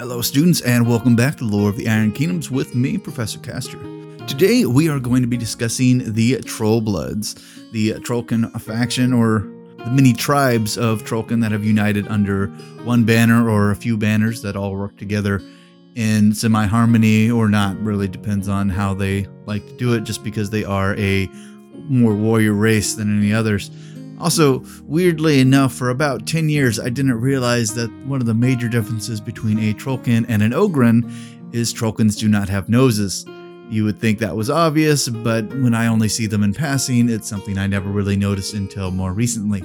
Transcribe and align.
Hello, 0.00 0.22
students, 0.22 0.62
and 0.62 0.88
welcome 0.88 1.14
back 1.14 1.36
to 1.36 1.44
Lore 1.44 1.68
of 1.68 1.76
the 1.76 1.86
Iron 1.86 2.10
Kingdoms 2.10 2.50
with 2.50 2.74
me, 2.74 2.96
Professor 2.96 3.38
Castor. 3.38 3.78
Today, 4.26 4.64
we 4.64 4.88
are 4.88 4.98
going 4.98 5.20
to 5.20 5.28
be 5.28 5.36
discussing 5.36 6.14
the 6.14 6.36
Trollbloods, 6.36 7.70
the 7.72 7.92
Trollkin 8.00 8.50
faction, 8.62 9.12
or 9.12 9.40
the 9.76 9.90
many 9.90 10.14
tribes 10.14 10.78
of 10.78 11.04
Trollkin 11.04 11.42
that 11.42 11.52
have 11.52 11.66
united 11.66 12.08
under 12.08 12.46
one 12.82 13.04
banner 13.04 13.50
or 13.50 13.72
a 13.72 13.76
few 13.76 13.98
banners 13.98 14.40
that 14.40 14.56
all 14.56 14.74
work 14.74 14.96
together 14.96 15.42
in 15.96 16.32
semi 16.32 16.64
harmony 16.64 17.30
or 17.30 17.50
not. 17.50 17.78
Really 17.78 18.08
depends 18.08 18.48
on 18.48 18.70
how 18.70 18.94
they 18.94 19.26
like 19.44 19.66
to 19.66 19.76
do 19.76 19.92
it, 19.92 20.04
just 20.04 20.24
because 20.24 20.48
they 20.48 20.64
are 20.64 20.96
a 20.96 21.28
more 21.90 22.14
warrior 22.14 22.54
race 22.54 22.94
than 22.94 23.18
any 23.18 23.34
others. 23.34 23.70
Also, 24.20 24.62
weirdly 24.84 25.40
enough, 25.40 25.72
for 25.72 25.88
about 25.88 26.26
10 26.26 26.50
years, 26.50 26.78
I 26.78 26.90
didn't 26.90 27.18
realize 27.20 27.74
that 27.74 27.90
one 28.06 28.20
of 28.20 28.26
the 28.26 28.34
major 28.34 28.68
differences 28.68 29.20
between 29.20 29.58
a 29.58 29.72
Trollkin 29.72 30.26
and 30.28 30.42
an 30.42 30.52
Ogrun 30.52 31.10
is 31.54 31.72
Trollkins 31.72 32.18
do 32.18 32.28
not 32.28 32.48
have 32.48 32.68
noses. 32.68 33.24
You 33.70 33.84
would 33.84 33.98
think 33.98 34.18
that 34.18 34.36
was 34.36 34.50
obvious, 34.50 35.08
but 35.08 35.48
when 35.60 35.74
I 35.74 35.86
only 35.86 36.08
see 36.08 36.26
them 36.26 36.42
in 36.42 36.52
passing, 36.52 37.08
it's 37.08 37.28
something 37.28 37.56
I 37.56 37.66
never 37.66 37.88
really 37.88 38.16
noticed 38.16 38.52
until 38.52 38.90
more 38.90 39.12
recently. 39.12 39.62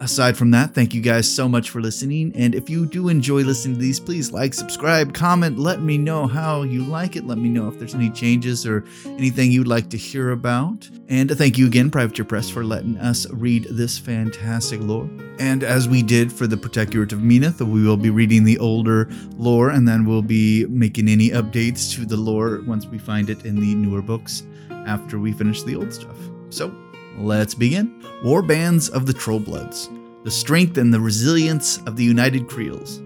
Aside 0.00 0.34
from 0.34 0.50
that, 0.52 0.74
thank 0.74 0.94
you 0.94 1.02
guys 1.02 1.30
so 1.30 1.46
much 1.46 1.68
for 1.68 1.82
listening. 1.82 2.32
And 2.34 2.54
if 2.54 2.70
you 2.70 2.86
do 2.86 3.10
enjoy 3.10 3.42
listening 3.42 3.74
to 3.74 3.80
these, 3.82 4.00
please 4.00 4.32
like, 4.32 4.54
subscribe, 4.54 5.12
comment, 5.12 5.58
let 5.58 5.82
me 5.82 5.98
know 5.98 6.26
how 6.26 6.62
you 6.62 6.84
like 6.84 7.16
it. 7.16 7.26
Let 7.26 7.36
me 7.36 7.50
know 7.50 7.68
if 7.68 7.78
there's 7.78 7.94
any 7.94 8.08
changes 8.08 8.66
or 8.66 8.82
anything 9.04 9.52
you'd 9.52 9.66
like 9.66 9.90
to 9.90 9.98
hear 9.98 10.30
about. 10.30 10.88
And 11.08 11.30
thank 11.30 11.58
you 11.58 11.66
again, 11.66 11.90
Privateer 11.90 12.24
Press, 12.24 12.48
for 12.48 12.64
letting 12.64 12.96
us 12.96 13.30
read 13.30 13.64
this 13.64 13.98
fantastic 13.98 14.80
lore. 14.80 15.10
And 15.38 15.62
as 15.62 15.86
we 15.86 16.02
did 16.02 16.32
for 16.32 16.46
the 16.46 16.56
Protectorate 16.56 17.12
of 17.12 17.18
Menoth, 17.18 17.60
we 17.60 17.82
will 17.82 17.98
be 17.98 18.08
reading 18.08 18.44
the 18.44 18.58
older 18.58 19.06
lore 19.36 19.68
and 19.68 19.86
then 19.86 20.06
we'll 20.06 20.22
be 20.22 20.64
making 20.66 21.08
any 21.08 21.28
updates 21.28 21.94
to 21.94 22.06
the 22.06 22.16
lore 22.16 22.62
once 22.66 22.86
we 22.86 22.98
find 22.98 23.28
it 23.28 23.44
in 23.44 23.60
the 23.60 23.74
newer 23.74 24.00
books 24.00 24.44
after 24.70 25.18
we 25.18 25.32
finish 25.32 25.62
the 25.62 25.76
old 25.76 25.92
stuff. 25.92 26.16
So, 26.48 26.74
Let's 27.20 27.54
begin. 27.54 28.02
War 28.24 28.40
bands 28.40 28.88
of 28.88 29.04
the 29.04 29.12
Trollbloods. 29.12 30.24
The 30.24 30.30
strength 30.30 30.78
and 30.78 30.92
the 30.92 31.00
resilience 31.00 31.76
of 31.84 31.96
the 31.96 32.04
United 32.04 32.48
Creels. 32.48 33.02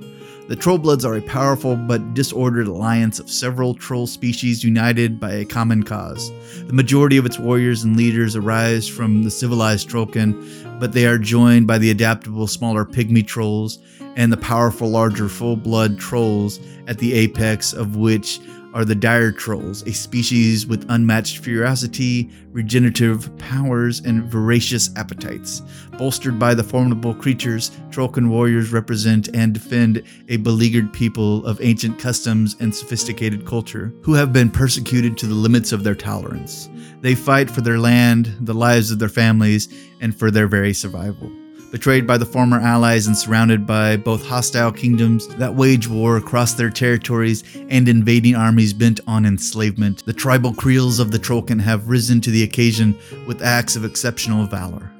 The 0.46 0.54
Trollbloods 0.54 1.04
are 1.04 1.16
a 1.16 1.22
powerful 1.22 1.74
but 1.74 2.14
disordered 2.14 2.68
alliance 2.68 3.18
of 3.18 3.28
several 3.28 3.74
troll 3.74 4.06
species 4.06 4.62
united 4.62 5.18
by 5.18 5.32
a 5.32 5.44
common 5.44 5.82
cause. 5.82 6.30
The 6.68 6.72
majority 6.72 7.16
of 7.16 7.26
its 7.26 7.40
warriors 7.40 7.82
and 7.82 7.96
leaders 7.96 8.36
arise 8.36 8.86
from 8.86 9.24
the 9.24 9.32
civilized 9.32 9.90
Trollkin, 9.90 10.78
but 10.78 10.92
they 10.92 11.06
are 11.06 11.18
joined 11.18 11.66
by 11.66 11.78
the 11.78 11.90
adaptable 11.90 12.46
smaller 12.46 12.84
pygmy 12.84 13.26
trolls 13.26 13.80
and 14.14 14.32
the 14.32 14.36
powerful 14.36 14.88
larger 14.88 15.28
full-blood 15.28 15.98
trolls 15.98 16.60
at 16.86 16.98
the 16.98 17.14
apex 17.14 17.72
of 17.72 17.96
which 17.96 18.38
are 18.74 18.84
the 18.84 18.94
dire 18.94 19.30
trolls, 19.32 19.82
a 19.86 19.92
species 19.92 20.66
with 20.66 20.84
unmatched 20.88 21.38
ferocity, 21.38 22.28
regenerative 22.50 23.34
powers, 23.38 24.00
and 24.00 24.24
voracious 24.24 24.90
appetites. 24.96 25.62
Bolstered 25.92 26.38
by 26.38 26.54
the 26.54 26.64
formidable 26.64 27.14
creatures, 27.14 27.70
Trollkin 27.90 28.28
warriors 28.28 28.72
represent 28.72 29.28
and 29.34 29.54
defend 29.54 30.02
a 30.28 30.36
beleaguered 30.38 30.92
people 30.92 31.46
of 31.46 31.60
ancient 31.62 32.00
customs 32.00 32.56
and 32.58 32.74
sophisticated 32.74 33.46
culture, 33.46 33.94
who 34.02 34.14
have 34.14 34.32
been 34.32 34.50
persecuted 34.50 35.16
to 35.16 35.26
the 35.26 35.34
limits 35.34 35.70
of 35.70 35.84
their 35.84 35.94
tolerance. 35.94 36.68
They 37.00 37.14
fight 37.14 37.48
for 37.48 37.60
their 37.60 37.78
land, 37.78 38.34
the 38.40 38.54
lives 38.54 38.90
of 38.90 38.98
their 38.98 39.08
families, 39.08 39.68
and 40.00 40.14
for 40.14 40.30
their 40.30 40.48
very 40.48 40.74
survival 40.74 41.30
betrayed 41.74 42.06
by 42.06 42.16
the 42.16 42.24
former 42.24 42.60
allies 42.60 43.08
and 43.08 43.18
surrounded 43.18 43.66
by 43.66 43.96
both 43.96 44.24
hostile 44.24 44.70
kingdoms 44.70 45.26
that 45.26 45.52
wage 45.52 45.88
war 45.88 46.16
across 46.16 46.54
their 46.54 46.70
territories 46.70 47.42
and 47.68 47.88
invading 47.88 48.36
armies 48.36 48.72
bent 48.72 49.00
on 49.08 49.26
enslavement, 49.26 50.06
the 50.06 50.12
tribal 50.12 50.54
creels 50.54 51.00
of 51.00 51.10
the 51.10 51.18
Trollkin 51.18 51.60
have 51.60 51.88
risen 51.88 52.20
to 52.20 52.30
the 52.30 52.44
occasion 52.44 52.96
with 53.26 53.42
acts 53.42 53.74
of 53.74 53.84
exceptional 53.84 54.46
valor. 54.46 54.92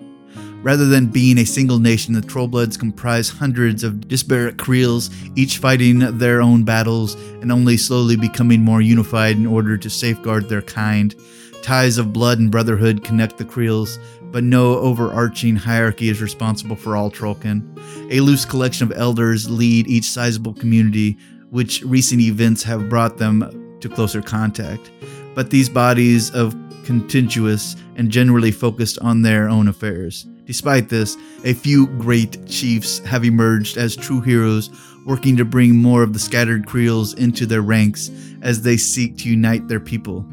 Rather 0.65 0.87
than 0.87 1.07
being 1.07 1.39
a 1.39 1.47
single 1.47 1.79
nation, 1.79 2.13
the 2.13 2.21
Trollbloods 2.21 2.77
comprise 2.77 3.29
hundreds 3.29 3.85
of 3.85 4.09
disparate 4.09 4.59
creels, 4.59 5.11
each 5.37 5.59
fighting 5.59 6.01
their 6.19 6.43
own 6.43 6.65
battles 6.65 7.15
and 7.41 7.53
only 7.53 7.77
slowly 7.77 8.17
becoming 8.17 8.61
more 8.61 8.81
unified 8.81 9.37
in 9.37 9.47
order 9.47 9.79
to 9.79 9.89
safeguard 9.89 10.49
their 10.49 10.63
kind. 10.63 11.15
Ties 11.63 11.99
of 11.99 12.13
blood 12.13 12.41
and 12.41 12.51
brotherhood 12.51 13.05
connect 13.05 13.39
the 13.39 13.45
creels, 13.45 14.01
but 14.35 14.43
no 14.43 14.81
overarching 14.81 15.55
hierarchy 15.55 16.09
is 16.09 16.21
responsible 16.21 16.75
for 16.75 16.97
all 16.97 17.09
Trollkin. 17.09 17.63
A 18.11 18.19
loose 18.19 18.45
collection 18.45 18.91
of 18.91 18.99
elders 18.99 19.49
lead 19.49 19.87
each 19.87 20.07
sizable 20.07 20.53
community, 20.53 21.17
which 21.51 21.83
recent 21.85 22.21
events 22.21 22.65
have 22.65 22.89
brought 22.89 23.17
them 23.19 23.79
to 23.79 23.89
closer 23.89 24.21
contact. 24.21 24.91
But 25.37 25.51
these 25.51 25.69
bodies 25.69 26.33
of 26.33 26.53
contentious 26.85 27.77
and 27.95 28.11
generally 28.11 28.51
focused 28.51 28.99
on 28.99 29.23
their 29.23 29.49
own 29.49 29.69
affairs. 29.69 30.27
Despite 30.47 30.89
this, 30.89 31.17
a 31.45 31.55
few 31.55 31.87
great 31.87 32.45
chiefs 32.49 32.99
have 33.05 33.25
emerged 33.25 33.77
as 33.77 33.95
true 33.95 34.21
heroes, 34.21 34.69
working 35.07 35.37
to 35.37 35.45
bring 35.45 35.77
more 35.77 36.03
of 36.03 36.13
the 36.13 36.19
scattered 36.19 36.67
Creels 36.67 37.15
into 37.15 37.47
their 37.47 37.63
ranks 37.63 38.11
as 38.43 38.63
they 38.63 38.79
seek 38.79 39.17
to 39.19 39.29
unite 39.29 39.69
their 39.69 39.79
people. 39.79 40.27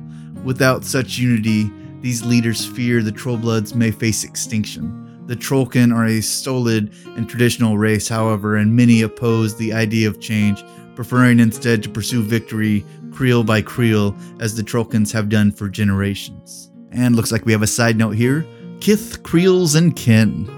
Without 0.44 0.86
such 0.86 1.20
unity, 1.20 1.72
these 2.02 2.26
leaders 2.26 2.66
fear 2.66 3.02
the 3.02 3.12
Trollbloods 3.12 3.76
may 3.76 3.92
face 3.92 4.24
extinction. 4.24 5.24
The 5.28 5.36
Trollkin 5.36 5.96
are 5.96 6.06
a 6.06 6.20
stolid 6.22 6.92
and 7.16 7.30
traditional 7.30 7.78
race, 7.78 8.10
however, 8.10 8.58
and 8.58 8.76
many 8.76 9.04
oppose 9.04 9.56
the 9.56 9.72
idea 9.72 10.08
of 10.08 10.20
change, 10.20 10.64
preferring 10.96 11.40
instead 11.40 11.84
to 11.84 11.90
pursue 11.90 12.24
victory 12.24 12.84
creel 13.12 13.44
by 13.44 13.62
creel, 13.62 14.16
as 14.40 14.56
the 14.56 14.64
Trollkins 14.64 15.12
have 15.14 15.30
done 15.30 15.52
for 15.52 15.70
generations. 15.70 16.72
And 16.92 17.16
looks 17.16 17.32
like 17.32 17.46
we 17.46 17.52
have 17.52 17.62
a 17.62 17.68
side 17.68 17.98
note 17.98 18.16
here 18.16 18.46
Kith, 18.80 19.22
Creels, 19.22 19.76
and 19.76 19.96
Kin. 19.96 20.50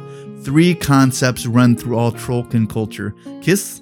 Three 0.43 0.73
concepts 0.73 1.45
run 1.45 1.75
through 1.75 1.97
all 1.97 2.11
Trollkin 2.11 2.69
culture 2.69 3.13
Kith, 3.41 3.81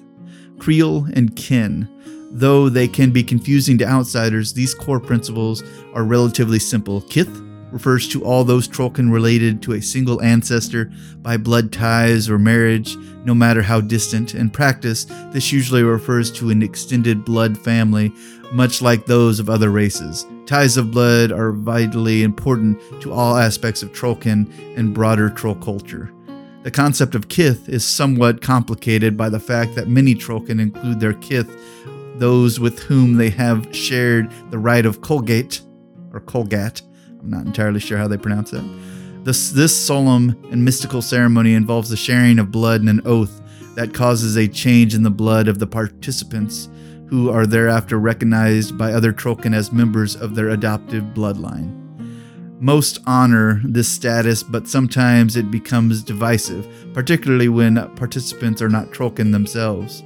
Creel, 0.58 1.06
and 1.14 1.34
Kin. 1.36 1.88
Though 2.32 2.68
they 2.68 2.88
can 2.88 3.12
be 3.12 3.22
confusing 3.22 3.78
to 3.78 3.86
outsiders, 3.86 4.52
these 4.52 4.74
core 4.74 5.00
principles 5.00 5.62
are 5.94 6.02
relatively 6.02 6.58
simple. 6.58 7.02
Kith 7.02 7.40
refers 7.72 8.06
to 8.08 8.24
all 8.24 8.44
those 8.44 8.68
Trollkin 8.68 9.10
related 9.10 9.62
to 9.62 9.72
a 9.72 9.82
single 9.82 10.22
ancestor 10.22 10.92
by 11.22 11.36
blood 11.36 11.72
ties 11.72 12.28
or 12.28 12.38
marriage, 12.38 12.96
no 13.24 13.34
matter 13.34 13.62
how 13.62 13.80
distant. 13.80 14.34
In 14.34 14.50
practice, 14.50 15.04
this 15.32 15.52
usually 15.52 15.82
refers 15.82 16.30
to 16.32 16.50
an 16.50 16.62
extended 16.62 17.24
blood 17.24 17.56
family, 17.56 18.12
much 18.52 18.82
like 18.82 19.06
those 19.06 19.40
of 19.40 19.48
other 19.48 19.70
races. 19.70 20.26
Ties 20.46 20.76
of 20.76 20.90
blood 20.90 21.32
are 21.32 21.52
vitally 21.52 22.22
important 22.22 22.78
to 23.00 23.12
all 23.12 23.36
aspects 23.36 23.82
of 23.82 23.92
Trollkin 23.92 24.52
and 24.76 24.92
broader 24.92 25.30
Troll 25.30 25.54
culture. 25.54 26.12
The 26.62 26.70
concept 26.70 27.14
of 27.14 27.28
kith 27.28 27.68
is 27.68 27.84
somewhat 27.84 28.42
complicated 28.42 29.16
by 29.16 29.30
the 29.30 29.40
fact 29.40 29.74
that 29.74 29.88
many 29.88 30.14
Trollkin 30.14 30.60
include 30.60 31.00
their 31.00 31.14
kith, 31.14 31.50
those 32.18 32.60
with 32.60 32.78
whom 32.80 33.14
they 33.14 33.30
have 33.30 33.74
shared 33.74 34.30
the 34.50 34.58
rite 34.58 34.86
of 34.86 35.00
Colgate 35.00 35.62
or 36.12 36.20
Colgat, 36.20 36.82
I'm 37.22 37.30
not 37.30 37.46
entirely 37.46 37.80
sure 37.80 37.98
how 37.98 38.08
they 38.08 38.16
pronounce 38.16 38.52
it. 38.52 38.64
This, 39.24 39.50
this 39.50 39.76
solemn 39.76 40.36
and 40.50 40.64
mystical 40.64 41.00
ceremony 41.00 41.54
involves 41.54 41.88
the 41.88 41.96
sharing 41.96 42.38
of 42.38 42.50
blood 42.50 42.80
and 42.80 42.90
an 42.90 43.02
oath 43.04 43.40
that 43.76 43.94
causes 43.94 44.36
a 44.36 44.48
change 44.48 44.94
in 44.94 45.04
the 45.04 45.10
blood 45.10 45.46
of 45.48 45.58
the 45.58 45.66
participants, 45.66 46.68
who 47.06 47.30
are 47.30 47.46
thereafter 47.46 47.98
recognized 47.98 48.76
by 48.76 48.92
other 48.92 49.12
Trollkin 49.12 49.54
as 49.54 49.70
members 49.70 50.16
of 50.16 50.34
their 50.34 50.48
adoptive 50.48 51.04
bloodline. 51.14 51.78
Most 52.60 53.00
honor 53.06 53.60
this 53.64 53.88
status, 53.88 54.42
but 54.42 54.66
sometimes 54.66 55.36
it 55.36 55.50
becomes 55.50 56.02
divisive, 56.02 56.66
particularly 56.94 57.48
when 57.48 57.76
participants 57.96 58.62
are 58.62 58.68
not 58.68 58.92
Trollkin 58.92 59.32
themselves. 59.32 60.02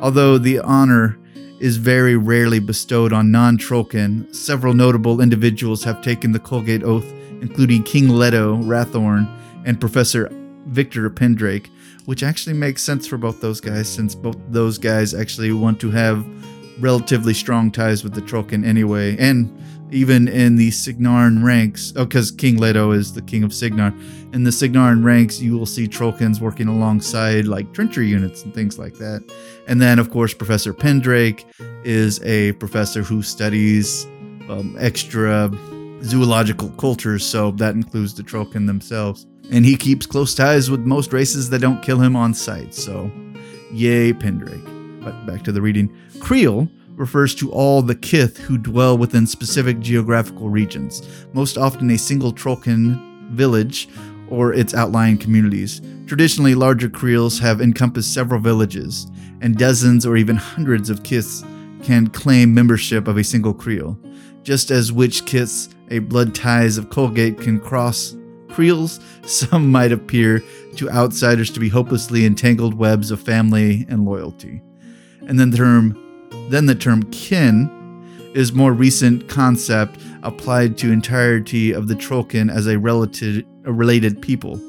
Although 0.00 0.36
the 0.36 0.58
honor 0.58 1.18
is 1.62 1.76
very 1.76 2.16
rarely 2.16 2.58
bestowed 2.58 3.12
on 3.12 3.30
non 3.30 3.56
Trollkin. 3.56 4.34
Several 4.34 4.74
notable 4.74 5.20
individuals 5.20 5.84
have 5.84 6.02
taken 6.02 6.32
the 6.32 6.40
Colgate 6.40 6.82
Oath, 6.82 7.08
including 7.40 7.84
King 7.84 8.08
Leto 8.08 8.56
Raelthorne 8.56 9.28
and 9.64 9.80
Professor 9.80 10.28
Viktor 10.66 11.08
Pendrake, 11.08 11.70
which 12.04 12.24
actually 12.24 12.54
makes 12.54 12.82
sense 12.82 13.06
for 13.06 13.16
both 13.16 13.40
those 13.40 13.60
guys 13.60 13.88
since 13.88 14.12
both 14.12 14.36
those 14.48 14.76
guys 14.76 15.14
actually 15.14 15.52
want 15.52 15.80
to 15.80 15.90
have 15.92 16.26
relatively 16.82 17.32
strong 17.32 17.70
ties 17.70 18.02
with 18.04 18.12
the 18.12 18.20
Trollkin 18.20 18.66
anyway. 18.66 19.16
And 19.16 19.56
even 19.92 20.26
in 20.26 20.56
the 20.56 20.70
Cygnaran 20.70 21.44
ranks, 21.44 21.92
oh, 21.96 22.04
because 22.04 22.30
King 22.30 22.56
Leto 22.56 22.90
is 22.90 23.12
the 23.12 23.22
king 23.22 23.44
of 23.44 23.54
Cygnar. 23.54 23.94
In 24.32 24.44
the 24.44 24.50
Cygnaran 24.50 25.04
ranks, 25.04 25.40
you 25.40 25.56
will 25.56 25.66
see 25.66 25.86
Trollkins 25.86 26.40
working 26.40 26.66
alongside 26.66 27.46
like 27.46 27.72
trencher 27.72 28.02
units 28.02 28.42
and 28.42 28.54
things 28.54 28.78
like 28.78 28.94
that. 28.94 29.22
And 29.68 29.80
then, 29.80 29.98
of 29.98 30.10
course, 30.10 30.34
Professor 30.34 30.74
Pendrake 30.74 31.46
is 31.84 32.22
a 32.22 32.52
professor 32.52 33.02
who 33.02 33.22
studies 33.22 34.06
um, 34.48 34.76
extra 34.78 35.50
zoological 36.02 36.70
cultures, 36.70 37.24
so 37.24 37.52
that 37.52 37.74
includes 37.74 38.14
the 38.14 38.22
Trollkin 38.22 38.66
themselves. 38.66 39.26
And 39.52 39.64
he 39.64 39.76
keeps 39.76 40.06
close 40.06 40.34
ties 40.34 40.70
with 40.70 40.80
most 40.80 41.12
races 41.12 41.50
that 41.50 41.60
don't 41.60 41.82
kill 41.82 42.00
him 42.00 42.16
on 42.16 42.34
sight, 42.34 42.74
so 42.74 43.10
yay, 43.70 44.12
Pendrake. 44.12 44.71
But 45.02 45.26
back 45.26 45.42
to 45.44 45.52
the 45.52 45.62
reading. 45.62 45.94
Creel 46.20 46.68
refers 46.94 47.34
to 47.36 47.50
all 47.50 47.82
the 47.82 47.94
kith 47.94 48.38
who 48.38 48.58
dwell 48.58 48.96
within 48.96 49.26
specific 49.26 49.80
geographical 49.80 50.50
regions, 50.50 51.26
most 51.32 51.56
often 51.58 51.90
a 51.90 51.98
single 51.98 52.32
Trollkin 52.32 53.30
village 53.30 53.88
or 54.28 54.52
its 54.52 54.74
outlying 54.74 55.18
communities. 55.18 55.80
Traditionally, 56.06 56.54
larger 56.54 56.88
creels 56.88 57.38
have 57.38 57.60
encompassed 57.60 58.14
several 58.14 58.40
villages, 58.40 59.10
and 59.40 59.58
dozens 59.58 60.06
or 60.06 60.16
even 60.16 60.36
hundreds 60.36 60.90
of 60.90 61.02
kiths 61.02 61.44
can 61.82 62.06
claim 62.08 62.54
membership 62.54 63.08
of 63.08 63.16
a 63.16 63.24
single 63.24 63.52
creel. 63.52 63.98
Just 64.42 64.70
as 64.70 64.92
witch 64.92 65.24
kiths, 65.26 65.68
a 65.90 65.98
blood 65.98 66.34
ties 66.34 66.78
of 66.78 66.90
Colgate 66.90 67.38
can 67.38 67.60
cross 67.60 68.16
creels, 68.50 69.00
some 69.26 69.70
might 69.70 69.92
appear 69.92 70.42
to 70.76 70.90
outsiders 70.90 71.50
to 71.50 71.60
be 71.60 71.68
hopelessly 71.68 72.24
entangled 72.24 72.74
webs 72.74 73.10
of 73.10 73.20
family 73.20 73.86
and 73.88 74.04
loyalty. 74.04 74.62
And 75.32 75.40
then 75.40 75.48
the 75.48 75.56
term 75.56 76.28
then 76.50 76.66
the 76.66 76.74
term 76.74 77.04
kin 77.04 77.70
is 78.34 78.52
more 78.52 78.74
recent 78.74 79.30
concept 79.30 79.98
applied 80.22 80.76
to 80.76 80.92
entirety 80.92 81.72
of 81.72 81.88
the 81.88 81.94
Trollkin 81.94 82.54
as 82.54 82.66
a 82.66 82.78
relative 82.78 83.42
a 83.64 83.72
related 83.72 84.20
people. 84.20 84.60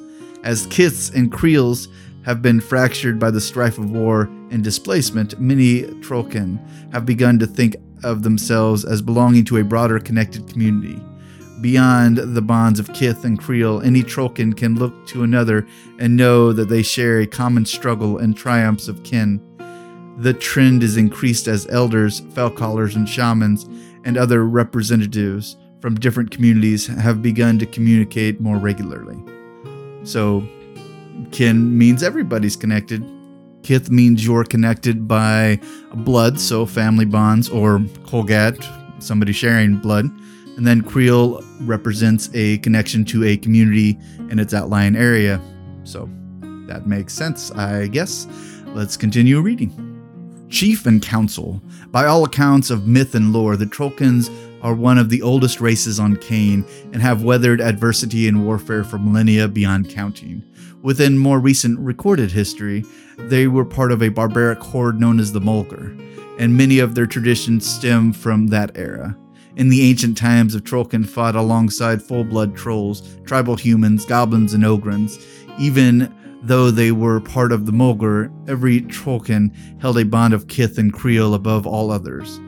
As 0.45 0.65
kiths 0.67 1.09
and 1.09 1.29
creels 1.29 1.89
have 2.23 2.41
been 2.41 2.61
fractured 2.61 3.19
by 3.19 3.29
the 3.29 3.41
strife 3.41 3.77
of 3.77 3.91
war 3.91 4.29
and 4.51 4.63
displacement, 4.63 5.37
many 5.37 5.81
Trollkin 5.99 6.57
have 6.93 7.05
begun 7.05 7.39
to 7.39 7.45
think 7.45 7.75
of 8.05 8.23
themselves 8.23 8.85
as 8.85 9.01
belonging 9.01 9.43
to 9.43 9.57
a 9.57 9.65
broader 9.65 9.99
connected 9.99 10.47
community. 10.47 10.97
Beyond 11.59 12.19
the 12.19 12.41
bonds 12.41 12.79
of 12.79 12.93
kith 12.93 13.25
and 13.25 13.37
creel, 13.37 13.81
any 13.81 14.01
Trollkin 14.01 14.55
can 14.55 14.75
look 14.75 15.07
to 15.07 15.23
another 15.23 15.67
and 15.99 16.15
know 16.15 16.53
that 16.53 16.69
they 16.69 16.83
share 16.83 17.19
a 17.19 17.27
common 17.27 17.65
struggle 17.65 18.17
and 18.17 18.35
triumphs 18.35 18.87
of 18.87 19.03
kin. 19.03 19.41
The 20.17 20.33
trend 20.33 20.83
is 20.83 20.95
increased 20.95 21.47
as 21.47 21.67
elders, 21.69 22.21
felcallers, 22.21 22.95
and 22.95 23.09
shamans, 23.09 23.67
and 24.03 24.17
other 24.17 24.45
representatives 24.45 25.57
from 25.81 25.95
different 25.95 26.31
communities 26.31 26.87
have 26.87 27.21
begun 27.21 27.57
to 27.59 27.65
communicate 27.65 28.39
more 28.39 28.57
regularly. 28.57 29.17
So, 30.03 30.47
kin 31.31 31.77
means 31.77 32.03
everybody's 32.03 32.55
connected. 32.55 33.03
Kith 33.63 33.89
means 33.89 34.25
you're 34.25 34.43
connected 34.43 35.07
by 35.07 35.59
blood, 35.95 36.39
so 36.39 36.65
family 36.65 37.05
bonds, 37.05 37.49
or 37.49 37.79
Kolgat, 38.05 38.63
somebody 39.01 39.31
sharing 39.31 39.77
blood. 39.77 40.05
And 40.57 40.67
then 40.67 40.81
Creel 40.81 41.41
represents 41.61 42.29
a 42.33 42.59
connection 42.59 43.03
to 43.05 43.23
a 43.23 43.37
community 43.37 43.97
in 44.29 44.37
its 44.37 44.53
outlying 44.53 44.95
area. 44.95 45.41
So 45.83 46.07
that 46.67 46.85
makes 46.85 47.13
sense, 47.13 47.51
I 47.51 47.87
guess. 47.87 48.27
Let's 48.67 48.95
continue 48.95 49.41
reading. 49.41 49.92
Chief 50.53 50.85
and 50.85 51.01
Council. 51.01 51.63
By 51.89 52.05
all 52.05 52.23
accounts 52.23 52.69
of 52.69 52.87
myth 52.87 53.15
and 53.15 53.33
lore, 53.33 53.57
the 53.57 53.65
Trollkins 53.65 54.29
are 54.61 54.75
one 54.75 54.99
of 54.99 55.09
the 55.09 55.23
oldest 55.23 55.59
races 55.59 55.99
on 55.99 56.15
Caen 56.17 56.63
and 56.93 57.01
have 57.01 57.23
weathered 57.23 57.59
adversity 57.59 58.27
and 58.27 58.45
warfare 58.45 58.83
for 58.83 58.99
millennia 58.99 59.47
beyond 59.47 59.89
counting. 59.89 60.43
Within 60.83 61.17
more 61.17 61.39
recent 61.39 61.79
recorded 61.79 62.31
history, 62.31 62.85
they 63.17 63.47
were 63.47 63.65
part 63.65 63.91
of 63.91 64.03
a 64.03 64.09
barbaric 64.09 64.59
horde 64.59 64.99
known 64.99 65.19
as 65.19 65.33
the 65.33 65.41
Molgur, 65.41 65.99
and 66.37 66.55
many 66.55 66.77
of 66.77 66.93
their 66.93 67.07
traditions 67.07 67.67
stem 67.67 68.13
from 68.13 68.45
that 68.47 68.77
era. 68.77 69.17
In 69.55 69.69
the 69.69 69.89
ancient 69.89 70.19
times 70.19 70.53
of 70.53 70.63
Trollkin 70.63 71.09
fought 71.09 71.35
alongside 71.35 72.03
full-blood 72.03 72.55
trolls, 72.55 73.17
tribal 73.25 73.55
humans, 73.55 74.05
goblins, 74.05 74.53
and 74.53 74.63
ogrins. 74.63 75.19
Even 75.59 76.13
though 76.43 76.69
they 76.69 76.91
were 76.91 77.19
part 77.19 77.51
of 77.51 77.65
the 77.65 77.71
Molgur, 77.71 78.31
every 78.49 78.81
Trollkin 78.81 79.55
held 79.81 79.97
a 79.97 80.05
bond 80.05 80.33
of 80.33 80.47
kith 80.47 80.77
and 80.77 80.91
creel 80.91 81.33
above 81.33 81.65
all 81.65 81.89
others. 81.89 82.39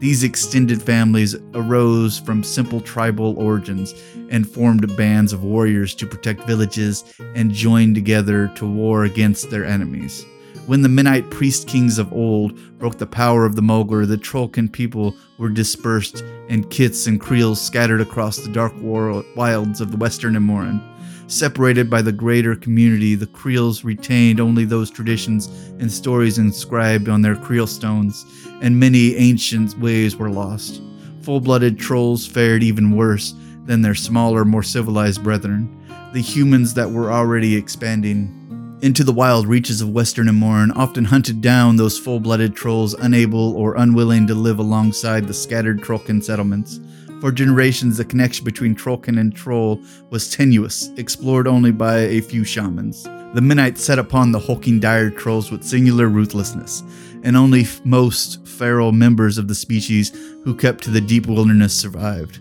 These 0.00 0.24
extended 0.24 0.82
families 0.82 1.36
arose 1.54 2.18
from 2.18 2.42
simple 2.42 2.80
tribal 2.80 3.38
origins 3.38 3.94
and 4.28 4.48
formed 4.48 4.96
bands 4.96 5.32
of 5.32 5.44
warriors 5.44 5.94
to 5.94 6.06
protect 6.06 6.46
villages 6.46 7.04
and 7.34 7.52
joined 7.52 7.94
together 7.94 8.48
to 8.56 8.66
war 8.66 9.04
against 9.04 9.50
their 9.50 9.64
enemies. 9.64 10.26
When 10.66 10.82
the 10.82 10.88
Menite 10.88 11.30
priest 11.30 11.68
kings 11.68 11.98
of 11.98 12.12
old 12.12 12.58
broke 12.78 12.98
the 12.98 13.06
power 13.06 13.44
of 13.44 13.54
the 13.54 13.62
Molgur, 13.62 14.06
the 14.06 14.16
Trollkin 14.16 14.72
people 14.72 15.14
were 15.38 15.48
dispersed 15.48 16.24
and 16.48 16.68
kiths 16.70 17.06
and 17.06 17.20
creels 17.20 17.60
scattered 17.60 18.00
across 18.00 18.38
the 18.38 18.52
dark 18.52 18.72
wilds 18.80 19.80
of 19.80 19.90
the 19.90 19.96
western 19.96 20.34
Immoren. 20.34 20.82
Separated 21.26 21.88
by 21.88 22.02
the 22.02 22.12
greater 22.12 22.54
community, 22.54 23.14
the 23.14 23.26
Creels 23.26 23.82
retained 23.82 24.40
only 24.40 24.64
those 24.64 24.90
traditions 24.90 25.46
and 25.78 25.90
stories 25.90 26.38
inscribed 26.38 27.08
on 27.08 27.22
their 27.22 27.34
Creel 27.36 27.66
stones, 27.66 28.26
and 28.60 28.78
many 28.78 29.14
ancient 29.16 29.78
ways 29.78 30.16
were 30.16 30.30
lost. 30.30 30.82
Full 31.22 31.40
blooded 31.40 31.78
trolls 31.78 32.26
fared 32.26 32.62
even 32.62 32.94
worse 32.94 33.34
than 33.64 33.80
their 33.80 33.94
smaller, 33.94 34.44
more 34.44 34.62
civilized 34.62 35.22
brethren, 35.22 35.68
the 36.12 36.20
humans 36.20 36.74
that 36.74 36.90
were 36.90 37.10
already 37.10 37.56
expanding 37.56 38.40
into 38.82 39.02
the 39.02 39.12
wild 39.12 39.46
reaches 39.46 39.80
of 39.80 39.88
western 39.88 40.26
Immoren, 40.26 40.70
often 40.76 41.06
hunted 41.06 41.40
down 41.40 41.76
those 41.76 41.98
full 41.98 42.20
blooded 42.20 42.54
trolls 42.54 42.92
unable 42.92 43.56
or 43.56 43.76
unwilling 43.76 44.26
to 44.26 44.34
live 44.34 44.58
alongside 44.58 45.26
the 45.26 45.32
scattered 45.32 45.80
Trollkin 45.80 46.22
settlements. 46.22 46.80
For 47.24 47.32
generations, 47.32 47.96
the 47.96 48.04
connection 48.04 48.44
between 48.44 48.74
Trollkin 48.74 49.18
and 49.18 49.34
Troll 49.34 49.80
was 50.10 50.30
tenuous, 50.30 50.90
explored 50.98 51.48
only 51.48 51.72
by 51.72 52.00
a 52.00 52.20
few 52.20 52.44
shamans. 52.44 53.04
The 53.04 53.40
Menites 53.40 53.78
set 53.78 53.98
upon 53.98 54.30
the 54.30 54.38
hulking 54.38 54.78
dire 54.78 55.08
trolls 55.08 55.50
with 55.50 55.64
singular 55.64 56.08
ruthlessness, 56.08 56.82
and 57.22 57.34
only 57.34 57.64
most 57.82 58.46
feral 58.46 58.92
members 58.92 59.38
of 59.38 59.48
the 59.48 59.54
species 59.54 60.10
who 60.44 60.54
kept 60.54 60.84
to 60.84 60.90
the 60.90 61.00
deep 61.00 61.26
wilderness 61.26 61.72
survived. 61.72 62.40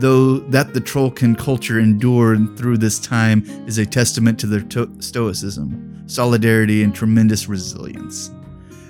Though 0.00 0.38
that 0.48 0.74
the 0.74 0.80
Trollkin 0.80 1.38
culture 1.38 1.78
endured 1.78 2.58
through 2.58 2.78
this 2.78 2.98
time 2.98 3.44
is 3.68 3.78
a 3.78 3.86
testament 3.86 4.40
to 4.40 4.48
their 4.48 4.62
to- 4.62 4.90
stoicism, 4.98 6.02
solidarity, 6.06 6.82
and 6.82 6.92
tremendous 6.92 7.48
resilience. 7.48 8.32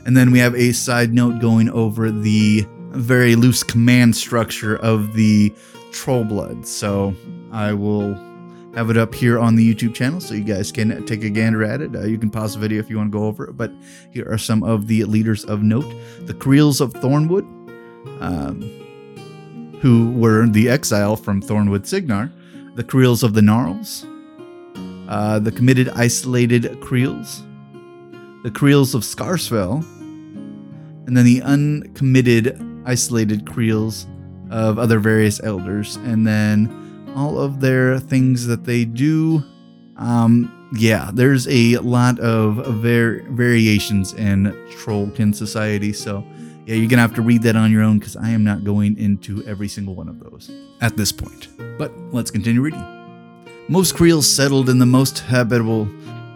And 0.06 0.16
then 0.16 0.30
we 0.30 0.38
have 0.38 0.54
a 0.54 0.72
side 0.72 1.12
note 1.12 1.42
going 1.42 1.68
over 1.68 2.10
the 2.10 2.66
very 2.96 3.36
loose 3.36 3.62
command 3.62 4.16
structure 4.16 4.76
of 4.76 5.14
the 5.14 5.52
Troll 5.92 6.24
Blood. 6.24 6.66
So 6.66 7.14
I 7.52 7.72
will 7.72 8.14
have 8.74 8.90
it 8.90 8.98
up 8.98 9.14
here 9.14 9.38
on 9.38 9.56
the 9.56 9.74
YouTube 9.74 9.94
channel 9.94 10.20
so 10.20 10.34
you 10.34 10.44
guys 10.44 10.70
can 10.70 11.04
take 11.06 11.24
a 11.24 11.30
gander 11.30 11.64
at 11.64 11.80
it. 11.80 11.96
Uh, 11.96 12.04
you 12.04 12.18
can 12.18 12.30
pause 12.30 12.52
the 12.52 12.60
video 12.60 12.78
if 12.78 12.90
you 12.90 12.98
want 12.98 13.10
to 13.10 13.18
go 13.18 13.24
over 13.24 13.48
it, 13.48 13.56
but 13.56 13.72
here 14.10 14.30
are 14.30 14.36
some 14.36 14.62
of 14.62 14.86
the 14.86 15.04
leaders 15.04 15.44
of 15.44 15.62
note. 15.62 15.90
The 16.26 16.34
Creels 16.34 16.82
of 16.82 16.92
Thornwood, 16.92 17.44
um, 18.20 18.60
who 19.80 20.12
were 20.12 20.46
the 20.46 20.68
exile 20.68 21.16
from 21.16 21.40
Thornwood 21.40 21.86
Cygnar, 21.86 22.30
the 22.74 22.84
Creels 22.84 23.22
of 23.22 23.32
the 23.32 23.40
Gnarls, 23.40 24.04
uh, 25.08 25.38
the 25.38 25.52
committed 25.52 25.88
isolated 25.90 26.78
Creels, 26.82 27.42
the 28.42 28.50
Creels 28.50 28.94
of 28.94 29.02
Scarsfell, 29.02 29.82
and 31.06 31.16
then 31.16 31.24
the 31.24 31.40
uncommitted 31.40 32.60
isolated 32.86 33.46
creels 33.46 34.06
of 34.50 34.78
other 34.78 34.98
various 34.98 35.42
elders, 35.42 35.96
and 35.96 36.26
then 36.26 37.12
all 37.14 37.38
of 37.38 37.60
their 37.60 37.98
things 37.98 38.46
that 38.46 38.64
they 38.64 38.84
do. 38.84 39.42
Um, 39.96 40.52
yeah, 40.76 41.10
there's 41.12 41.48
a 41.48 41.78
lot 41.78 42.18
of 42.20 42.56
var- 42.56 43.22
variations 43.30 44.12
in 44.14 44.44
Trollkin 44.70 45.34
society, 45.34 45.92
so 45.92 46.24
yeah, 46.66 46.74
you're 46.74 46.88
gonna 46.88 47.02
have 47.02 47.14
to 47.14 47.22
read 47.22 47.42
that 47.42 47.56
on 47.56 47.70
your 47.70 47.82
own 47.82 47.98
because 47.98 48.16
I 48.16 48.30
am 48.30 48.44
not 48.44 48.64
going 48.64 48.98
into 48.98 49.44
every 49.44 49.68
single 49.68 49.94
one 49.94 50.08
of 50.08 50.18
those 50.20 50.50
at 50.80 50.96
this 50.96 51.12
point. 51.12 51.48
But 51.78 51.92
let's 52.12 52.30
continue 52.30 52.60
reading. 52.60 52.84
Most 53.68 53.94
creels 53.94 54.28
settled 54.28 54.68
in 54.68 54.78
the 54.78 54.86
most 54.86 55.20
habitable 55.20 55.88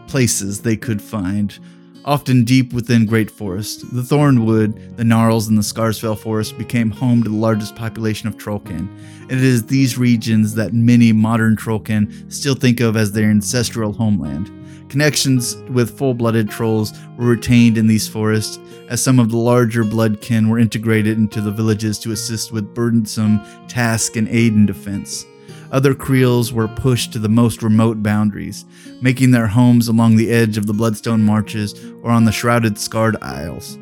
places 0.07 0.63
they 0.63 0.77
could 0.77 1.01
find, 1.03 1.57
Often 2.05 2.45
deep 2.45 2.73
within 2.73 3.05
great 3.05 3.31
forest, 3.31 3.83
the 3.95 4.01
Thornwood, 4.01 4.97
the 4.97 5.05
Gnarls, 5.05 5.49
and 5.49 5.59
the 5.59 5.63
Scarsfell 5.63 6.19
Forest 6.19 6.57
became 6.57 6.91
home 6.91 7.23
to 7.23 7.29
the 7.29 7.37
largest 7.37 7.77
population 7.77 8.27
of 8.27 8.39
Trollkin. 8.39 8.89
It 9.31 9.43
is 9.43 9.67
these 9.67 9.99
regions 9.99 10.55
that 10.55 10.73
many 10.73 11.13
modern 11.13 11.57
Trollkin 11.57 12.33
still 12.33 12.55
think 12.55 12.81
of 12.81 12.97
as 12.97 13.13
their 13.13 13.29
ancestral 13.29 13.93
homeland. 13.93 14.51
Connections 14.89 15.57
with 15.69 15.97
full 15.97 16.15
blooded 16.15 16.49
trolls 16.49 16.95
were 17.19 17.27
retained 17.27 17.77
in 17.77 17.87
these 17.87 18.09
forests, 18.09 18.59
as 18.89 19.03
some 19.03 19.19
of 19.19 19.31
the 19.31 19.37
larger 19.37 19.85
bloodkin 19.85 20.49
were 20.49 20.59
integrated 20.59 21.19
into 21.19 21.43
the 21.43 21.53
villages 21.53 21.99
to 21.99 22.13
assist 22.13 22.51
with 22.51 22.75
burdensome 22.75 23.41
tasks 23.69 24.17
and 24.17 24.27
aid 24.29 24.55
in 24.55 24.65
defense. 24.65 25.27
Other 25.73 25.95
Creels 25.95 26.53
were 26.53 26.67
pushed 26.67 27.13
to 27.13 27.21
the 27.21 27.29
most 27.29 27.63
remote 27.63 28.03
boundaries, 28.03 28.65
making 29.01 29.31
their 29.31 29.47
homes 29.47 29.87
along 29.87 30.17
the 30.17 30.31
edge 30.31 30.59
of 30.59 30.67
the 30.67 30.73
Bloodstone 30.73 31.23
Marches 31.23 31.75
or 32.03 32.11
on 32.11 32.25
the 32.25 32.33
shrouded 32.33 32.77
Scarred 32.77 33.17
Isles. 33.23 33.79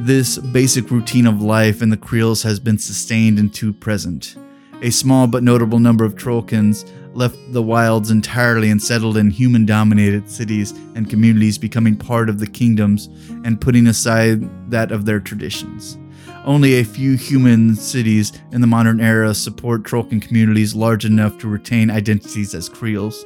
This 0.00 0.38
basic 0.38 0.90
routine 0.90 1.26
of 1.26 1.40
life 1.40 1.82
in 1.82 1.90
the 1.90 1.96
Creels 1.96 2.42
has 2.42 2.58
been 2.58 2.78
sustained 2.78 3.38
into 3.38 3.72
present. 3.72 4.34
A 4.82 4.90
small 4.90 5.28
but 5.28 5.44
notable 5.44 5.78
number 5.78 6.04
of 6.04 6.16
Trollkins 6.16 6.84
left 7.14 7.38
the 7.52 7.62
wilds 7.62 8.10
entirely 8.10 8.70
and 8.70 8.82
settled 8.82 9.16
in 9.16 9.30
human 9.30 9.64
dominated 9.64 10.28
cities 10.28 10.72
and 10.96 11.08
communities, 11.08 11.58
becoming 11.58 11.96
part 11.96 12.28
of 12.28 12.40
the 12.40 12.46
kingdoms 12.46 13.06
and 13.44 13.60
putting 13.60 13.86
aside 13.86 14.68
that 14.68 14.90
of 14.90 15.04
their 15.04 15.20
traditions. 15.20 15.96
Only 16.44 16.74
a 16.74 16.84
few 16.84 17.16
human 17.16 17.74
cities 17.74 18.32
in 18.52 18.60
the 18.60 18.66
modern 18.66 19.00
era 19.00 19.34
support 19.34 19.82
Trollkin 19.82 20.20
communities 20.20 20.74
large 20.74 21.06
enough 21.06 21.38
to 21.38 21.48
retain 21.48 21.90
identities 21.90 22.54
as 22.54 22.68
Creels. 22.68 23.24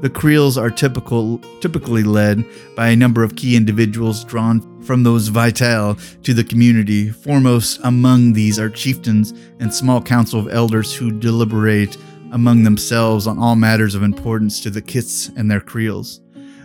The 0.00 0.10
Creels 0.10 0.58
are 0.58 0.68
typical, 0.68 1.38
typically 1.60 2.02
led 2.02 2.44
by 2.74 2.88
a 2.88 2.96
number 2.96 3.22
of 3.22 3.36
key 3.36 3.56
individuals 3.56 4.24
drawn 4.24 4.82
from 4.82 5.04
those 5.04 5.28
vital 5.28 5.96
to 6.24 6.34
the 6.34 6.42
community. 6.42 7.10
Foremost 7.10 7.78
among 7.84 8.32
these 8.32 8.58
are 8.58 8.68
chieftains 8.68 9.32
and 9.60 9.72
small 9.72 10.02
council 10.02 10.40
of 10.40 10.52
elders 10.52 10.92
who 10.92 11.12
deliberate 11.12 11.96
among 12.32 12.64
themselves 12.64 13.28
on 13.28 13.38
all 13.38 13.54
matters 13.54 13.94
of 13.94 14.02
importance 14.02 14.60
to 14.60 14.70
the 14.70 14.82
Kiths 14.82 15.30
and 15.36 15.48
their 15.48 15.60
Creels. 15.60 16.20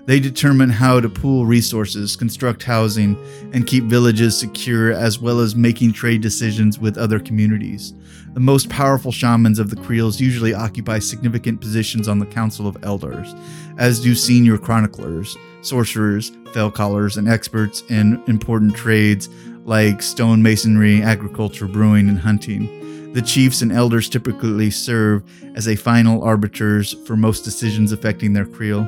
They 0.06 0.20
determine 0.20 0.70
how 0.70 1.00
to 1.00 1.10
pool 1.10 1.46
resources, 1.46 2.16
construct 2.16 2.64
housing, 2.64 3.16
and 3.54 3.68
keep 3.68 3.84
villages 3.84 4.38
secure, 4.38 4.92
as 4.92 5.20
well 5.20 5.40
as 5.40 5.56
making 5.56 5.94
trade 5.94 6.22
decisions 6.22 6.80
with 6.80 6.98
other 6.98 7.20
communities. 7.20 7.94
The 8.34 8.40
most 8.40 8.70
powerful 8.70 9.12
shamans 9.12 9.60
of 9.60 9.70
the 9.70 9.76
Creels 9.76 10.20
usually 10.20 10.54
occupy 10.54 11.00
significant 11.00 11.62
positions 11.62 12.08
on 12.08 12.20
the 12.20 12.26
Council 12.26 12.68
of 12.68 12.78
Elders, 12.84 13.36
as 13.78 14.00
do 14.00 14.16
senior 14.16 14.58
chroniclers, 14.58 15.38
sorcerers, 15.62 16.32
fell 16.54 16.72
callers, 16.72 17.18
and 17.18 17.30
experts 17.30 17.84
in 17.90 18.24
important 18.28 18.76
trades 18.76 19.30
like 19.66 20.00
stonemasonry, 20.00 21.04
agriculture, 21.04 21.68
brewing, 21.68 22.10
and 22.10 22.20
hunting. 22.20 23.14
The 23.14 23.22
chiefs 23.22 23.62
and 23.62 23.72
elders 23.72 24.10
typically 24.10 24.72
serve 24.72 25.24
as 25.56 25.68
a 25.68 25.76
final 25.76 26.24
arbiters 26.24 26.94
for 27.06 27.16
most 27.16 27.44
decisions 27.44 27.92
affecting 27.92 28.34
their 28.34 28.46
creel. 28.46 28.88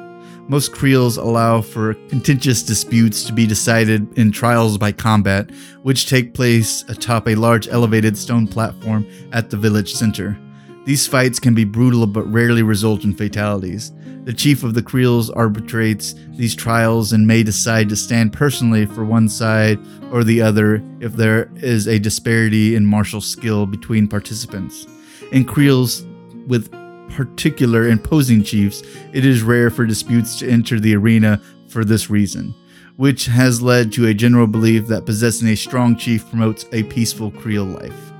Most 0.50 0.73
creels 0.73 1.15
allow 1.15 1.62
for 1.62 1.93
contentious 2.09 2.63
disputes 2.63 3.23
to 3.23 3.33
be 3.33 3.47
decided 3.47 4.17
in 4.17 4.31
trials 4.31 4.77
by 4.77 4.91
combat, 4.91 5.50
which 5.83 6.07
take 6.07 6.33
place 6.33 6.83
atop 6.89 7.27
a 7.27 7.35
large 7.35 7.69
elevated 7.69 8.17
stone 8.17 8.47
platform 8.47 9.07
at 9.31 9.50
the 9.50 9.57
village 9.57 9.93
center. 9.93 10.38
These 10.85 11.07
fights 11.07 11.39
can 11.39 11.55
be 11.55 11.63
brutal 11.63 12.05
but 12.05 12.29
rarely 12.29 12.62
result 12.62 13.05
in 13.05 13.15
fatalities. 13.15 13.93
The 14.25 14.33
chief 14.33 14.63
of 14.63 14.73
the 14.73 14.83
Creels 14.83 15.29
arbitrates 15.29 16.13
these 16.31 16.55
trials 16.55 17.13
and 17.13 17.25
may 17.25 17.43
decide 17.43 17.88
to 17.89 17.95
stand 17.95 18.33
personally 18.33 18.85
for 18.85 19.05
one 19.05 19.29
side 19.29 19.79
or 20.12 20.25
the 20.25 20.41
other 20.41 20.83
if 21.00 21.13
there 21.13 21.50
is 21.55 21.88
a 21.88 22.00
disparity 22.00 22.75
in 22.75 22.85
martial 22.85 23.21
skill 23.21 23.65
between 23.65 24.09
participants. 24.09 24.88
In 25.31 25.45
Creels 25.45 26.05
with 26.47 26.69
particular 27.10 27.88
imposing 27.88 28.43
chiefs, 28.43 28.81
it 29.13 29.25
is 29.25 29.41
rare 29.41 29.69
for 29.69 29.86
disputes 29.86 30.39
to 30.39 30.50
enter 30.50 30.79
the 30.79 30.95
arena 30.95 31.41
for 31.67 31.83
this 31.83 32.10
reason, 32.10 32.53
which 32.98 33.25
has 33.25 33.62
led 33.62 33.91
to 33.93 34.07
a 34.07 34.13
general 34.13 34.48
belief 34.48 34.88
that 34.88 35.05
possessing 35.05 35.48
a 35.50 35.55
strong 35.55 35.95
chief 35.95 36.27
promotes 36.29 36.65
a 36.72 36.83
peaceful 36.83 37.31
Creel 37.31 37.65
life. 37.65 38.12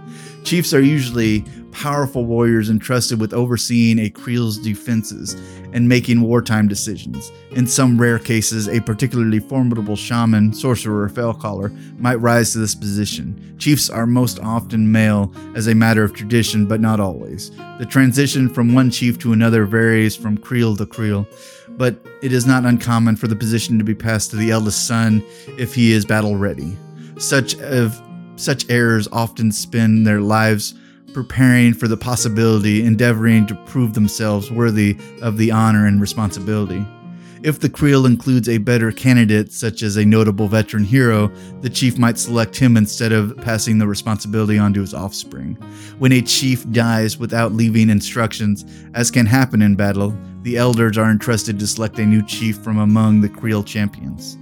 Chiefs 0.44 0.74
are 0.74 0.82
usually 0.82 1.46
powerful 1.74 2.24
warriors 2.24 2.70
entrusted 2.70 3.20
with 3.20 3.34
overseeing 3.34 4.00
a 4.00 4.10
Creel's 4.10 4.58
defenses 4.58 5.34
and 5.74 5.89
making 5.89 6.22
wartime 6.22 6.68
decisions. 6.68 7.32
In 7.51 7.68
some 7.68 8.00
rare 8.00 8.20
cases, 8.20 8.70
a 8.70 8.80
particularly 8.80 9.39
formidable 9.39 9.96
shaman, 9.96 10.53
sorcerer, 10.53 11.03
or 11.03 11.10
fellcaller 11.10 11.72
might 12.00 12.22
rise 12.22 12.53
to 12.53 12.60
this 12.60 12.75
position. 12.75 13.56
Chiefs 13.58 13.89
are 13.89 14.06
most 14.06 14.39
often 14.39 14.92
male 14.92 15.34
as 15.56 15.68
a 15.68 15.75
matter 15.75 16.03
of 16.03 16.13
tradition, 16.13 16.65
but 16.65 16.80
not 16.80 17.00
always. 17.00 17.51
The 17.80 17.88
transition 17.89 18.48
from 18.48 18.74
one 18.74 18.92
chief 18.92 19.18
to 19.20 19.34
another 19.34 19.65
varies 19.65 20.15
from 20.15 20.38
Creel 20.38 20.75
to 20.77 20.86
Creel, 20.86 21.27
but 21.70 21.98
it 22.22 22.32
is 22.32 22.46
not 22.46 22.65
uncommon 22.65 23.15
for 23.15 23.27
the 23.27 23.36
position 23.36 23.77
to 23.80 23.84
be 23.84 23.96
passed 23.96 24.30
to 24.30 24.38
the 24.38 24.51
eldest 24.51 24.88
son 24.88 25.24
if 25.58 25.74
he 25.74 25.92
is 25.92 26.06
battle 26.06 26.36
ready. 26.36 26.77
Such 27.18 27.60
of 27.60 28.00
such 28.36 28.70
heirs 28.70 29.08
often 29.12 29.51
spend 29.51 30.06
their 30.08 30.22
lives 30.22 30.74
preparing 31.13 31.74
for 31.74 31.88
the 31.88 31.98
possibility, 31.98 32.84
endeavoring 32.84 33.46
to 33.48 33.55
prove 33.65 33.93
themselves 33.93 34.51
worthy 34.51 34.98
of 35.22 35.38
the 35.38 35.51
honor 35.51 35.86
and 35.86 36.01
responsibility. 36.01 36.86
If 37.43 37.60
the 37.60 37.70
Creel 37.70 38.05
includes 38.05 38.48
a 38.48 38.58
better 38.58 38.91
candidate, 38.93 39.51
such 39.51 39.84
as 39.84 39.98
a 39.98 40.05
notable 40.05 40.48
veteran 40.48 40.86
hero, 40.86 41.27
the 41.60 41.70
chief 41.70 41.98
might 41.98 42.17
select 42.17 42.55
him 42.55 42.77
instead 42.77 43.12
of 43.12 43.36
passing 43.38 43.77
the 43.77 43.88
responsibility 43.88 44.58
on 44.58 44.74
to 44.75 44.82
his 44.82 44.93
offspring. 44.93 45.55
When 46.00 46.13
a 46.13 46.22
chief 46.22 46.70
dies 46.72 47.17
without 47.17 47.51
leaving 47.51 47.89
instructions, 47.89 48.63
as 48.93 49.12
can 49.12 49.25
happen 49.25 49.62
in 49.62 49.75
battle, 49.75 50.17
the 50.43 50.55
elders 50.55 50.98
are 50.98 51.12
entrusted 51.12 51.60
to 51.60 51.67
select 51.67 52.00
a 52.00 52.05
new 52.05 52.25
chief 52.25 52.58
from 52.58 52.77
among 52.77 53.20
the 53.20 53.29
Creel 53.29 53.62
champions. 53.62 54.38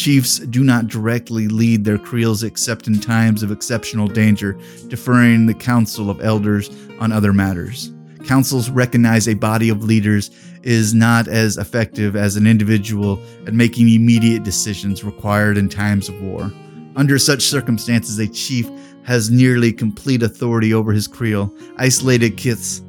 Chiefs 0.00 0.38
do 0.38 0.64
not 0.64 0.86
directly 0.86 1.46
lead 1.46 1.84
their 1.84 1.98
creels 1.98 2.42
except 2.42 2.86
in 2.86 3.00
times 3.00 3.42
of 3.42 3.52
exceptional 3.52 4.08
danger, 4.08 4.58
deferring 4.88 5.44
the 5.44 5.52
council 5.52 6.08
of 6.08 6.22
elders 6.22 6.70
on 7.00 7.12
other 7.12 7.34
matters. 7.34 7.92
Councils 8.24 8.70
recognize 8.70 9.28
a 9.28 9.34
body 9.34 9.68
of 9.68 9.84
leaders 9.84 10.30
is 10.62 10.94
not 10.94 11.28
as 11.28 11.58
effective 11.58 12.16
as 12.16 12.36
an 12.36 12.46
individual 12.46 13.22
at 13.46 13.52
making 13.52 13.90
immediate 13.90 14.42
decisions 14.42 15.04
required 15.04 15.58
in 15.58 15.68
times 15.68 16.08
of 16.08 16.18
war. 16.22 16.50
Under 16.96 17.18
such 17.18 17.42
circumstances, 17.42 18.18
a 18.18 18.26
chief 18.26 18.70
has 19.02 19.30
nearly 19.30 19.70
complete 19.70 20.22
authority 20.22 20.72
over 20.72 20.92
his 20.94 21.06
creel, 21.06 21.54
isolated 21.76 22.38
kiths 22.38 22.80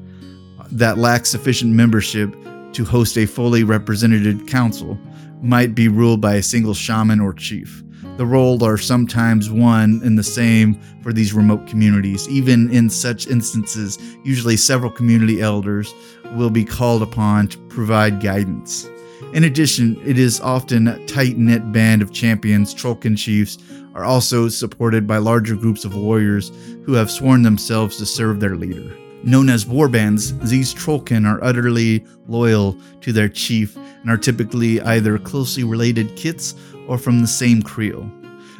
that 0.71 0.97
lack 0.97 1.25
sufficient 1.25 1.73
membership 1.73 2.33
to 2.71 2.85
host 2.85 3.17
a 3.17 3.25
fully 3.25 3.65
represented 3.65 4.47
council 4.47 4.97
might 5.41 5.75
be 5.75 5.87
ruled 5.87 6.21
by 6.21 6.35
a 6.35 6.43
single 6.43 6.73
shaman 6.73 7.19
or 7.19 7.33
chief. 7.33 7.83
The 8.17 8.25
roles 8.25 8.61
are 8.61 8.77
sometimes 8.77 9.49
one 9.49 10.01
and 10.03 10.17
the 10.17 10.23
same 10.23 10.79
for 11.01 11.11
these 11.11 11.33
remote 11.33 11.67
communities. 11.67 12.27
Even 12.29 12.69
in 12.71 12.89
such 12.89 13.27
instances, 13.27 13.97
usually 14.23 14.57
several 14.57 14.91
community 14.91 15.41
elders 15.41 15.93
will 16.35 16.49
be 16.49 16.65
called 16.65 17.01
upon 17.01 17.47
to 17.47 17.57
provide 17.69 18.21
guidance. 18.21 18.87
In 19.33 19.45
addition, 19.45 19.99
it 20.05 20.17
is 20.17 20.41
often 20.41 20.87
a 20.87 21.05
tight 21.05 21.37
knit 21.37 21.71
band 21.71 22.01
of 22.01 22.11
champions, 22.11 22.75
Trollkin 22.75 23.17
chiefs, 23.17 23.57
are 23.95 24.03
also 24.03 24.49
supported 24.49 25.07
by 25.07 25.17
larger 25.17 25.55
groups 25.55 25.85
of 25.85 25.95
warriors 25.95 26.51
who 26.85 26.93
have 26.93 27.09
sworn 27.09 27.41
themselves 27.41 27.97
to 27.97 28.05
serve 28.05 28.39
their 28.39 28.55
leader. 28.55 28.95
Known 29.23 29.49
as 29.49 29.65
warbands, 29.65 30.39
these 30.49 30.73
Trollkin 30.73 31.27
are 31.27 31.43
utterly 31.43 32.03
loyal 32.27 32.75
to 33.01 33.13
their 33.13 33.29
chief 33.29 33.75
and 33.75 34.09
are 34.09 34.17
typically 34.17 34.81
either 34.81 35.19
closely 35.19 35.63
related 35.63 36.15
kiths 36.15 36.55
or 36.87 36.97
from 36.97 37.21
the 37.21 37.27
same 37.27 37.61
creel. 37.61 38.09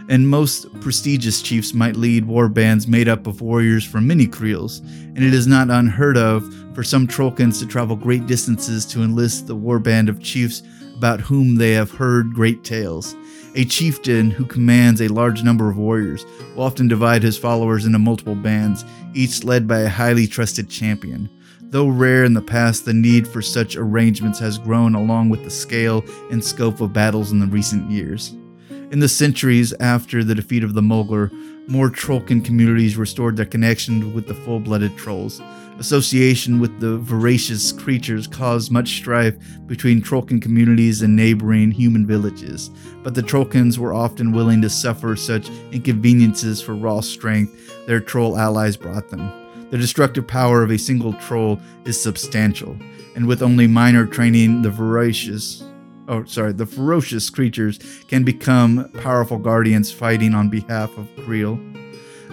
And 0.07 0.27
most 0.27 0.71
prestigious 0.81 1.41
chiefs 1.41 1.73
might 1.73 1.95
lead 1.95 2.25
war 2.25 2.47
bands 2.47 2.87
made 2.87 3.07
up 3.07 3.25
of 3.25 3.41
warriors 3.41 3.83
from 3.83 4.05
many 4.05 4.27
creels, 4.27 4.79
and 4.79 5.19
it 5.19 5.33
is 5.33 5.47
not 5.47 5.71
unheard 5.71 6.17
of 6.17 6.43
for 6.75 6.83
some 6.83 7.07
Trollkins 7.07 7.59
to 7.59 7.65
travel 7.65 7.95
great 7.95 8.27
distances 8.27 8.85
to 8.87 9.01
enlist 9.01 9.47
the 9.47 9.55
war 9.55 9.79
band 9.79 10.09
of 10.09 10.21
chiefs 10.21 10.61
about 10.95 11.21
whom 11.21 11.55
they 11.55 11.71
have 11.71 11.89
heard 11.89 12.33
great 12.33 12.63
tales. 12.63 13.15
A 13.53 13.65
chieftain 13.65 14.31
who 14.31 14.45
commands 14.45 15.01
a 15.01 15.09
large 15.09 15.43
number 15.43 15.69
of 15.69 15.75
warriors 15.75 16.25
will 16.55 16.63
often 16.63 16.87
divide 16.87 17.21
his 17.21 17.37
followers 17.37 17.85
into 17.85 17.99
multiple 17.99 18.35
bands, 18.35 18.85
each 19.13 19.43
led 19.43 19.67
by 19.67 19.79
a 19.79 19.89
highly 19.89 20.25
trusted 20.25 20.69
champion. 20.69 21.29
Though 21.59 21.89
rare 21.89 22.23
in 22.23 22.33
the 22.33 22.41
past, 22.41 22.85
the 22.85 22.93
need 22.93 23.27
for 23.27 23.41
such 23.41 23.75
arrangements 23.75 24.39
has 24.39 24.57
grown 24.57 24.95
along 24.95 25.29
with 25.29 25.43
the 25.43 25.49
scale 25.49 26.05
and 26.31 26.41
scope 26.41 26.79
of 26.79 26.93
battles 26.93 27.33
in 27.33 27.39
the 27.39 27.45
recent 27.45 27.91
years. 27.91 28.33
In 28.69 28.99
the 28.99 29.09
centuries 29.09 29.73
after 29.81 30.23
the 30.23 30.35
defeat 30.35 30.63
of 30.63 30.73
the 30.73 30.81
Molgur, 30.81 31.29
more 31.67 31.89
Trollkin 31.89 32.45
communities 32.45 32.95
restored 32.95 33.35
their 33.35 33.45
connection 33.45 34.13
with 34.13 34.27
the 34.27 34.33
full 34.33 34.61
blooded 34.61 34.95
trolls. 34.95 35.41
Association 35.81 36.59
with 36.59 36.79
the 36.79 36.99
voracious 36.99 37.71
creatures 37.71 38.27
caused 38.27 38.71
much 38.71 38.97
strife 38.97 39.35
between 39.65 39.99
Trollkin 39.99 40.39
communities 40.39 41.01
and 41.01 41.15
neighboring 41.15 41.71
human 41.71 42.05
villages, 42.05 42.69
but 43.01 43.15
the 43.15 43.23
Trollkins 43.23 43.79
were 43.79 43.91
often 43.91 44.31
willing 44.31 44.61
to 44.61 44.69
suffer 44.69 45.15
such 45.15 45.49
inconveniences 45.71 46.61
for 46.61 46.75
raw 46.75 46.99
strength 46.99 47.87
their 47.87 47.99
troll 47.99 48.37
allies 48.37 48.77
brought 48.77 49.09
them. 49.09 49.27
The 49.71 49.79
destructive 49.79 50.27
power 50.27 50.61
of 50.61 50.69
a 50.69 50.77
single 50.77 51.13
troll 51.13 51.59
is 51.83 51.99
substantial, 51.99 52.77
and 53.15 53.25
with 53.25 53.41
only 53.41 53.65
minor 53.65 54.05
training, 54.05 54.61
the 54.61 54.69
voracious 54.69 55.63
oh 56.07 56.25
sorry, 56.25 56.53
the 56.53 56.67
ferocious 56.67 57.31
creatures 57.31 57.79
can 58.07 58.23
become 58.23 58.87
powerful 59.01 59.39
guardians 59.39 59.91
fighting 59.91 60.35
on 60.35 60.47
behalf 60.47 60.95
of 60.95 61.07
Creel. 61.25 61.59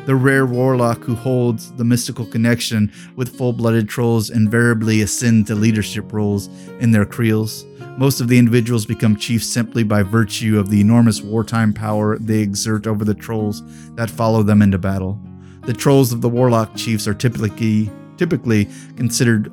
The 0.08 0.16
rare 0.16 0.46
warlock 0.46 1.04
who 1.04 1.14
holds 1.14 1.70
the 1.72 1.84
mystical 1.84 2.24
connection 2.24 2.90
with 3.14 3.36
full-blooded 3.36 3.90
trolls 3.90 4.30
invariably 4.30 5.02
ascend 5.02 5.46
to 5.48 5.54
leadership 5.54 6.14
roles 6.14 6.46
in 6.80 6.92
their 6.92 7.04
creels. 7.04 7.66
Most 7.98 8.22
of 8.22 8.28
the 8.28 8.38
individuals 8.38 8.86
become 8.86 9.16
chiefs 9.16 9.46
simply 9.46 9.84
by 9.84 10.02
virtue 10.02 10.58
of 10.58 10.70
the 10.70 10.80
enormous 10.80 11.20
wartime 11.20 11.74
power 11.74 12.18
they 12.18 12.38
exert 12.38 12.86
over 12.86 13.04
the 13.04 13.12
trolls 13.12 13.62
that 13.96 14.08
follow 14.08 14.42
them 14.42 14.62
into 14.62 14.78
battle. 14.78 15.20
The 15.66 15.74
trolls 15.74 16.10
of 16.10 16.22
the 16.22 16.30
warlock 16.30 16.74
chiefs 16.74 17.06
are 17.06 17.12
typically 17.12 17.90
typically 18.16 18.66
considered 18.96 19.52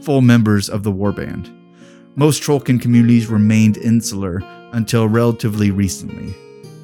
full 0.00 0.22
members 0.22 0.70
of 0.70 0.84
the 0.84 0.92
warband. 0.92 1.54
Most 2.16 2.42
Trollkin 2.42 2.80
communities 2.80 3.26
remained 3.26 3.76
insular 3.76 4.40
until 4.72 5.06
relatively 5.06 5.70
recently. 5.70 6.34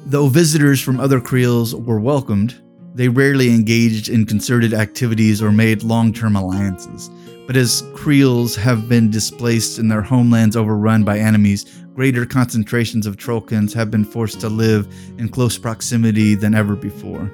Though 0.05 0.27
visitors 0.27 0.79
from 0.79 0.99
other 0.99 1.19
Creels 1.19 1.73
were 1.73 1.99
welcomed, 1.99 2.61
they 2.93 3.07
rarely 3.07 3.49
engaged 3.53 4.09
in 4.09 4.25
concerted 4.25 4.73
activities 4.73 5.41
or 5.41 5.51
made 5.51 5.83
long 5.83 6.11
term 6.13 6.35
alliances. 6.35 7.09
But 7.47 7.57
as 7.57 7.83
Creels 7.95 8.55
have 8.55 8.87
been 8.87 9.09
displaced 9.09 9.79
and 9.79 9.89
their 9.89 10.01
homelands 10.01 10.55
overrun 10.55 11.03
by 11.03 11.17
enemies, 11.17 11.65
greater 11.95 12.25
concentrations 12.25 13.07
of 13.07 13.17
Trollkins 13.17 13.73
have 13.73 13.89
been 13.89 14.05
forced 14.05 14.39
to 14.41 14.49
live 14.49 14.87
in 15.17 15.29
close 15.29 15.57
proximity 15.57 16.35
than 16.35 16.53
ever 16.53 16.75
before. 16.75 17.31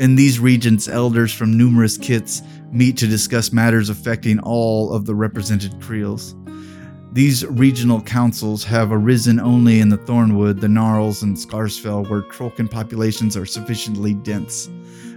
In 0.00 0.16
these 0.16 0.40
regions, 0.40 0.88
elders 0.88 1.32
from 1.32 1.56
numerous 1.56 1.96
kiths 1.96 2.42
meet 2.72 2.96
to 2.96 3.06
discuss 3.06 3.52
matters 3.52 3.88
affecting 3.88 4.40
all 4.40 4.92
of 4.92 5.06
the 5.06 5.14
represented 5.14 5.80
Creels. 5.80 6.34
These 7.12 7.46
regional 7.46 8.00
councils 8.00 8.64
have 8.64 8.90
arisen 8.90 9.38
only 9.38 9.78
in 9.78 9.88
the 9.88 9.98
Thornwood, 9.98 10.60
the 10.60 10.68
Gnarls, 10.68 11.22
and 11.22 11.36
Scarsfell, 11.36 12.10
where 12.10 12.22
Trollkin 12.22 12.68
populations 12.68 13.36
are 13.36 13.46
sufficiently 13.46 14.14
dense. 14.14 14.68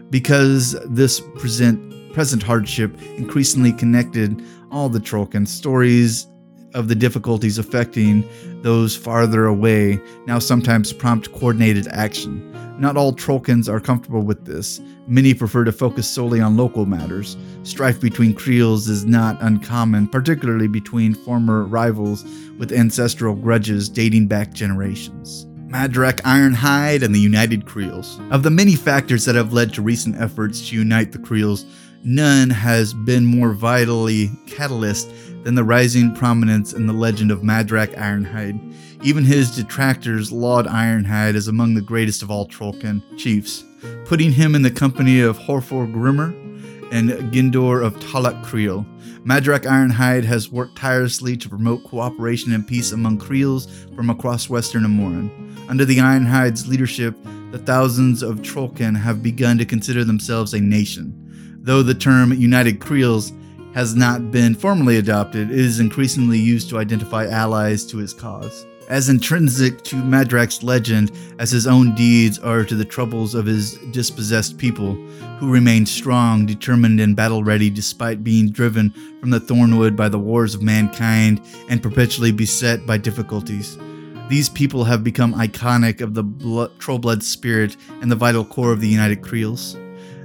Because 0.09 0.75
this 0.85 1.19
present, 1.35 2.13
present 2.13 2.43
hardship 2.43 2.99
increasingly 3.17 3.73
connected 3.73 4.41
all 4.71 4.89
the 4.89 4.99
Trollkin 4.99 5.47
stories 5.47 6.27
of 6.73 6.87
the 6.87 6.95
difficulties 6.95 7.57
affecting 7.57 8.27
those 8.61 8.95
farther 8.95 9.45
away 9.45 9.99
now 10.25 10.39
sometimes 10.39 10.93
prompt 10.93 11.31
coordinated 11.31 11.87
action. 11.89 12.43
Not 12.79 12.95
all 12.95 13.11
Trollkins 13.11 13.67
are 13.67 13.79
comfortable 13.79 14.21
with 14.21 14.45
this. 14.45 14.79
Many 15.07 15.33
prefer 15.33 15.63
to 15.63 15.71
focus 15.71 16.07
solely 16.07 16.39
on 16.39 16.57
local 16.57 16.85
matters. 16.85 17.35
Strife 17.63 17.99
between 17.99 18.35
Creels 18.35 18.87
is 18.87 19.03
not 19.03 19.41
uncommon, 19.41 20.07
particularly 20.07 20.67
between 20.67 21.15
former 21.15 21.63
rivals 21.63 22.23
with 22.59 22.71
ancestral 22.71 23.33
grudges 23.33 23.89
dating 23.89 24.27
back 24.27 24.53
generations. 24.53 25.47
Madrak 25.67 26.21
Ironhide 26.21 27.03
and 27.03 27.13
the 27.13 27.19
United 27.19 27.65
Creels. 27.65 28.21
Of 28.31 28.43
the 28.43 28.49
many 28.49 28.75
factors 28.75 29.25
that 29.25 29.35
have 29.35 29.51
led 29.51 29.73
to 29.73 29.81
recent 29.81 30.15
efforts 30.15 30.69
to 30.69 30.77
unite 30.77 31.11
the 31.11 31.19
Creels, 31.19 31.65
none 32.05 32.49
has 32.49 32.93
been 32.93 33.25
more 33.25 33.51
vitally 33.51 34.31
catalyst 34.47 35.11
than 35.43 35.55
the 35.55 35.65
rising 35.65 36.15
prominence 36.15 36.71
in 36.71 36.87
the 36.87 36.93
legend 36.93 37.31
of 37.31 37.41
Madrak 37.41 37.93
Ironhide. 37.95 38.57
Even 39.03 39.25
his 39.25 39.53
detractors 39.53 40.31
laud 40.31 40.67
Ironhide 40.67 41.35
as 41.35 41.49
among 41.49 41.73
the 41.73 41.81
greatest 41.81 42.23
of 42.23 42.31
all 42.31 42.47
Trollkin 42.47 43.03
chiefs, 43.17 43.65
putting 44.05 44.31
him 44.31 44.55
in 44.55 44.61
the 44.61 44.71
company 44.71 45.19
of 45.19 45.37
Horfor 45.37 45.91
Grimmer 45.91 46.33
and 46.93 47.09
Gindor 47.33 47.83
of 47.85 47.97
Talak 47.97 48.41
Creel. 48.41 48.85
Madrak 49.25 49.65
Ironhide 49.65 50.23
has 50.23 50.49
worked 50.49 50.77
tirelessly 50.77 51.35
to 51.35 51.49
promote 51.49 51.83
cooperation 51.83 52.53
and 52.53 52.65
peace 52.65 52.93
among 52.93 53.17
Creels 53.17 53.67
from 53.93 54.09
across 54.09 54.49
western 54.49 54.83
Immoren. 54.83 55.29
Under 55.69 55.83
the 55.83 55.97
Ironhide's 55.97 56.67
leadership, 56.67 57.15
the 57.51 57.59
thousands 57.59 58.23
of 58.23 58.41
Trollkin 58.41 58.95
have 58.95 59.21
begun 59.21 59.57
to 59.57 59.65
consider 59.65 60.05
themselves 60.05 60.53
a 60.53 60.61
nation. 60.61 61.13
Though 61.61 61.83
the 61.83 61.93
term 61.93 62.31
United 62.31 62.79
Creels 62.79 63.33
has 63.73 63.93
not 63.93 64.31
been 64.31 64.55
formally 64.55 64.97
adopted, 64.97 65.51
it 65.51 65.59
is 65.59 65.81
increasingly 65.81 66.39
used 66.39 66.69
to 66.69 66.77
identify 66.77 67.27
allies 67.27 67.85
to 67.87 67.97
his 67.97 68.13
cause. 68.13 68.65
As 68.87 69.09
intrinsic 69.09 69.83
to 69.83 69.97
Madrak's 69.97 70.63
legend 70.63 71.11
as 71.37 71.51
his 71.51 71.67
own 71.67 71.93
deeds 71.95 72.39
are 72.39 72.63
to 72.63 72.75
the 72.75 72.85
troubles 72.85 73.35
of 73.35 73.45
his 73.45 73.73
dispossessed 73.91 74.57
people, 74.57 74.95
who 75.39 75.51
remain 75.51 75.85
strong, 75.85 76.45
determined, 76.45 77.01
and 77.01 77.13
battle 77.13 77.43
ready 77.43 77.69
despite 77.69 78.23
being 78.23 78.49
driven 78.49 78.91
from 79.19 79.31
the 79.31 79.41
Thornwood 79.41 79.97
by 79.97 80.07
the 80.07 80.17
wars 80.17 80.55
of 80.55 80.61
mankind 80.61 81.41
and 81.67 81.83
perpetually 81.83 82.31
beset 82.31 82.85
by 82.85 82.97
difficulties. 82.97 83.77
These 84.29 84.49
people 84.49 84.83
have 84.83 85.05
become 85.05 85.33
iconic 85.33 86.01
of 86.01 86.13
the 86.13 86.23
blood, 86.23 86.77
Trollblood 86.79 87.23
spirit 87.23 87.77
and 88.01 88.11
the 88.11 88.15
vital 88.15 88.43
core 88.43 88.73
of 88.73 88.81
the 88.81 88.87
United 88.89 89.21
Creels. 89.21 89.77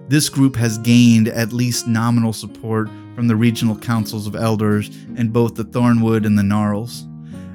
This 0.08 0.28
group 0.28 0.56
has 0.56 0.76
gained 0.78 1.28
at 1.28 1.52
least 1.52 1.86
nominal 1.86 2.32
support 2.32 2.88
from 3.14 3.28
the 3.28 3.36
regional 3.36 3.76
councils 3.76 4.26
of 4.26 4.34
elders 4.34 4.88
in 5.16 5.28
both 5.28 5.54
the 5.54 5.64
Thornwood 5.64 6.26
and 6.26 6.36
the 6.36 6.42
Gnarls, 6.42 7.06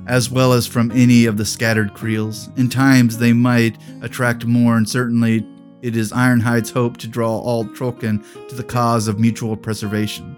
as 0.07 0.29
well 0.31 0.53
as 0.53 0.65
from 0.65 0.89
any 0.91 1.25
of 1.25 1.35
the 1.35 1.45
scattered 1.45 1.93
Creels. 1.93 2.49
In 2.55 2.69
times, 2.69 3.17
they 3.17 3.33
might 3.33 3.77
attract 4.01 4.45
more, 4.45 4.77
and 4.77 4.87
certainly 4.87 5.45
it 5.81 5.97
is 5.97 6.13
Ironhide's 6.13 6.71
hope 6.71 6.95
to 6.97 7.09
draw 7.09 7.37
all 7.37 7.65
Trollkin 7.65 8.23
to 8.47 8.55
the 8.55 8.63
cause 8.63 9.09
of 9.09 9.19
mutual 9.19 9.57
preservation. 9.57 10.33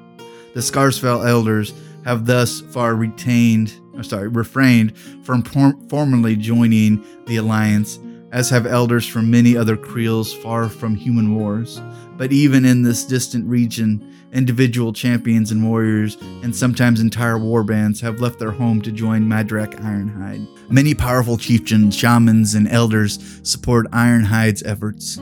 The 0.56 0.62
Scarsfell 0.62 1.28
elders 1.28 1.72
have 2.06 2.26
thus 2.26 2.62
far 2.62 2.96
retained, 2.96 3.80
or 3.94 4.04
sorry, 4.04 4.28
refrained 4.28 4.98
from 5.24 5.44
formally 5.44 6.36
joining 6.36 7.06
the 7.26 7.38
alliance, 7.38 8.00
as 8.32 8.50
have 8.50 8.66
elders 8.66 9.08
from 9.08 9.32
many 9.32 9.58
other 9.58 9.76
Creels 9.76 10.34
far 10.34 10.70
from 10.70 10.96
human 10.96 11.36
wars. 11.36 11.82
But 12.18 12.32
even 12.32 12.66
in 12.66 12.84
this 12.84 13.06
distant 13.06 13.48
region, 13.48 14.06
individual 14.32 14.94
champions 14.94 15.52
and 15.52 15.68
warriors, 15.68 16.18
and 16.44 16.56
sometimes 16.56 17.00
entire 17.00 17.38
warbands 17.38 18.00
have 18.02 18.20
left 18.22 18.40
their 18.40 18.52
home 18.52 18.82
to 18.82 18.92
join 18.92 19.24
Madrak 19.24 19.74
Ironhide. 19.80 20.48
Many 20.70 20.94
powerful 20.94 21.38
chieftains, 21.38 21.96
shamans, 21.96 22.54
and 22.54 22.68
elders 22.68 23.40
support 23.44 23.90
Ironhide's 23.92 24.64
efforts, 24.64 25.20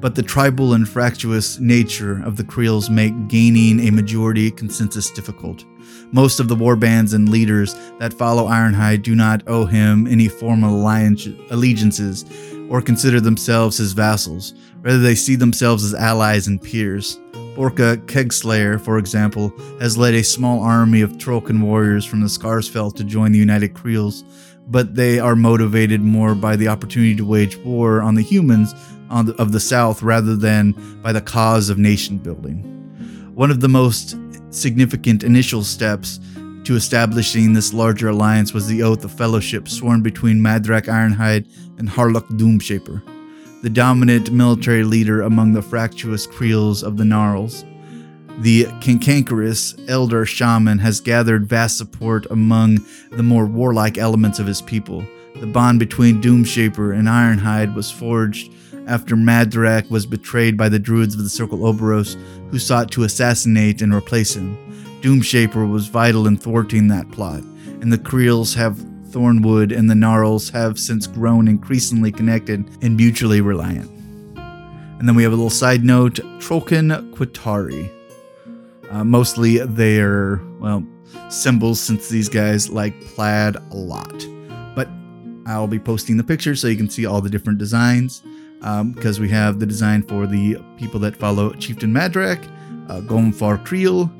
but 0.00 0.14
the 0.14 0.22
tribal 0.22 0.74
and 0.74 0.88
fractious 0.88 1.58
nature 1.58 2.22
of 2.24 2.36
the 2.36 2.44
Creels 2.44 2.88
make 2.90 3.28
gaining 3.28 3.80
a 3.80 3.92
majority 3.92 4.50
consensus 4.50 5.10
difficult. 5.10 5.64
Most 6.12 6.40
of 6.40 6.48
the 6.48 6.56
warbands 6.56 7.14
and 7.14 7.28
leaders 7.28 7.74
that 7.98 8.14
follow 8.14 8.46
Ironhide 8.46 9.02
do 9.02 9.14
not 9.14 9.42
owe 9.46 9.66
him 9.66 10.06
any 10.06 10.28
formal 10.28 10.86
allegiances 11.50 12.24
or 12.70 12.82
consider 12.82 13.20
themselves 13.20 13.78
his 13.78 13.92
vassals. 13.92 14.54
Rather, 14.82 14.98
they 14.98 15.14
see 15.14 15.36
themselves 15.36 15.84
as 15.84 15.94
allies 15.94 16.46
and 16.46 16.62
peers. 16.62 17.18
Borka 17.56 17.96
Kegslayer, 18.06 18.80
for 18.80 18.98
example, 18.98 19.52
has 19.80 19.98
led 19.98 20.14
a 20.14 20.22
small 20.22 20.62
army 20.62 21.00
of 21.00 21.12
Trollkin 21.12 21.60
warriors 21.60 22.04
from 22.04 22.20
the 22.20 22.28
Scarsfell 22.28 22.94
to 22.94 23.02
join 23.02 23.32
the 23.32 23.38
United 23.38 23.74
Creels, 23.74 24.22
but 24.68 24.94
they 24.94 25.18
are 25.18 25.34
motivated 25.34 26.00
more 26.00 26.34
by 26.34 26.54
the 26.54 26.68
opportunity 26.68 27.16
to 27.16 27.24
wage 27.24 27.56
war 27.58 28.00
on 28.00 28.14
the 28.14 28.22
humans 28.22 28.74
on 29.10 29.26
the, 29.26 29.34
of 29.42 29.52
the 29.52 29.60
South 29.60 30.02
rather 30.02 30.36
than 30.36 30.72
by 31.02 31.12
the 31.12 31.20
cause 31.20 31.68
of 31.68 31.78
nation 31.78 32.18
building. 32.18 32.62
One 33.34 33.50
of 33.50 33.60
the 33.60 33.68
most 33.68 34.16
significant 34.50 35.24
initial 35.24 35.62
steps 35.62 36.20
to 36.64 36.76
establishing 36.76 37.52
this 37.52 37.72
larger 37.72 38.08
alliance 38.08 38.52
was 38.52 38.66
the 38.66 38.82
oath 38.82 39.04
of 39.04 39.12
fellowship 39.12 39.68
sworn 39.68 40.02
between 40.02 40.38
Madrak 40.38 40.86
Ironhide 40.86 41.46
and 41.78 41.88
Hoarluk 41.88 42.28
Doomshaper 42.38 43.02
the 43.62 43.70
dominant 43.70 44.30
military 44.30 44.84
leader 44.84 45.22
among 45.22 45.52
the 45.52 45.62
fractious 45.62 46.26
creels 46.26 46.82
of 46.82 46.96
the 46.96 47.04
Gnarls. 47.04 47.64
The 48.38 48.66
cantankerous 48.80 49.74
elder 49.88 50.24
shaman 50.24 50.78
has 50.78 51.00
gathered 51.00 51.46
vast 51.46 51.76
support 51.76 52.24
among 52.30 52.78
the 53.10 53.24
more 53.24 53.46
warlike 53.46 53.98
elements 53.98 54.38
of 54.38 54.46
his 54.46 54.62
people. 54.62 55.04
The 55.40 55.46
bond 55.46 55.80
between 55.80 56.22
Doomshaper 56.22 56.96
and 56.96 57.08
Ironhide 57.08 57.74
was 57.74 57.90
forged 57.90 58.52
after 58.88 59.14
Madrak 59.14 59.88
was 59.90 60.06
betrayed 60.06 60.56
by 60.56 60.68
the 60.68 60.78
druids 60.78 61.14
of 61.14 61.22
the 61.22 61.28
Circle 61.28 61.58
Orboros, 61.58 62.16
who 62.50 62.58
sought 62.58 62.90
to 62.92 63.04
assassinate 63.04 63.82
and 63.82 63.94
replace 63.94 64.34
him. 64.34 64.56
Doomshaper 65.02 65.70
was 65.70 65.86
vital 65.86 66.26
in 66.26 66.36
thwarting 66.36 66.88
that 66.88 67.10
plot, 67.12 67.42
and 67.80 67.92
the 67.92 67.98
Creels 67.98 68.54
have 68.54 68.76
Thornwood 69.10 69.76
and 69.76 69.88
the 69.88 69.94
Gnarls 69.94 70.50
have 70.50 70.78
since 70.78 71.06
grown 71.06 71.48
increasingly 71.48 72.10
connected 72.10 72.68
and 72.82 72.96
mutually 72.96 73.40
reliant. 73.40 73.90
And 74.98 75.06
then 75.06 75.14
we 75.14 75.22
have 75.22 75.32
a 75.32 75.36
little 75.36 75.50
side 75.50 75.84
note 75.84 76.14
Trollkin 76.40 77.12
Quitari. 77.12 77.90
Uh, 78.90 79.04
mostly 79.04 79.58
they're, 79.58 80.40
well, 80.58 80.84
symbols 81.28 81.78
since 81.78 82.08
these 82.08 82.28
guys 82.28 82.68
like 82.68 82.98
plaid 83.02 83.56
a 83.56 83.76
lot. 83.76 84.26
But 84.74 84.88
I'll 85.46 85.68
be 85.68 85.78
posting 85.78 86.16
the 86.16 86.24
pictures 86.24 86.60
so 86.60 86.68
you 86.68 86.76
can 86.76 86.90
see 86.90 87.06
all 87.06 87.20
the 87.20 87.30
different 87.30 87.58
designs 87.58 88.22
because 88.60 89.18
um, 89.18 89.22
we 89.22 89.28
have 89.28 89.60
the 89.60 89.66
design 89.66 90.02
for 90.02 90.26
the 90.26 90.56
people 90.76 90.98
that 91.00 91.16
follow 91.16 91.52
Chieftain 91.54 91.92
Madrak, 91.92 92.44
uh, 92.90 93.00
Gomfar 93.00 93.64
Creel, 93.64 94.10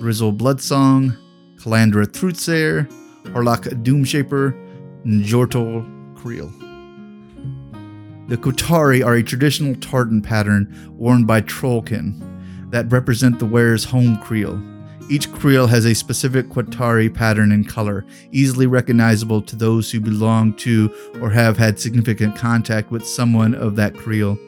Grissel 0.00 0.36
Bloodsong, 0.36 1.16
Calandra 1.56 2.06
Truthsayer, 2.06 2.90
Hoarluk 3.24 3.82
Doomshaper, 3.82 4.54
and 5.04 5.22
Jortal 5.24 5.84
Creel. 6.16 6.48
The 8.28 8.36
Quitari 8.38 9.04
are 9.04 9.14
a 9.14 9.22
traditional 9.22 9.74
tartan 9.74 10.22
pattern 10.22 10.74
worn 10.96 11.26
by 11.26 11.42
Trollkin 11.42 12.70
that 12.70 12.90
represent 12.90 13.38
the 13.38 13.46
wearer's 13.46 13.84
home 13.84 14.16
creel. 14.18 14.54
Each 15.08 15.30
creel 15.30 15.66
has 15.66 15.84
a 15.84 15.94
specific 15.94 16.48
Quitari 16.48 17.12
pattern 17.12 17.52
and 17.52 17.68
color, 17.68 18.04
easily 18.30 18.66
recognizable 18.66 19.42
to 19.42 19.56
those 19.56 19.90
who 19.90 20.00
belong 20.00 20.54
to 20.54 20.94
or 21.20 21.30
have 21.30 21.58
had 21.58 21.78
significant 21.78 22.36
contact 22.36 22.90
with 22.90 23.06
someone 23.06 23.54
of 23.54 23.76
that 23.76 23.94
creel. 23.94 24.38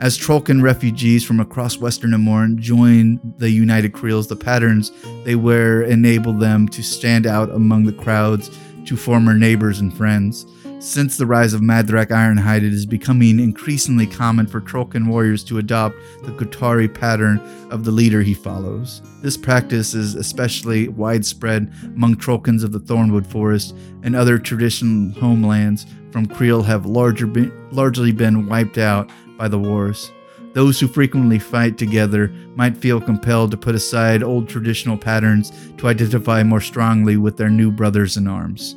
As 0.00 0.16
Trollkin 0.16 0.62
refugees 0.62 1.24
from 1.24 1.40
across 1.40 1.78
Western 1.78 2.12
Immoren 2.12 2.56
join 2.56 3.20
the 3.38 3.50
United 3.50 3.92
Creels, 3.92 4.28
the 4.28 4.36
patterns 4.36 4.92
they 5.24 5.34
wear 5.34 5.82
enable 5.82 6.32
them 6.32 6.68
to 6.68 6.82
stand 6.82 7.26
out 7.26 7.50
among 7.50 7.84
the 7.84 7.92
crowds 7.92 8.50
to 8.86 8.96
former 8.96 9.34
neighbors 9.34 9.80
and 9.80 9.94
friends. 9.94 10.46
Since 10.80 11.16
the 11.16 11.26
rise 11.26 11.54
of 11.54 11.60
Madrak 11.60 12.10
Ironhide, 12.10 12.58
it 12.58 12.72
is 12.72 12.86
becoming 12.86 13.40
increasingly 13.40 14.06
common 14.06 14.46
for 14.46 14.60
Trollkin 14.60 15.08
warriors 15.08 15.42
to 15.44 15.58
adopt 15.58 15.96
the 16.22 16.30
Quitari 16.30 16.92
pattern 16.92 17.40
of 17.72 17.84
the 17.84 17.90
leader 17.90 18.22
he 18.22 18.32
follows. 18.32 19.02
This 19.20 19.36
practice 19.36 19.92
is 19.92 20.14
especially 20.14 20.86
widespread 20.86 21.72
among 21.82 22.14
Trollkins 22.14 22.62
of 22.62 22.70
the 22.70 22.78
Thornwood 22.78 23.26
Forest 23.26 23.74
and 24.04 24.14
other 24.14 24.38
traditional 24.38 25.12
homelands 25.20 25.84
from 26.12 26.26
Creel 26.26 26.62
have 26.62 26.86
larger 26.86 27.26
largely 27.72 28.12
been 28.12 28.46
wiped 28.46 28.78
out 28.78 29.10
by 29.36 29.48
the 29.48 29.58
wars. 29.58 30.12
Those 30.52 30.78
who 30.78 30.86
frequently 30.86 31.40
fight 31.40 31.76
together 31.76 32.28
might 32.54 32.76
feel 32.76 33.00
compelled 33.00 33.50
to 33.50 33.56
put 33.56 33.74
aside 33.74 34.22
old 34.22 34.48
traditional 34.48 34.96
patterns 34.96 35.50
to 35.78 35.88
identify 35.88 36.44
more 36.44 36.60
strongly 36.60 37.16
with 37.16 37.36
their 37.36 37.50
new 37.50 37.72
brothers 37.72 38.16
in 38.16 38.28
arms. 38.28 38.76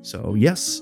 So, 0.00 0.34
yes, 0.34 0.80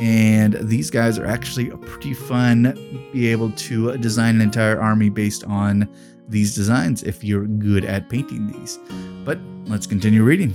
and 0.00 0.54
these 0.62 0.90
guys 0.90 1.18
are 1.18 1.26
actually 1.26 1.66
pretty 1.66 2.14
fun 2.14 2.72
be 3.12 3.28
able 3.28 3.50
to 3.52 3.96
design 3.98 4.36
an 4.36 4.40
entire 4.40 4.80
army 4.80 5.10
based 5.10 5.44
on 5.44 5.88
these 6.28 6.54
designs 6.54 7.02
if 7.02 7.22
you're 7.22 7.46
good 7.46 7.84
at 7.84 8.08
painting 8.08 8.46
these 8.46 8.78
but 9.24 9.38
let's 9.66 9.86
continue 9.86 10.22
reading 10.22 10.54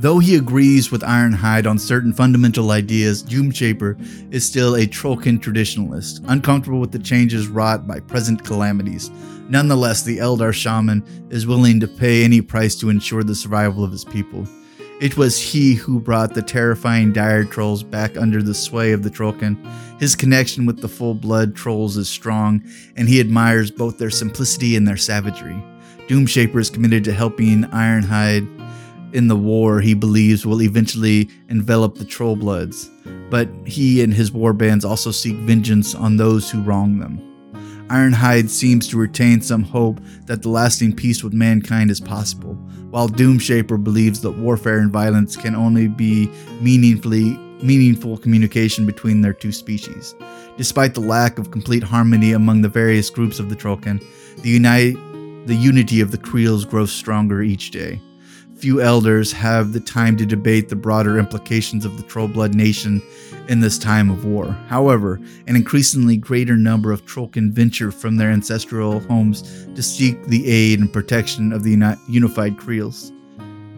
Though 0.00 0.18
he 0.18 0.36
agrees 0.36 0.90
with 0.90 1.02
Ironhide 1.02 1.68
on 1.68 1.78
certain 1.78 2.14
fundamental 2.14 2.70
ideas, 2.70 3.22
Doomshaper 3.22 4.32
is 4.32 4.46
still 4.46 4.74
a 4.74 4.86
Trollkin 4.86 5.38
traditionalist, 5.38 6.24
uncomfortable 6.26 6.80
with 6.80 6.90
the 6.90 6.98
changes 6.98 7.48
wrought 7.48 7.86
by 7.86 8.00
present 8.00 8.42
calamities. 8.42 9.10
Nonetheless, 9.50 10.02
the 10.02 10.18
elder 10.18 10.54
shaman 10.54 11.04
is 11.28 11.46
willing 11.46 11.80
to 11.80 11.86
pay 11.86 12.24
any 12.24 12.40
price 12.40 12.76
to 12.76 12.88
ensure 12.88 13.22
the 13.22 13.34
survival 13.34 13.84
of 13.84 13.92
his 13.92 14.06
people. 14.06 14.46
It 15.00 15.16
was 15.16 15.40
he 15.40 15.72
who 15.72 15.98
brought 15.98 16.34
the 16.34 16.42
terrifying 16.42 17.14
dire 17.14 17.44
trolls 17.44 17.82
back 17.82 18.18
under 18.18 18.42
the 18.42 18.52
sway 18.52 18.92
of 18.92 19.02
the 19.02 19.08
Trollkin. 19.08 19.56
His 19.98 20.14
connection 20.14 20.66
with 20.66 20.82
the 20.82 20.88
full 20.88 21.14
blood 21.14 21.56
trolls 21.56 21.96
is 21.96 22.06
strong, 22.06 22.62
and 22.96 23.08
he 23.08 23.18
admires 23.18 23.70
both 23.70 23.96
their 23.96 24.10
simplicity 24.10 24.76
and 24.76 24.86
their 24.86 24.98
savagery. 24.98 25.56
Doomshaper 26.06 26.60
is 26.60 26.68
committed 26.68 27.02
to 27.04 27.14
helping 27.14 27.62
Ironhide 27.64 28.46
in 29.14 29.28
the 29.28 29.36
war 29.36 29.80
he 29.80 29.94
believes 29.94 30.44
will 30.44 30.60
eventually 30.60 31.30
envelop 31.48 31.94
the 31.94 32.04
Trollbloods, 32.04 32.90
but 33.30 33.48
he 33.64 34.02
and 34.02 34.12
his 34.12 34.30
warbands 34.30 34.84
also 34.84 35.10
seek 35.10 35.36
vengeance 35.36 35.94
on 35.94 36.18
those 36.18 36.50
who 36.50 36.60
wrong 36.60 36.98
them. 36.98 37.26
Ironhide 37.88 38.50
seems 38.50 38.86
to 38.88 38.98
retain 38.98 39.40
some 39.40 39.62
hope 39.62 39.98
that 40.26 40.42
the 40.42 40.48
lasting 40.48 40.94
peace 40.94 41.24
with 41.24 41.32
mankind 41.32 41.90
is 41.90 42.00
possible, 42.00 42.56
while 42.90 43.08
Doomshaper 43.08 43.82
believes 43.82 44.20
that 44.20 44.32
warfare 44.32 44.78
and 44.78 44.90
violence 44.90 45.36
can 45.36 45.54
only 45.54 45.88
be 45.88 46.26
meaningfully 46.60 47.38
meaningful 47.62 48.16
communication 48.16 48.86
between 48.86 49.20
their 49.20 49.34
two 49.34 49.52
species. 49.52 50.14
Despite 50.56 50.94
the 50.94 51.00
lack 51.00 51.38
of 51.38 51.50
complete 51.50 51.82
harmony 51.82 52.32
among 52.32 52.62
the 52.62 52.70
various 52.70 53.10
groups 53.10 53.38
of 53.38 53.50
the 53.50 53.56
Trollkin, 53.56 54.02
the, 54.42 54.58
the 55.44 55.54
unity 55.54 56.00
of 56.00 56.10
the 56.10 56.16
Creels 56.16 56.64
grows 56.64 56.90
stronger 56.90 57.42
each 57.42 57.70
day 57.70 58.00
few 58.60 58.82
elders 58.82 59.32
have 59.32 59.72
the 59.72 59.80
time 59.80 60.18
to 60.18 60.26
debate 60.26 60.68
the 60.68 60.76
broader 60.76 61.18
implications 61.18 61.86
of 61.86 61.96
the 61.96 62.02
Trollblood 62.02 62.52
nation 62.52 63.00
in 63.50 63.58
this 63.58 63.78
time 63.78 64.10
of 64.10 64.24
war. 64.24 64.46
However, 64.68 65.20
an 65.48 65.56
increasingly 65.56 66.16
greater 66.16 66.56
number 66.56 66.92
of 66.92 67.04
Trollkin 67.04 67.50
venture 67.50 67.90
from 67.90 68.16
their 68.16 68.30
ancestral 68.30 69.00
homes 69.00 69.66
to 69.74 69.82
seek 69.82 70.24
the 70.26 70.48
aid 70.48 70.78
and 70.78 70.92
protection 70.92 71.52
of 71.52 71.64
the 71.64 71.72
uni- 71.72 71.96
unified 72.08 72.56
Creels. 72.56 73.12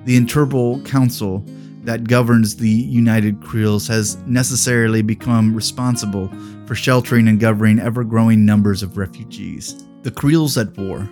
The 0.04 0.20
Interpol 0.20 0.85
Council 0.85 1.42
that 1.85 2.04
governs 2.04 2.54
the 2.54 2.68
United 2.68 3.42
Creels 3.42 3.88
has 3.88 4.18
necessarily 4.26 5.00
become 5.00 5.54
responsible 5.54 6.30
for 6.66 6.74
sheltering 6.74 7.26
and 7.26 7.40
governing 7.40 7.78
ever 7.78 8.04
growing 8.04 8.44
numbers 8.44 8.82
of 8.82 8.98
refugees. 8.98 9.88
The 10.02 10.11
Creels 10.11 10.58
at 10.58 10.76
War 10.76 11.08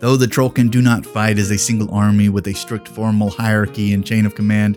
Though 0.00 0.16
the 0.16 0.26
Trollkin 0.26 0.70
do 0.70 0.82
not 0.82 1.06
fight 1.06 1.38
as 1.38 1.50
a 1.50 1.56
single 1.56 1.94
army 1.94 2.28
with 2.28 2.46
a 2.48 2.52
strict 2.54 2.88
formal 2.88 3.30
hierarchy 3.30 3.94
and 3.94 4.04
chain 4.04 4.26
of 4.26 4.34
command, 4.34 4.76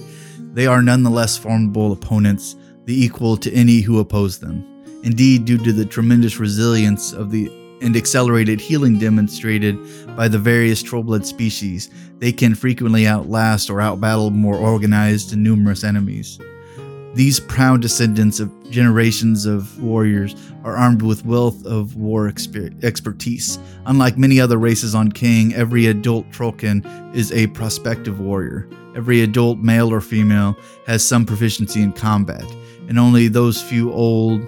they 0.53 0.67
are 0.67 0.83
nonetheless 0.83 1.35
formidable 1.35 1.91
opponents, 1.91 2.55
the 2.85 3.05
equal 3.05 3.37
to 3.37 3.51
any 3.53 3.81
who 3.81 3.99
oppose 3.99 4.39
them. 4.39 4.63
Indeed, 5.03 5.45
due 5.45 5.57
to 5.59 5.71
the 5.71 5.85
tremendous 5.85 6.39
resilience 6.39 7.13
of 7.13 7.31
the 7.31 7.51
and 7.81 7.95
accelerated 7.95 8.59
healing 8.59 8.97
demonstrated 8.97 9.77
by 10.15 10.27
the 10.27 10.39
various 10.39 10.81
Trollblood 10.81 11.25
species, 11.25 11.89
they 12.19 12.31
can 12.31 12.55
frequently 12.55 13.05
outlast 13.05 13.69
or 13.69 13.79
outbattle 13.79 14.31
more 14.31 14.55
organized 14.55 15.33
and 15.33 15.43
numerous 15.43 15.83
enemies. 15.83 16.39
These 17.15 17.39
proud 17.39 17.81
descendants 17.81 18.41
of 18.41 18.51
generations 18.69 19.45
of 19.45 19.81
warriors 19.81 20.35
are 20.65 20.75
armed 20.75 21.01
with 21.01 21.25
wealth 21.25 21.65
of 21.65 21.95
war 21.95 22.29
exper- 22.29 22.83
expertise. 22.83 23.57
Unlike 23.85 24.17
many 24.17 24.41
other 24.41 24.57
races 24.57 24.93
on 24.93 25.13
Caen, 25.13 25.53
every 25.53 25.85
adult 25.85 26.29
Trollkin 26.31 26.85
is 27.15 27.31
a 27.31 27.47
prospective 27.47 28.19
warrior. 28.19 28.67
Every 28.97 29.21
adult, 29.21 29.59
male 29.59 29.93
or 29.93 30.01
female, 30.01 30.57
has 30.87 31.07
some 31.07 31.25
proficiency 31.25 31.81
in 31.81 31.93
combat, 31.93 32.43
and 32.89 32.99
only 32.99 33.29
those 33.29 33.61
few 33.61 33.93
old 33.93 34.45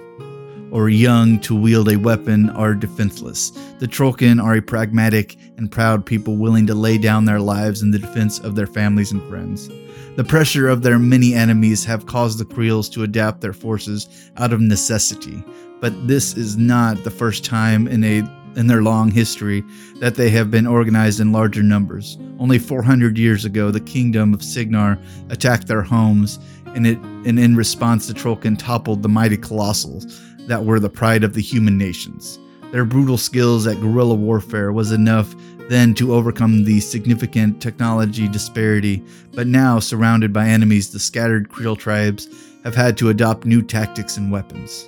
or 0.70 0.90
young 0.90 1.40
to 1.40 1.58
wield 1.58 1.90
a 1.90 1.96
weapon 1.96 2.50
are 2.50 2.74
defenseless. 2.74 3.48
The 3.78 3.88
Trollkin 3.88 4.42
are 4.42 4.56
a 4.56 4.60
pragmatic 4.60 5.38
and 5.56 5.72
proud 5.72 6.04
people 6.04 6.36
willing 6.36 6.66
to 6.66 6.74
lay 6.74 6.98
down 6.98 7.24
their 7.24 7.40
lives 7.40 7.80
in 7.80 7.92
the 7.92 7.98
defense 7.98 8.38
of 8.40 8.56
their 8.56 8.66
families 8.66 9.10
and 9.10 9.26
friends. 9.26 9.70
The 10.18 10.24
pressure 10.24 10.68
of 10.68 10.82
their 10.82 10.98
many 10.98 11.32
enemies 11.32 11.84
have 11.84 12.06
caused 12.06 12.40
the 12.40 12.44
Creels 12.44 12.88
to 12.88 13.04
adapt 13.04 13.40
their 13.40 13.52
forces 13.52 14.32
out 14.36 14.52
of 14.52 14.60
necessity, 14.60 15.44
but 15.80 16.08
this 16.08 16.36
is 16.36 16.56
not 16.56 17.04
the 17.04 17.10
first 17.12 17.44
time 17.44 17.86
in 17.86 18.02
a 18.02 18.28
in 18.56 18.66
their 18.66 18.82
long 18.82 19.12
history 19.12 19.62
that 20.00 20.16
they 20.16 20.28
have 20.30 20.50
been 20.50 20.66
organized 20.66 21.20
in 21.20 21.30
larger 21.30 21.62
numbers. 21.62 22.18
Only 22.40 22.58
400 22.58 23.16
years 23.16 23.44
ago, 23.44 23.70
the 23.70 23.78
kingdom 23.78 24.34
of 24.34 24.42
Cygnar 24.42 24.98
attacked 25.30 25.68
their 25.68 25.82
homes, 25.82 26.40
and, 26.74 26.84
it, 26.84 26.98
and 26.98 27.38
in 27.38 27.54
response, 27.54 28.08
the 28.08 28.14
Trollkin 28.14 28.58
toppled 28.58 29.04
the 29.04 29.08
mighty 29.08 29.36
colossals 29.36 30.18
that 30.48 30.64
were 30.64 30.80
the 30.80 30.90
pride 30.90 31.22
of 31.22 31.34
the 31.34 31.42
human 31.42 31.78
nations. 31.78 32.40
Their 32.72 32.84
brutal 32.84 33.18
skills 33.18 33.68
at 33.68 33.80
guerrilla 33.80 34.16
warfare 34.16 34.72
was 34.72 34.90
enough 34.90 35.32
then 35.68 35.94
to 35.94 36.14
overcome 36.14 36.64
the 36.64 36.80
significant 36.80 37.60
technology 37.60 38.26
disparity, 38.26 39.02
but 39.32 39.46
now 39.46 39.78
surrounded 39.78 40.32
by 40.32 40.48
enemies, 40.48 40.90
the 40.90 40.98
scattered 40.98 41.50
Creel 41.50 41.76
tribes 41.76 42.28
have 42.64 42.74
had 42.74 42.96
to 42.98 43.10
adopt 43.10 43.44
new 43.44 43.62
tactics 43.62 44.16
and 44.16 44.32
weapons. 44.32 44.86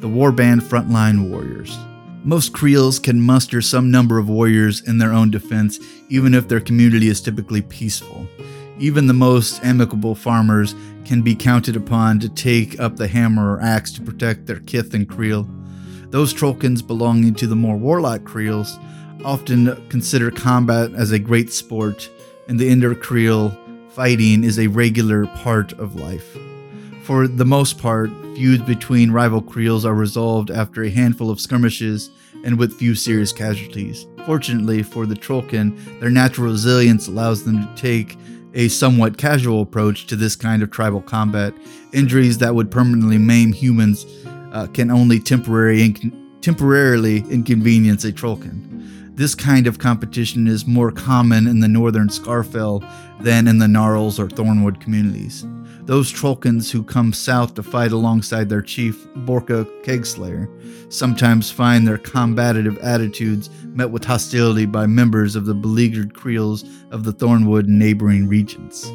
The 0.00 0.08
Warband 0.08 0.62
Frontline 0.62 1.28
Warriors. 1.30 1.76
Most 2.24 2.52
Creels 2.52 3.00
can 3.00 3.20
muster 3.20 3.60
some 3.60 3.90
number 3.90 4.18
of 4.18 4.28
warriors 4.28 4.80
in 4.86 4.98
their 4.98 5.12
own 5.12 5.30
defense, 5.30 5.80
even 6.08 6.34
if 6.34 6.46
their 6.46 6.60
community 6.60 7.08
is 7.08 7.20
typically 7.20 7.62
peaceful. 7.62 8.26
Even 8.78 9.08
the 9.08 9.12
most 9.12 9.64
amicable 9.64 10.14
farmers 10.14 10.76
can 11.04 11.22
be 11.22 11.34
counted 11.34 11.74
upon 11.74 12.20
to 12.20 12.28
take 12.28 12.78
up 12.78 12.96
the 12.96 13.08
hammer 13.08 13.56
or 13.56 13.60
axe 13.60 13.90
to 13.92 14.02
protect 14.02 14.46
their 14.46 14.60
kith 14.60 14.94
and 14.94 15.08
Creel. 15.08 15.48
Those 16.10 16.32
Trollkins 16.32 16.86
belonging 16.86 17.34
to 17.36 17.46
the 17.48 17.56
more 17.56 17.76
warlike 17.76 18.24
Creels 18.24 18.78
often 19.24 19.88
consider 19.88 20.30
combat 20.30 20.92
as 20.94 21.12
a 21.12 21.18
great 21.18 21.52
sport, 21.52 22.10
and 22.48 22.58
the 22.58 22.94
Creel 22.96 23.56
fighting 23.90 24.44
is 24.44 24.58
a 24.58 24.66
regular 24.68 25.26
part 25.26 25.72
of 25.74 25.96
life. 25.96 26.36
For 27.02 27.26
the 27.28 27.44
most 27.44 27.78
part, 27.78 28.10
feuds 28.34 28.62
between 28.62 29.10
rival 29.10 29.42
Creels 29.42 29.84
are 29.84 29.94
resolved 29.94 30.50
after 30.50 30.82
a 30.82 30.90
handful 30.90 31.30
of 31.30 31.40
skirmishes 31.40 32.10
and 32.44 32.58
with 32.58 32.74
few 32.74 32.94
serious 32.94 33.32
casualties. 33.32 34.06
Fortunately 34.24 34.82
for 34.82 35.06
the 35.06 35.14
Trollkin, 35.14 36.00
their 36.00 36.10
natural 36.10 36.52
resilience 36.52 37.08
allows 37.08 37.44
them 37.44 37.60
to 37.60 37.80
take 37.80 38.16
a 38.54 38.68
somewhat 38.68 39.18
casual 39.18 39.62
approach 39.62 40.06
to 40.06 40.16
this 40.16 40.36
kind 40.36 40.62
of 40.62 40.70
tribal 40.70 41.00
combat. 41.00 41.54
Injuries 41.92 42.38
that 42.38 42.54
would 42.54 42.70
permanently 42.70 43.18
maim 43.18 43.52
humans 43.52 44.06
uh, 44.52 44.66
can 44.68 44.90
only 44.90 45.18
temporary 45.18 45.88
inc- 45.88 46.42
temporarily 46.42 47.18
inconvenience 47.30 48.04
a 48.04 48.12
Trollkin. 48.12 48.71
This 49.14 49.34
kind 49.34 49.66
of 49.66 49.78
competition 49.78 50.46
is 50.46 50.66
more 50.66 50.90
common 50.90 51.46
in 51.46 51.60
the 51.60 51.68
northern 51.68 52.08
Scarsfell 52.08 52.82
than 53.20 53.46
in 53.46 53.58
the 53.58 53.68
Gnarls 53.68 54.18
or 54.18 54.26
Thornwood 54.26 54.80
communities. 54.80 55.46
Those 55.82 56.10
Trollkins 56.10 56.70
who 56.70 56.82
come 56.82 57.12
south 57.12 57.54
to 57.54 57.62
fight 57.62 57.92
alongside 57.92 58.48
their 58.48 58.62
chief, 58.62 59.06
Borka 59.26 59.66
Kegslayer, 59.82 60.48
sometimes 60.90 61.50
find 61.50 61.86
their 61.86 61.98
combative 61.98 62.78
attitudes 62.78 63.50
met 63.66 63.90
with 63.90 64.02
hostility 64.02 64.64
by 64.64 64.86
members 64.86 65.36
of 65.36 65.44
the 65.44 65.54
beleaguered 65.54 66.14
Creels 66.14 66.64
of 66.90 67.04
the 67.04 67.12
Thornwood 67.12 67.64
and 67.64 67.78
neighboring 67.78 68.28
regions. 68.28 68.90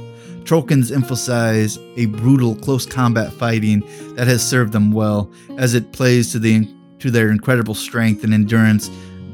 Trollkins 0.45 0.91
emphasize 0.91 1.77
a 1.95 2.08
brutal 2.08 2.56
close 2.56 2.88
combat 2.88 3.32
fighting 3.34 3.84
that 4.15 4.25
has 4.25 4.43
served 4.43 4.71
them 4.71 4.91
well, 4.91 5.32
as 5.58 5.75
it 5.75 5.91
plays 5.91 6.32
to 6.32 6.39
the 6.39 6.67
to 6.99 7.12
their 7.12 7.30
incredible 7.30 7.75
strength 7.75 8.23
and 8.23 8.34
endurance 8.34 8.89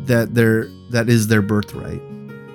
that 0.06 0.34
their 0.34 0.70
that 0.90 1.10
is 1.10 1.28
their 1.28 1.42
birthright. 1.42 2.02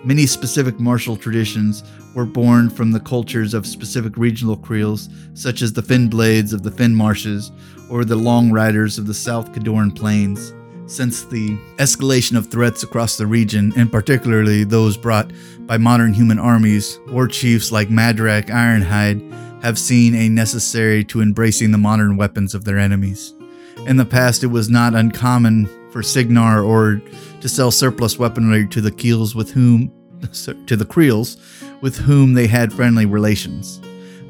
Many 0.05 0.27
specific 0.27 0.79
martial 0.79 1.17
traditions 1.17 1.83
were 2.15 2.25
born 2.25 2.71
from 2.71 2.93
the 2.93 3.01
cultures 3.01 3.53
of 3.53 3.67
specific 3.67 4.17
regional 4.17 4.57
creels, 4.57 5.09
such 5.35 5.61
as 5.61 5.73
the 5.73 5.83
Fen 5.83 6.09
Blades 6.09 6.53
of 6.53 6.63
the 6.63 6.71
Fen 6.71 6.95
Marshes 6.95 7.53
or 7.91 8.05
the 8.05 8.17
Long 8.17 8.51
Riders 8.51 8.99
of 8.99 9.07
the 9.07 9.15
South 9.15 9.53
Cadoran 9.53 9.95
Plains. 9.95 10.55
Since 10.87 11.25
the 11.25 11.59
escalation 11.77 12.37
of 12.37 12.47
threats 12.47 12.83
across 12.83 13.19
the 13.19 13.27
region, 13.27 13.73
and 13.77 13.93
particularly 13.93 14.65
those 14.65 14.97
brought 14.97 15.31
by 15.61 15.77
modern 15.77 16.15
human 16.15 16.39
armies, 16.39 16.99
war 17.09 17.29
chiefs 17.29 17.71
like 17.71 17.89
Madrak 17.89 18.47
Ironhide 18.47 19.63
have 19.63 19.79
seen 19.79 20.15
a 20.15 20.29
necessary 20.29 21.05
to 21.05 21.21
embracing 21.21 21.73
the 21.73 21.79
modern 21.79 22.17
weapons 22.17 22.55
of 22.55 22.65
their 22.65 22.79
enemies. 22.79 23.35
In 23.87 23.97
the 23.97 24.07
past, 24.07 24.43
it 24.43 24.49
was 24.49 24.71
not 24.71 24.95
uncommon 24.95 25.69
for 25.91 26.03
Cygnar 26.03 26.63
or 26.63 27.03
to 27.41 27.49
sell 27.49 27.71
surplus 27.71 28.19
weaponry 28.19 28.67
to 28.69 28.81
the 28.81 28.91
Keels 28.91 29.35
with 29.35 29.53
whom 29.53 29.93
to 30.67 30.77
the 30.77 30.85
Creels 30.85 31.37
with 31.81 31.97
whom 31.97 32.35
they 32.35 32.47
had 32.47 32.73
friendly 32.73 33.07
relations. 33.07 33.81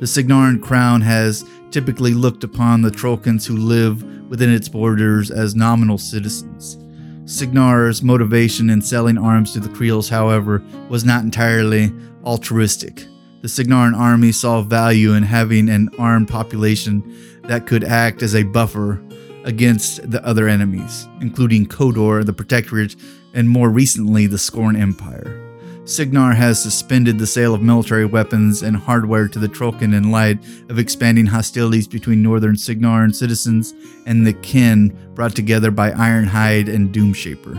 The 0.01 0.07
Cygnaran 0.07 0.63
crown 0.63 1.01
has 1.01 1.45
typically 1.71 2.15
looked 2.15 2.45
upon 2.45 2.83
the 2.83 2.91
Trollkins 2.91 3.47
who 3.47 3.57
live 3.57 4.03
within 4.29 4.53
its 4.53 4.69
borders 4.69 5.31
as 5.31 5.55
nominal 5.55 5.99
citizens. 5.99 6.77
Cygnar's 7.25 8.03
motivation 8.03 8.71
in 8.71 8.81
selling 8.81 9.19
arms 9.19 9.53
to 9.53 9.61
the 9.61 9.69
Creels, 9.69 10.09
however, 10.09 10.63
was 10.89 11.05
not 11.05 11.25
entirely 11.25 11.93
altruistic. 12.25 13.07
The 13.43 13.49
Cygnaran 13.49 13.95
army 13.97 14.33
saw 14.33 14.63
value 14.63 15.13
in 15.13 15.23
having 15.23 15.69
an 15.69 15.91
armed 15.99 16.29
population 16.29 17.03
that 17.45 17.67
could 17.67 17.85
act 17.85 18.23
as 18.23 18.35
a 18.35 18.45
buffer 18.45 19.03
against 19.49 20.09
the 20.09 20.25
other 20.25 20.47
enemies, 20.47 21.09
including 21.21 21.67
Khador, 21.67 22.25
the 22.25 22.33
Protectorate, 22.33 22.95
and 23.33 23.49
more 23.49 23.71
recently 23.71 24.27
the 24.27 24.37
Skorne 24.37 24.79
Empire. 24.79 25.45
Cygnar 25.87 26.35
has 26.35 26.63
suspended 26.63 27.19
the 27.19 27.27
sale 27.27 27.55
of 27.55 27.63
military 27.63 28.05
weapons 28.05 28.63
and 28.63 28.77
hardware 28.77 29.27
to 29.27 29.39
the 29.39 29.49
Trollkin 29.49 29.97
in 29.97 30.11
light 30.11 30.39
of 30.69 30.79
expanding 30.79 31.25
hostilities 31.25 31.89
between 31.89 32.23
northern 32.23 32.59
Cygnar 32.59 33.05
and 33.05 33.17
citizens 33.17 33.73
and 34.05 34.27
the 34.27 34.35
kin 34.35 34.95
brought 35.15 35.35
together 35.35 35.71
by 35.71 35.93
Ironhide 35.93 36.73
and 36.73 36.95
Doomshaper. 36.95 37.59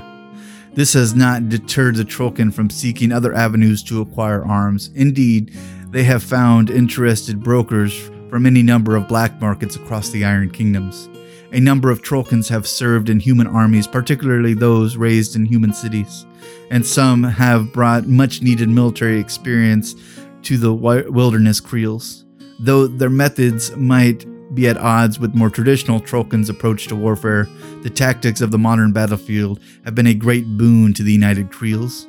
This 0.76 0.94
has 0.94 1.16
not 1.16 1.50
deterred 1.50 1.96
the 1.96 2.06
Trollkin 2.06 2.54
from 2.54 2.70
seeking 2.70 3.12
other 3.12 3.34
avenues 3.34 3.82
to 3.84 4.00
acquire 4.00 4.46
arms. 4.46 4.92
Indeed, 4.94 5.58
they 5.90 6.04
have 6.04 6.22
found 6.22 6.70
interested 6.70 7.44
brokers 7.44 8.12
from 8.30 8.46
any 8.46 8.62
number 8.62 8.96
of 8.96 9.08
black 9.08 9.42
markets 9.42 9.76
across 9.76 10.10
the 10.10 10.24
Iron 10.24 10.52
Kingdoms. 10.52 11.10
A 11.52 11.60
number 11.60 11.90
of 11.90 12.04
Trollkins 12.04 12.48
have 12.50 12.68
served 12.68 13.10
in 13.10 13.20
human 13.20 13.48
armies, 13.48 13.88
particularly 13.88 14.54
those 14.54 14.98
raised 14.98 15.36
in 15.36 15.46
human 15.46 15.74
cities, 15.74 16.28
and 16.70 16.86
some 16.86 17.24
have 17.24 17.74
brought 17.74 18.06
much 18.06 18.44
needed 18.44 18.70
military 18.70 19.20
experience 19.20 19.96
to 20.44 20.58
the 20.58 20.72
wilderness 20.74 21.60
Creels. 21.60 22.24
Though 22.60 22.86
their 22.86 23.10
methods 23.10 23.76
might 23.76 24.26
be 24.54 24.68
at 24.68 24.78
odds 24.78 25.20
with 25.20 25.34
more 25.34 25.50
traditional 25.50 26.00
Trollkins' 26.00 26.50
approach 26.50 26.88
to 26.88 26.96
warfare, 26.96 27.48
the 27.82 27.90
tactics 27.90 28.42
of 28.42 28.52
the 28.52 28.58
modern 28.60 28.92
battlefield 28.92 29.60
have 29.86 29.96
been 29.96 30.08
a 30.08 30.14
great 30.14 30.46
boon 30.56 30.94
to 30.94 31.04
the 31.04 31.14
United 31.14 31.52
Creels. 31.52 32.08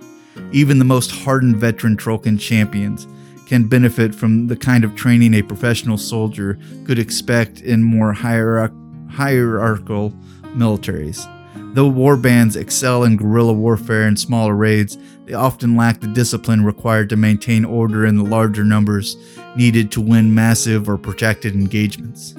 Even 0.53 0.79
the 0.79 0.85
most 0.85 1.11
hardened 1.11 1.57
veteran 1.57 1.97
Trollkin 1.97 2.39
champions 2.39 3.07
can 3.47 3.69
benefit 3.69 4.15
from 4.15 4.49
the 4.49 4.57
kind 4.57 4.85
of 4.85 4.95
training 4.95 5.35
a 5.35 5.43
professional 5.43 5.99
soldier 5.99 6.59
could 6.85 6.99
expect 6.99 7.61
in 7.63 7.83
more 7.83 8.13
hierarchical 8.13 8.80
hierarchical 9.11 10.13
militaries. 10.57 11.27
Though 11.75 11.89
war 11.89 12.17
bands 12.17 12.57
excel 12.57 13.05
in 13.05 13.17
guerrilla 13.17 13.53
warfare 13.53 14.07
and 14.09 14.19
smaller 14.19 14.55
raids, 14.55 14.99
they 15.27 15.35
often 15.35 15.77
lack 15.77 16.01
the 16.01 16.09
discipline 16.09 16.65
required 16.65 17.09
to 17.11 17.17
maintain 17.17 17.65
order 17.65 18.07
in 18.07 18.17
the 18.17 18.25
larger 18.25 18.65
numbers 18.65 19.17
needed 19.57 19.93
to 19.93 20.01
win 20.01 20.35
massive 20.35 20.89
or 20.89 20.99
protracted 20.99 21.55
engagements. 21.55 22.35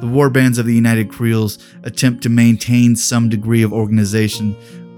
The 0.00 0.06
war 0.06 0.28
bands 0.28 0.58
of 0.58 0.66
the 0.66 0.74
United 0.74 1.10
Creels 1.10 1.58
attempt 1.82 2.22
to 2.24 2.28
maintain 2.28 2.94
some 2.94 3.30
degree 3.30 3.62
of 3.62 3.72
organization, 3.72 4.54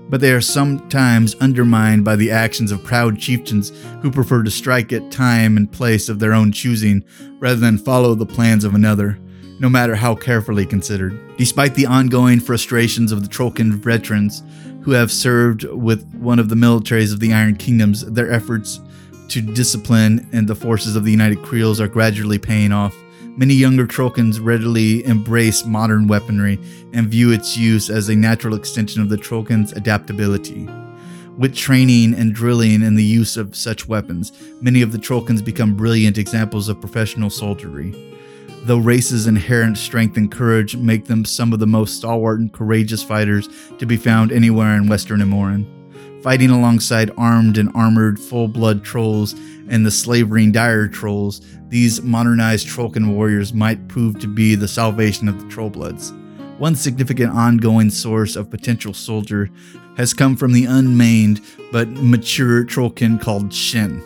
but 0.08 0.20
they 0.20 0.32
are 0.32 0.40
sometimes 0.40 1.36
undermined 1.36 2.04
by 2.04 2.16
the 2.16 2.32
actions 2.32 2.72
of 2.72 2.82
proud 2.82 3.18
chieftains 3.20 3.70
who 4.02 4.10
prefer 4.10 4.42
to 4.42 4.50
strike 4.50 4.92
at 4.92 5.12
time 5.12 5.56
and 5.56 5.70
place 5.70 6.08
of 6.08 6.18
their 6.18 6.32
own 6.32 6.50
choosing 6.50 7.04
rather 7.38 7.60
than 7.60 7.78
follow 7.78 8.16
the 8.16 8.26
plans 8.26 8.64
of 8.64 8.74
another 8.74 9.18
no 9.58 9.68
matter 9.68 9.94
how 9.94 10.14
carefully 10.14 10.66
considered. 10.66 11.18
Despite 11.36 11.74
the 11.74 11.86
ongoing 11.86 12.40
frustrations 12.40 13.12
of 13.12 13.22
the 13.22 13.28
Trollkin 13.28 13.72
veterans 13.72 14.42
who 14.82 14.92
have 14.92 15.10
served 15.10 15.64
with 15.64 16.06
one 16.14 16.38
of 16.38 16.48
the 16.48 16.54
militaries 16.54 17.12
of 17.12 17.20
the 17.20 17.32
Iron 17.32 17.56
Kingdoms, 17.56 18.04
their 18.04 18.30
efforts 18.30 18.80
to 19.28 19.40
discipline 19.40 20.28
and 20.32 20.46
the 20.46 20.54
forces 20.54 20.94
of 20.94 21.04
the 21.04 21.10
United 21.10 21.42
Creels 21.42 21.80
are 21.80 21.88
gradually 21.88 22.38
paying 22.38 22.72
off. 22.72 22.94
Many 23.36 23.54
younger 23.54 23.86
Trollkins 23.86 24.38
readily 24.42 25.04
embrace 25.04 25.64
modern 25.64 26.06
weaponry 26.06 26.58
and 26.92 27.08
view 27.08 27.32
its 27.32 27.56
use 27.56 27.90
as 27.90 28.08
a 28.08 28.16
natural 28.16 28.54
extension 28.54 29.02
of 29.02 29.08
the 29.08 29.16
Trollkins' 29.16 29.76
adaptability. 29.76 30.68
With 31.36 31.54
training 31.54 32.14
and 32.14 32.34
drilling 32.34 32.80
in 32.80 32.94
the 32.94 33.04
use 33.04 33.36
of 33.36 33.54
such 33.54 33.88
weapons, 33.88 34.32
many 34.62 34.80
of 34.80 34.92
the 34.92 34.98
Trollkins 34.98 35.44
become 35.44 35.76
brilliant 35.76 36.16
examples 36.16 36.70
of 36.70 36.80
professional 36.80 37.28
soldiery 37.28 38.15
though 38.64 38.78
Race's 38.78 39.26
inherent 39.26 39.78
strength 39.78 40.16
and 40.16 40.30
courage 40.30 40.76
make 40.76 41.04
them 41.04 41.24
some 41.24 41.52
of 41.52 41.58
the 41.58 41.66
most 41.66 41.96
stalwart 41.96 42.40
and 42.40 42.52
courageous 42.52 43.02
fighters 43.02 43.48
to 43.78 43.86
be 43.86 43.96
found 43.96 44.32
anywhere 44.32 44.76
in 44.76 44.88
Western 44.88 45.20
Immoren. 45.20 45.66
Fighting 46.22 46.50
alongside 46.50 47.10
armed 47.16 47.58
and 47.58 47.70
armored 47.74 48.18
full 48.18 48.48
blood 48.48 48.82
trolls 48.82 49.34
and 49.68 49.86
the 49.86 49.90
slavering 49.90 50.50
dire 50.50 50.88
trolls, 50.88 51.40
these 51.68 52.02
modernized 52.02 52.66
Trollkin 52.68 53.14
warriors 53.14 53.52
might 53.52 53.88
prove 53.88 54.18
to 54.20 54.26
be 54.26 54.54
the 54.54 54.68
salvation 54.68 55.28
of 55.28 55.38
the 55.38 55.46
Trollbloods. 55.46 56.12
One 56.58 56.74
significant 56.74 57.32
ongoing 57.32 57.90
source 57.90 58.34
of 58.34 58.50
potential 58.50 58.94
soldier 58.94 59.50
has 59.96 60.14
come 60.14 60.36
from 60.36 60.52
the 60.52 60.64
unmaned 60.64 61.40
but 61.70 61.88
mature 61.88 62.64
Trollkin 62.64 63.20
called 63.20 63.52
Shin, 63.52 64.02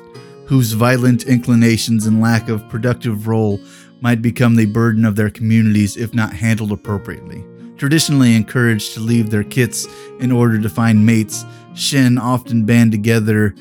whose 0.47 0.73
violent 0.73 1.25
inclinations 1.25 2.07
and 2.07 2.21
lack 2.21 2.49
of 2.49 2.69
productive 2.69 3.29
role 3.29 3.61
might 4.01 4.23
become 4.23 4.57
the 4.57 4.67
burden 4.67 5.05
of 5.05 5.17
their 5.17 5.31
communities 5.31 5.97
if 5.97 6.15
not 6.15 6.33
handled 6.33 6.73
appropriately. 6.73 7.45
Traditionally 7.77 8.35
encouraged 8.35 8.95
to 8.95 9.01
leave 9.01 9.31
their 9.31 9.45
kiths 9.45 9.87
in 10.21 10.33
order 10.33 10.61
to 10.61 10.69
find 10.69 11.05
mates, 11.05 11.45
Shin 11.75 12.19
often 12.19 12.65
band 12.65 12.93
together 12.93 13.55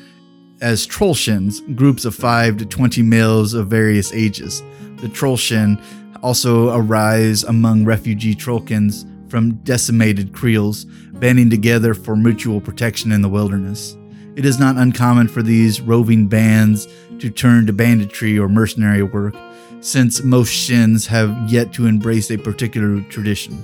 as 0.60 0.86
Trollshins, 0.86 1.74
groups 1.74 2.04
of 2.04 2.14
5 2.14 2.58
to 2.58 2.66
20 2.66 3.02
males 3.02 3.54
of 3.54 3.68
various 3.68 4.12
ages. 4.12 4.62
The 4.96 5.08
Trollshin 5.08 5.82
also 6.22 6.76
arise 6.76 7.44
among 7.44 7.84
refugee 7.84 8.34
Trollkins 8.34 9.06
from 9.30 9.54
decimated 9.62 10.34
Creels, 10.34 10.84
banding 11.14 11.48
together 11.48 11.94
for 11.94 12.16
mutual 12.16 12.60
protection 12.60 13.12
in 13.12 13.22
the 13.22 13.28
wilderness. 13.28 13.96
It 14.36 14.44
is 14.44 14.58
not 14.58 14.76
uncommon 14.76 15.28
for 15.28 15.42
these 15.42 15.80
roving 15.80 16.26
bands 16.26 16.88
to 17.20 17.30
turn 17.30 17.66
to 17.66 17.72
banditry 17.72 18.38
or 18.38 18.48
mercenary 18.48 19.02
work, 19.02 19.34
since 19.80 20.22
most 20.22 20.50
Shins 20.50 21.06
have 21.06 21.50
yet 21.50 21.72
to 21.74 21.86
embrace 21.86 22.30
a 22.30 22.38
particular 22.38 23.00
tradition. 23.02 23.62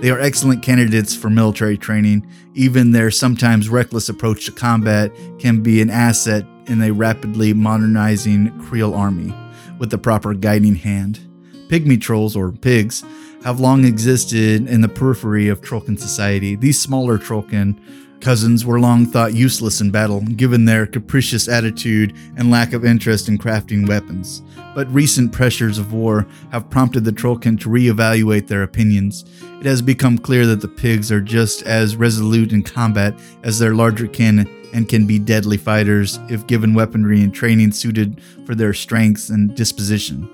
They 0.00 0.10
are 0.10 0.18
excellent 0.18 0.62
candidates 0.62 1.14
for 1.14 1.30
military 1.30 1.78
training. 1.78 2.26
Even 2.54 2.90
their 2.90 3.10
sometimes 3.10 3.68
reckless 3.68 4.08
approach 4.08 4.46
to 4.46 4.52
combat 4.52 5.12
can 5.38 5.62
be 5.62 5.80
an 5.80 5.90
asset 5.90 6.44
in 6.66 6.82
a 6.82 6.90
rapidly 6.90 7.52
modernizing 7.52 8.58
Creel 8.62 8.94
army 8.94 9.32
with 9.78 9.90
the 9.90 9.98
proper 9.98 10.34
guiding 10.34 10.74
hand. 10.74 11.20
Pygmy 11.68 12.00
trolls, 12.00 12.34
or 12.34 12.50
pigs, 12.50 13.04
have 13.44 13.60
long 13.60 13.84
existed 13.84 14.68
in 14.68 14.80
the 14.80 14.88
periphery 14.88 15.48
of 15.48 15.60
Trollkin 15.60 15.98
society. 15.98 16.54
These 16.56 16.80
smaller 16.80 17.18
Trollkin 17.18 17.78
cousins 18.22 18.64
were 18.64 18.78
long 18.78 19.04
thought 19.04 19.34
useless 19.34 19.80
in 19.80 19.90
battle, 19.90 20.20
given 20.20 20.64
their 20.64 20.86
capricious 20.86 21.48
attitude 21.48 22.16
and 22.36 22.50
lack 22.50 22.72
of 22.72 22.84
interest 22.84 23.28
in 23.28 23.36
crafting 23.36 23.86
weapons. 23.86 24.42
But 24.74 24.90
recent 24.94 25.32
pressures 25.32 25.76
of 25.76 25.92
war 25.92 26.26
have 26.52 26.70
prompted 26.70 27.04
the 27.04 27.12
Trollkin 27.12 27.60
to 27.60 27.68
reevaluate 27.68 28.46
their 28.46 28.62
opinions. 28.62 29.24
It 29.60 29.66
has 29.66 29.82
become 29.82 30.16
clear 30.16 30.46
that 30.46 30.60
the 30.60 30.68
pigs 30.68 31.10
are 31.10 31.20
just 31.20 31.62
as 31.62 31.96
resolute 31.96 32.52
in 32.52 32.62
combat 32.62 33.14
as 33.42 33.58
their 33.58 33.74
larger 33.74 34.06
kin 34.06 34.48
and 34.72 34.88
can 34.88 35.06
be 35.06 35.18
deadly 35.18 35.56
fighters 35.56 36.18
if 36.30 36.46
given 36.46 36.74
weaponry 36.74 37.22
and 37.22 37.34
training 37.34 37.72
suited 37.72 38.22
for 38.46 38.54
their 38.54 38.72
strengths 38.72 39.28
and 39.30 39.54
disposition. 39.56 40.30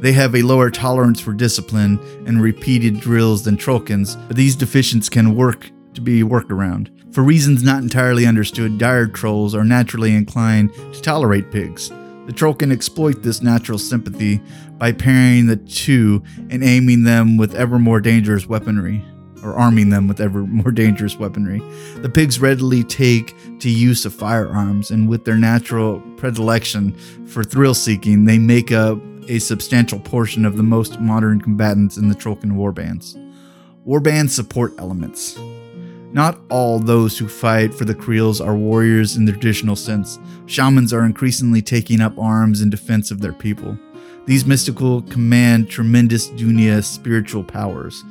They 0.00 0.12
have 0.12 0.34
a 0.34 0.42
lower 0.42 0.68
tolerance 0.68 1.20
for 1.20 1.32
discipline 1.32 2.00
and 2.26 2.42
repeated 2.42 3.00
drills 3.00 3.44
than 3.44 3.56
Trollkins, 3.56 4.16
but 4.26 4.36
these 4.36 4.56
deficiencies 4.56 5.08
can 5.08 5.36
work 5.36 5.70
to 5.94 6.00
be 6.00 6.24
worked 6.24 6.50
around. 6.50 6.90
For 7.12 7.22
reasons 7.22 7.62
not 7.62 7.82
entirely 7.82 8.24
understood, 8.24 8.78
dire 8.78 9.06
trolls 9.06 9.54
are 9.54 9.64
naturally 9.64 10.14
inclined 10.14 10.72
to 10.94 11.02
tolerate 11.02 11.50
pigs. 11.50 11.90
The 12.24 12.32
troll 12.32 12.54
can 12.54 12.72
exploit 12.72 13.22
this 13.22 13.42
natural 13.42 13.78
sympathy 13.78 14.40
by 14.78 14.92
pairing 14.92 15.46
the 15.46 15.56
two 15.56 16.22
and 16.48 16.64
aiming 16.64 17.02
them 17.02 17.36
with 17.36 17.54
ever 17.54 17.78
more 17.78 18.00
dangerous 18.00 18.46
weaponry. 18.46 19.04
or 19.44 19.54
arming 19.54 19.88
them 19.88 20.06
with 20.06 20.20
ever 20.20 20.42
more 20.46 20.70
dangerous 20.70 21.16
weaponry. 21.16 21.58
The 21.96 22.08
pigs 22.08 22.38
readily 22.38 22.84
take 22.84 23.34
to 23.58 23.68
use 23.68 24.06
of 24.06 24.14
firearms, 24.14 24.92
and 24.92 25.08
with 25.08 25.24
their 25.24 25.36
natural 25.36 26.00
predilection 26.16 26.92
for 27.26 27.42
thrill 27.42 27.74
seeking, 27.74 28.24
they 28.24 28.38
make 28.38 28.70
up 28.70 28.98
a 29.28 29.40
substantial 29.40 29.98
portion 29.98 30.44
of 30.44 30.56
the 30.56 30.62
most 30.62 31.00
modern 31.00 31.40
combatants 31.40 31.96
in 31.96 32.08
the 32.08 32.14
Trollkin 32.14 32.52
warbands. 32.52 33.18
Warband 33.84 34.30
support 34.30 34.74
elements. 34.78 35.36
Not 36.12 36.38
all 36.50 36.78
those 36.78 37.16
who 37.16 37.26
fight 37.26 37.72
for 37.72 37.86
the 37.86 37.94
Creels 37.94 38.38
are 38.38 38.54
warriors 38.54 39.16
in 39.16 39.24
the 39.24 39.32
traditional 39.32 39.76
sense. 39.76 40.18
Shamans 40.44 40.92
are 40.92 41.06
increasingly 41.06 41.62
taking 41.62 42.02
up 42.02 42.18
arms 42.18 42.60
in 42.60 42.68
defense 42.68 43.10
of 43.10 43.22
their 43.22 43.32
people. 43.32 43.78
These 44.26 44.44
mystical 44.44 45.00
command 45.02 45.70
tremendous 45.70 46.28
dunya 46.28 46.84
spiritual 46.84 47.42
powers, 47.42 48.04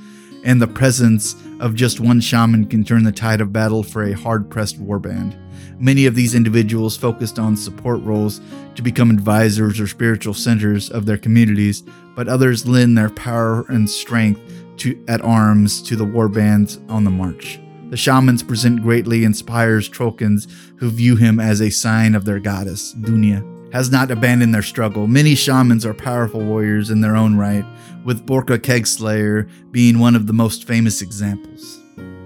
and 0.44 0.60
the 0.60 0.68
presence 0.68 1.36
of 1.60 1.76
just 1.76 2.00
one 2.00 2.20
shaman 2.20 2.66
can 2.66 2.84
turn 2.84 3.04
the 3.04 3.12
tide 3.12 3.40
of 3.40 3.54
battle 3.54 3.84
for 3.84 4.04
a 4.04 4.14
hard 4.14 4.50
pressed 4.50 4.84
warband. 4.84 5.38
Many 5.80 6.08
of 6.08 6.16
these 6.16 6.34
individuals 6.34 6.98
focused 6.98 7.38
on 7.38 7.56
support 7.56 8.02
roles 8.02 8.42
to 8.74 8.82
become 8.82 9.12
advisors 9.12 9.80
or 9.80 9.86
spiritual 9.86 10.34
centers 10.34 10.90
of 10.90 11.06
their 11.06 11.18
communities, 11.18 11.84
but 12.16 12.28
others 12.28 12.68
lend 12.68 12.98
their 12.98 13.12
power 13.12 13.64
and 13.70 13.88
strength 13.88 14.42
to, 14.78 15.00
at 15.08 15.22
arms 15.22 15.84
to 15.84 15.96
the 15.96 16.06
warbands 16.06 16.80
on 16.90 17.04
the 17.04 17.12
march. 17.12 17.60
The 17.91 17.97
shamans 17.97 18.41
present 18.41 18.82
greatly 18.82 19.23
inspires 19.23 19.88
Trollkins 19.89 20.49
who 20.80 20.89
view 20.89 21.17
him 21.17 21.39
as 21.39 21.62
a 21.62 21.69
sign 21.69 22.15
of 22.15 22.25
their 22.25 22.39
goddess, 22.39 22.95
Dhunia 22.95 23.45
has 23.71 23.89
not 23.89 24.12
abandoned 24.12 24.54
their 24.54 24.62
struggle. 24.62 25.08
Many 25.08 25.36
shamans 25.36 25.86
are 25.86 25.93
powerful 25.93 26.41
warriors 26.41 26.89
in 26.89 27.01
their 27.01 27.15
own 27.15 27.38
right, 27.38 27.65
with 28.04 28.25
Borka 28.25 28.58
Kegslayer 28.58 29.49
being 29.71 29.99
one 29.99 30.15
of 30.15 30.27
the 30.27 30.34
most 30.34 30.65
famous 30.65 31.01
examples. 31.01 31.80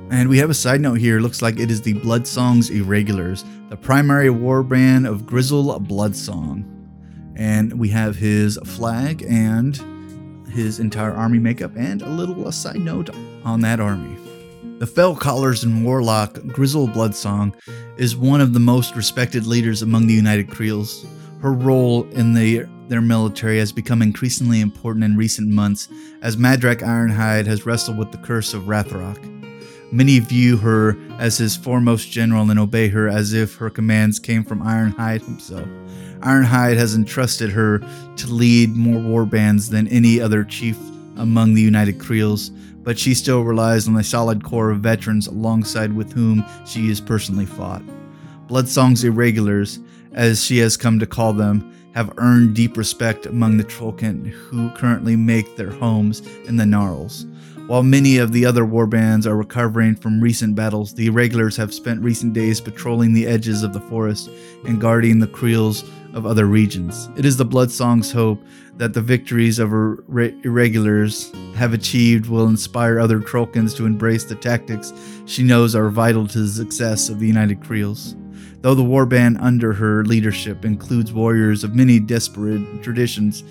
And 0.10 0.30
we 0.30 0.38
have 0.39 0.49
a 0.49 0.56
side 0.56 0.82
note 0.82 0.95
here. 0.95 1.19
Looks 1.19 1.41
like 1.41 1.60
it 1.60 1.71
is 1.71 1.82
the 1.82 1.93
Blood 1.93 2.28
Songs 2.28 2.69
Irregulars, 2.69 3.43
the 3.69 3.78
primary 3.78 4.30
war 4.30 4.63
band 4.63 5.08
of 5.08 5.23
Grissel 5.23 5.80
Bloodsong. 5.86 6.63
And 7.36 7.78
we 7.78 7.89
have 7.89 8.15
his 8.15 8.58
flag 8.65 9.23
and 9.28 9.75
his 10.49 10.80
entire 10.80 11.13
army 11.13 11.39
makeup, 11.39 11.73
and 11.75 12.01
a 12.01 12.10
little 12.10 12.51
side 12.51 12.80
note 12.80 13.10
on 13.43 13.62
that 13.62 13.80
army. 13.80 14.25
The 14.78 14.88
Fell 14.88 15.16
Callers 15.16 15.64
and 15.64 15.86
Warlock 15.86 16.34
Grissel 16.48 16.90
Bloodsong 16.90 17.56
is 17.96 18.18
one 18.18 18.42
of 18.42 18.52
the 18.52 18.60
most 18.60 18.94
respected 18.94 19.48
leaders 19.48 19.82
among 19.82 20.06
the 20.06 20.14
United 20.14 20.50
Creels. 20.50 21.06
Her 21.40 21.54
role 21.54 22.04
in 22.10 22.34
the, 22.34 22.68
their 22.90 23.00
military 23.00 23.58
has 23.60 23.72
become 23.72 24.02
increasingly 24.02 24.60
important 24.60 25.06
in 25.06 25.16
recent 25.16 25.48
months 25.48 25.88
as 26.22 26.36
Madrak 26.36 26.82
Ironhide 26.82 27.46
has 27.46 27.66
wrestled 27.66 27.98
with 27.98 28.12
the 28.12 28.18
curse 28.18 28.54
of 28.54 28.64
Rathrok. 28.64 29.18
Many 29.94 30.20
view 30.20 30.58
her 30.58 30.98
as 31.20 31.38
his 31.38 31.56
foremost 31.56 32.12
general 32.12 32.50
and 32.50 32.60
obey 32.60 32.90
her 32.90 33.08
as 33.08 33.32
if 33.32 33.56
her 33.56 33.70
commands 33.70 34.20
came 34.20 34.44
from 34.44 34.62
Ironhide 34.62 35.24
himself. 35.24 35.70
Ironhide 36.20 36.76
has 36.76 36.96
entrusted 36.96 37.52
her 37.52 37.80
to 38.18 38.28
lead 38.28 38.76
more 38.76 39.02
war 39.02 39.26
bands 39.26 39.70
than 39.70 39.88
any 39.88 40.20
other 40.20 40.44
chief 40.44 40.78
among 41.17 41.54
the 41.54 41.62
United 41.62 41.99
Creels, 41.99 42.49
but 42.84 42.99
she 42.99 43.13
still 43.13 43.41
relies 43.41 43.88
on 43.88 43.95
a 43.97 44.04
solid 44.04 44.43
core 44.43 44.71
of 44.71 44.80
veterans 44.80 45.28
alongside 45.28 45.93
with 45.93 46.13
whom 46.13 46.45
she 46.65 46.88
has 46.89 47.01
personally 47.01 47.45
fought. 47.45 47.82
Bloodsong's 48.47 49.04
irregulars 49.04 49.80
as 50.15 50.43
she 50.43 50.58
has 50.60 50.78
come 50.78 50.97
to 50.99 51.06
call 51.06 51.34
them, 51.34 51.71
have 51.93 52.13
earned 52.17 52.56
deep 52.56 52.75
respect 52.78 53.25
among 53.25 53.58
the 53.58 53.63
Trollkin 53.63 54.25
who 54.28 54.69
currently 54.71 55.15
make 55.15 55.56
their 55.56 55.69
homes 55.69 56.21
in 56.45 56.58
the 56.58 56.65
Gnarls. 56.65 57.25
While 57.67 57.82
many 57.82 58.19
of 58.19 58.32
the 58.32 58.45
other 58.45 58.63
warbands 58.63 59.25
are 59.25 59.36
recovering 59.36 59.95
from 59.95 60.21
recent 60.21 60.54
battles, 60.54 60.93
the 60.93 61.08
irregulars 61.08 61.58
have 61.58 61.73
spent 61.73 62.04
recent 62.04 62.34
days 62.34 62.62
patrolling 62.62 63.12
the 63.12 63.25
edges 63.25 63.63
of 63.63 63.73
the 63.73 63.82
forest 63.82 64.30
and 64.67 64.80
guarding 64.80 65.17
the 65.17 65.25
creels 65.25 65.84
of 66.13 66.28
other 66.28 66.45
regions. 66.45 67.10
It 67.17 67.25
is 67.25 67.38
the 67.38 67.45
Bloodsong's 67.45 68.12
hope 68.12 68.39
that 68.78 68.93
the 68.93 69.01
victories 69.01 69.58
of 69.58 69.71
her 69.71 70.04
irregulars 70.43 71.34
have 71.56 71.73
achieved 71.73 72.28
will 72.28 72.47
inspire 72.47 72.99
other 72.99 73.19
Trollkins 73.19 73.75
to 73.78 73.88
embrace 73.88 74.25
the 74.25 74.36
tactics 74.36 74.93
she 75.25 75.41
knows 75.41 75.73
are 75.73 75.89
vital 75.89 76.28
to 76.28 76.41
the 76.43 76.47
success 76.47 77.10
of 77.10 77.19
the 77.19 77.28
United 77.28 77.63
Creels. 77.63 78.15
Though 78.62 78.75
the 78.75 78.84
warband 78.84 79.41
under 79.41 79.73
her 79.73 80.06
leadership 80.06 80.65
includes 80.65 81.12
warriors 81.12 81.63
of 81.63 81.73
many 81.73 81.99
disparate 81.99 82.84
traditions, 82.84 83.43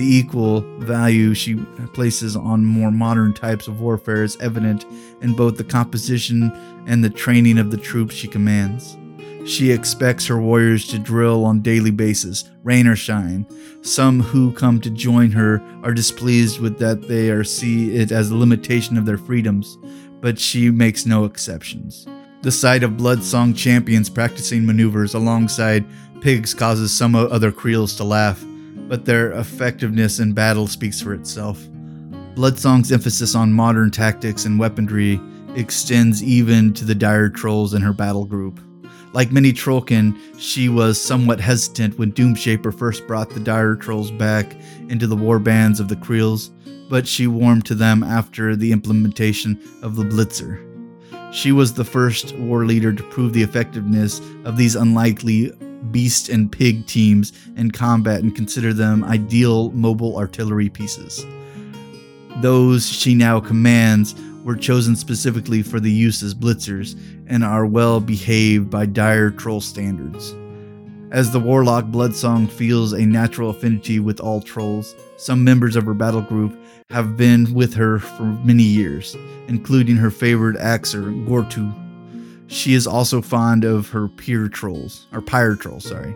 the 0.00 0.16
equal 0.16 0.62
value 0.78 1.34
she 1.34 1.56
places 1.92 2.34
on 2.34 2.64
more 2.64 2.90
modern 2.90 3.34
types 3.34 3.68
of 3.68 3.82
warfare 3.82 4.22
is 4.22 4.34
evident 4.40 4.86
in 5.20 5.34
both 5.34 5.58
the 5.58 5.64
composition 5.64 6.50
and 6.86 7.04
the 7.04 7.10
training 7.10 7.58
of 7.58 7.70
the 7.70 7.76
troops 7.76 8.14
she 8.14 8.26
commands. 8.26 8.96
She 9.44 9.70
expects 9.70 10.26
her 10.26 10.40
warriors 10.40 10.86
to 10.88 10.98
drill 10.98 11.44
on 11.44 11.60
daily 11.60 11.90
basis, 11.90 12.48
rain 12.62 12.86
or 12.86 12.96
shine. 12.96 13.46
Some 13.82 14.20
who 14.20 14.52
come 14.52 14.80
to 14.80 14.88
join 14.88 15.32
her 15.32 15.62
are 15.82 15.92
displeased 15.92 16.60
with 16.60 16.78
that 16.78 17.02
they 17.06 17.28
are 17.28 17.44
see 17.44 17.94
it 17.94 18.10
as 18.10 18.30
a 18.30 18.36
limitation 18.36 18.96
of 18.96 19.04
their 19.04 19.18
freedoms, 19.18 19.76
but 20.22 20.38
she 20.38 20.70
makes 20.70 21.04
no 21.04 21.26
exceptions. 21.26 22.06
The 22.40 22.52
sight 22.52 22.82
of 22.82 22.92
Bloodsong 22.92 23.54
champions 23.54 24.08
practicing 24.08 24.64
maneuvers 24.64 25.12
alongside 25.12 25.84
pigs 26.22 26.54
causes 26.54 26.90
some 26.90 27.14
other 27.14 27.52
Creels 27.52 27.94
to 27.96 28.04
laugh, 28.04 28.42
but 28.90 29.04
their 29.04 29.30
effectiveness 29.34 30.18
in 30.18 30.32
battle 30.32 30.66
speaks 30.66 31.00
for 31.00 31.14
itself. 31.14 31.64
Bloodsong's 32.34 32.90
emphasis 32.90 33.36
on 33.36 33.52
modern 33.52 33.88
tactics 33.92 34.44
and 34.44 34.58
weaponry 34.58 35.20
extends 35.54 36.24
even 36.24 36.74
to 36.74 36.84
the 36.84 36.94
dire 36.94 37.28
trolls 37.28 37.72
in 37.72 37.82
her 37.82 37.92
battle 37.92 38.24
group. 38.24 38.60
Like 39.12 39.30
many 39.30 39.52
Trollkin, 39.52 40.18
she 40.40 40.68
was 40.68 41.00
somewhat 41.00 41.38
hesitant 41.38 42.00
when 42.00 42.10
Doomshaper 42.10 42.76
first 42.76 43.06
brought 43.06 43.30
the 43.30 43.38
dire 43.38 43.76
trolls 43.76 44.10
back 44.10 44.56
into 44.88 45.06
the 45.06 45.16
war 45.16 45.38
bands 45.38 45.78
of 45.78 45.86
the 45.86 45.94
Creels, 45.94 46.48
but 46.88 47.06
she 47.06 47.28
warmed 47.28 47.66
to 47.66 47.76
them 47.76 48.02
after 48.02 48.56
the 48.56 48.72
implementation 48.72 49.56
of 49.82 49.94
the 49.94 50.04
Blitzer. 50.04 50.66
She 51.32 51.52
was 51.52 51.74
the 51.74 51.84
first 51.84 52.34
war 52.38 52.64
leader 52.64 52.92
to 52.92 53.02
prove 53.04 53.34
the 53.34 53.42
effectiveness 53.44 54.20
of 54.44 54.56
these 54.56 54.74
unlikely 54.74 55.52
beast 55.90 56.28
and 56.28 56.50
pig 56.50 56.86
teams 56.86 57.32
in 57.56 57.70
combat 57.70 58.22
and 58.22 58.34
consider 58.34 58.72
them 58.72 59.04
ideal 59.04 59.70
mobile 59.72 60.16
artillery 60.16 60.68
pieces. 60.68 61.24
Those 62.40 62.88
she 62.88 63.14
now 63.14 63.40
commands 63.40 64.14
were 64.44 64.56
chosen 64.56 64.96
specifically 64.96 65.62
for 65.62 65.80
the 65.80 65.90
use 65.90 66.22
as 66.22 66.34
blitzers 66.34 66.98
and 67.26 67.44
are 67.44 67.66
well 67.66 68.00
behaved 68.00 68.70
by 68.70 68.86
dire 68.86 69.30
troll 69.30 69.60
standards. 69.60 70.34
As 71.10 71.32
the 71.32 71.40
warlock 71.40 71.86
Bloodsong 71.86 72.48
feels 72.48 72.92
a 72.92 73.04
natural 73.04 73.50
affinity 73.50 73.98
with 73.98 74.20
all 74.20 74.40
trolls, 74.40 74.94
some 75.16 75.42
members 75.42 75.74
of 75.74 75.84
her 75.84 75.94
battle 75.94 76.22
group 76.22 76.56
have 76.90 77.16
been 77.16 77.52
with 77.52 77.74
her 77.74 77.98
for 77.98 78.22
many 78.22 78.62
years, 78.62 79.16
including 79.48 79.96
her 79.96 80.10
favorite 80.10 80.56
axer, 80.56 81.04
Gortu. 81.26 81.74
She 82.50 82.74
is 82.74 82.84
also 82.84 83.22
fond 83.22 83.64
of 83.64 83.90
her 83.90 84.08
peer 84.08 84.48
trolls, 84.48 85.06
or 85.12 85.22
pyre 85.22 85.54
trolls, 85.54 85.84
sorry, 85.84 86.10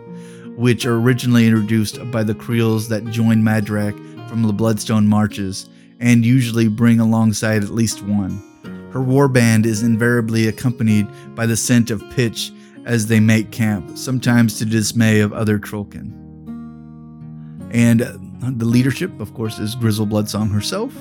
which 0.57 0.85
are 0.85 0.97
originally 0.97 1.47
introduced 1.47 2.11
by 2.11 2.23
the 2.23 2.35
Creels 2.35 2.89
that 2.89 3.05
join 3.05 3.41
Madrak 3.41 3.95
from 4.29 4.43
the 4.43 4.51
Bloodstone 4.51 5.07
marches, 5.07 5.69
and 6.01 6.25
usually 6.25 6.67
bring 6.67 6.99
alongside 6.99 7.63
at 7.63 7.69
least 7.69 8.01
one. 8.03 8.43
Her 8.91 8.99
warband 8.99 9.65
is 9.65 9.81
invariably 9.81 10.49
accompanied 10.49 11.07
by 11.35 11.45
the 11.45 11.55
scent 11.55 11.89
of 11.89 12.03
pitch 12.09 12.51
as 12.83 13.07
they 13.07 13.21
make 13.21 13.51
camp, 13.51 13.97
sometimes 13.97 14.57
to 14.59 14.65
dismay 14.65 15.21
of 15.21 15.31
other 15.31 15.57
Trollkin. 15.57 16.11
And 17.71 18.01
the 18.59 18.65
leadership, 18.65 19.17
of 19.21 19.33
course, 19.33 19.57
is 19.57 19.73
Grissel 19.73 20.05
Bloodsong 20.05 20.51
herself, 20.51 20.93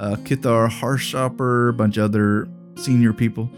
uh, 0.00 0.16
Kithar 0.24 0.68
Harshopper, 0.68 1.68
a 1.68 1.72
bunch 1.72 1.98
of 1.98 2.04
other 2.04 2.48
senior 2.74 3.12
people. 3.12 3.48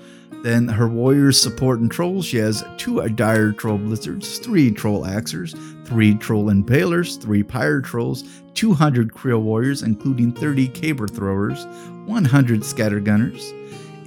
Then 0.44 0.68
her 0.68 0.86
warriors 0.86 1.40
support 1.40 1.80
and 1.80 1.90
trolls. 1.90 2.26
She 2.26 2.36
has 2.36 2.62
two 2.76 3.00
dire 3.08 3.50
troll 3.50 3.78
blitzers, 3.78 4.38
three 4.44 4.70
troll 4.70 5.04
axers, 5.04 5.56
three 5.86 6.14
troll 6.16 6.50
impalers, 6.50 7.18
three 7.18 7.42
pyre 7.42 7.80
trolls, 7.80 8.24
200 8.52 9.14
creel 9.14 9.38
warriors, 9.38 9.82
including 9.82 10.32
30 10.32 10.68
caber 10.68 11.08
throwers, 11.08 11.64
100 12.04 12.60
scattergunners, 12.60 13.54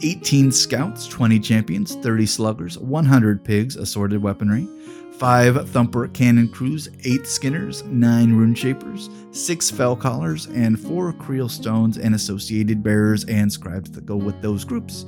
18 0.03 0.51
scouts, 0.51 1.07
20 1.07 1.39
champions, 1.39 1.95
30 1.95 2.27
sluggers, 2.27 2.77
100 2.77 3.43
pigs, 3.43 3.75
assorted 3.75 4.21
weaponry, 4.21 4.67
5 5.13 5.67
thumper 5.71 6.07
cannon 6.09 6.49
crews, 6.49 6.87
8 7.03 7.25
skinners, 7.25 7.81
9 7.85 8.33
rune 8.33 8.53
shapers, 8.53 9.09
6 9.31 9.71
fell 9.71 9.95
callers, 9.95 10.45
and 10.45 10.79
4 10.79 11.13
creel 11.13 11.49
stones 11.49 11.97
and 11.97 12.13
associated 12.13 12.83
bearers 12.83 13.23
and 13.23 13.51
scribes 13.51 13.89
that 13.89 14.05
go 14.05 14.15
with 14.15 14.39
those 14.43 14.63
groups. 14.63 15.07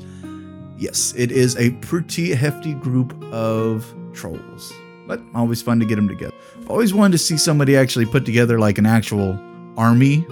Yes, 0.80 1.14
it 1.18 1.30
is 1.30 1.58
a 1.58 1.72
pretty 1.82 2.34
hefty 2.34 2.74
group 2.74 3.14
of 3.34 3.94
trolls, 4.14 4.72
but 5.08 5.20
always 5.36 5.62
fun 5.62 5.78
to 5.82 5.86
get 5.86 5.98
them 5.98 6.08
together. 6.08 6.34
I've 6.58 6.70
always 6.70 6.94
wanted 6.94 7.12
to 7.12 7.18
see 7.18 7.36
somebody 7.36 7.76
actually 7.76 8.06
put 8.06 8.26
together 8.26 8.58
like 8.60 8.78
an 8.78 8.86
actual 8.86 9.38
army 9.78 10.26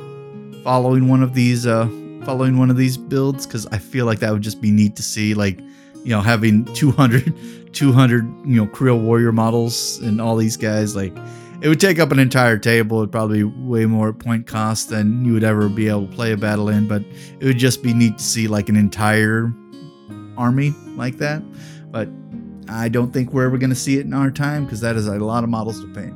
following 0.64 1.10
one 1.10 1.22
of 1.22 1.34
these 1.34 1.68
uh, 1.68 1.86
following 2.24 2.58
one 2.58 2.70
of 2.70 2.78
these 2.78 2.95
builds 2.95 3.45
because 3.45 3.68
I 3.68 3.78
feel 3.78 4.06
like 4.06 4.20
that 4.20 4.32
would 4.32 4.41
just 4.41 4.62
be 4.62 4.72
neat 4.72 4.95
to 4.95 5.04
see. 5.04 5.34
Like, 5.34 5.60
you 6.04 6.12
know, 6.12 6.22
having 6.22 6.64
200, 6.74 7.74
200, 7.74 8.24
you 8.45 8.56
know, 8.56 8.68
Creel 8.68 9.00
warrior 9.00 9.34
models 9.34 10.00
and 10.00 10.22
all 10.22 10.38
these 10.38 10.56
guys. 10.56 10.95
Like, 10.95 11.14
it 11.60 11.68
would 11.68 11.82
take 11.82 12.00
up 12.00 12.14
an 12.14 12.20
entire 12.20 12.58
table. 12.58 13.00
It'd 13.00 13.12
probably 13.12 13.39
be 13.39 13.43
way 13.43 13.86
more 13.86 14.14
point 14.14 14.48
cost 14.48 14.91
than 14.91 15.26
you 15.26 15.34
would 15.34 15.43
ever 15.43 15.68
be 15.68 15.89
able 15.89 16.08
to 16.08 16.16
play 16.16 16.32
a 16.32 16.38
battle 16.38 16.70
in. 16.70 16.88
But 16.88 17.04
it 17.41 17.45
would 17.45 17.58
just 17.58 17.84
be 17.84 17.93
neat 17.93 18.18
to 18.20 18.24
see 18.24 18.48
like 18.48 18.70
an 18.70 18.78
entire 18.78 19.54
army 20.38 20.73
like 20.95 21.17
that. 21.17 21.41
But 21.91 22.09
I 22.69 22.89
don't 22.89 23.11
think 23.11 23.33
we're 23.33 23.45
ever 23.45 23.57
going 23.57 23.69
to 23.69 23.75
see 23.75 23.97
it 23.97 24.05
in 24.05 24.13
our 24.13 24.31
time 24.31 24.65
because 24.65 24.81
that 24.81 24.95
is 24.95 25.07
a 25.07 25.17
lot 25.19 25.43
of 25.43 25.49
models 25.49 25.81
to 25.81 25.88
paint. 25.88 26.13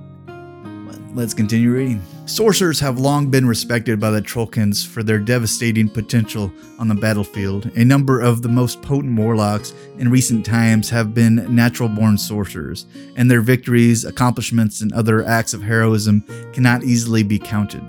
Let's 1.13 1.33
continue 1.33 1.71
reading. 1.71 2.01
Sorcerers 2.25 2.79
have 2.79 2.97
long 2.97 3.29
been 3.29 3.45
respected 3.45 3.99
by 3.99 4.11
the 4.11 4.21
Trollkins 4.21 4.87
for 4.87 5.03
their 5.03 5.19
devastating 5.19 5.89
potential 5.89 6.49
on 6.79 6.87
the 6.87 6.95
battlefield. 6.95 7.65
A 7.75 7.83
number 7.83 8.21
of 8.21 8.41
the 8.41 8.47
most 8.47 8.81
potent 8.81 9.19
warlocks 9.19 9.73
in 9.97 10.09
recent 10.09 10.45
times 10.45 10.89
have 10.89 11.13
been 11.13 11.53
natural 11.53 11.89
born 11.89 12.17
sorcerers, 12.17 12.85
and 13.17 13.29
their 13.29 13.41
victories, 13.41 14.05
accomplishments, 14.05 14.79
and 14.79 14.93
other 14.93 15.25
acts 15.25 15.53
of 15.53 15.61
heroism 15.61 16.21
cannot 16.53 16.83
easily 16.85 17.23
be 17.23 17.37
counted. 17.37 17.83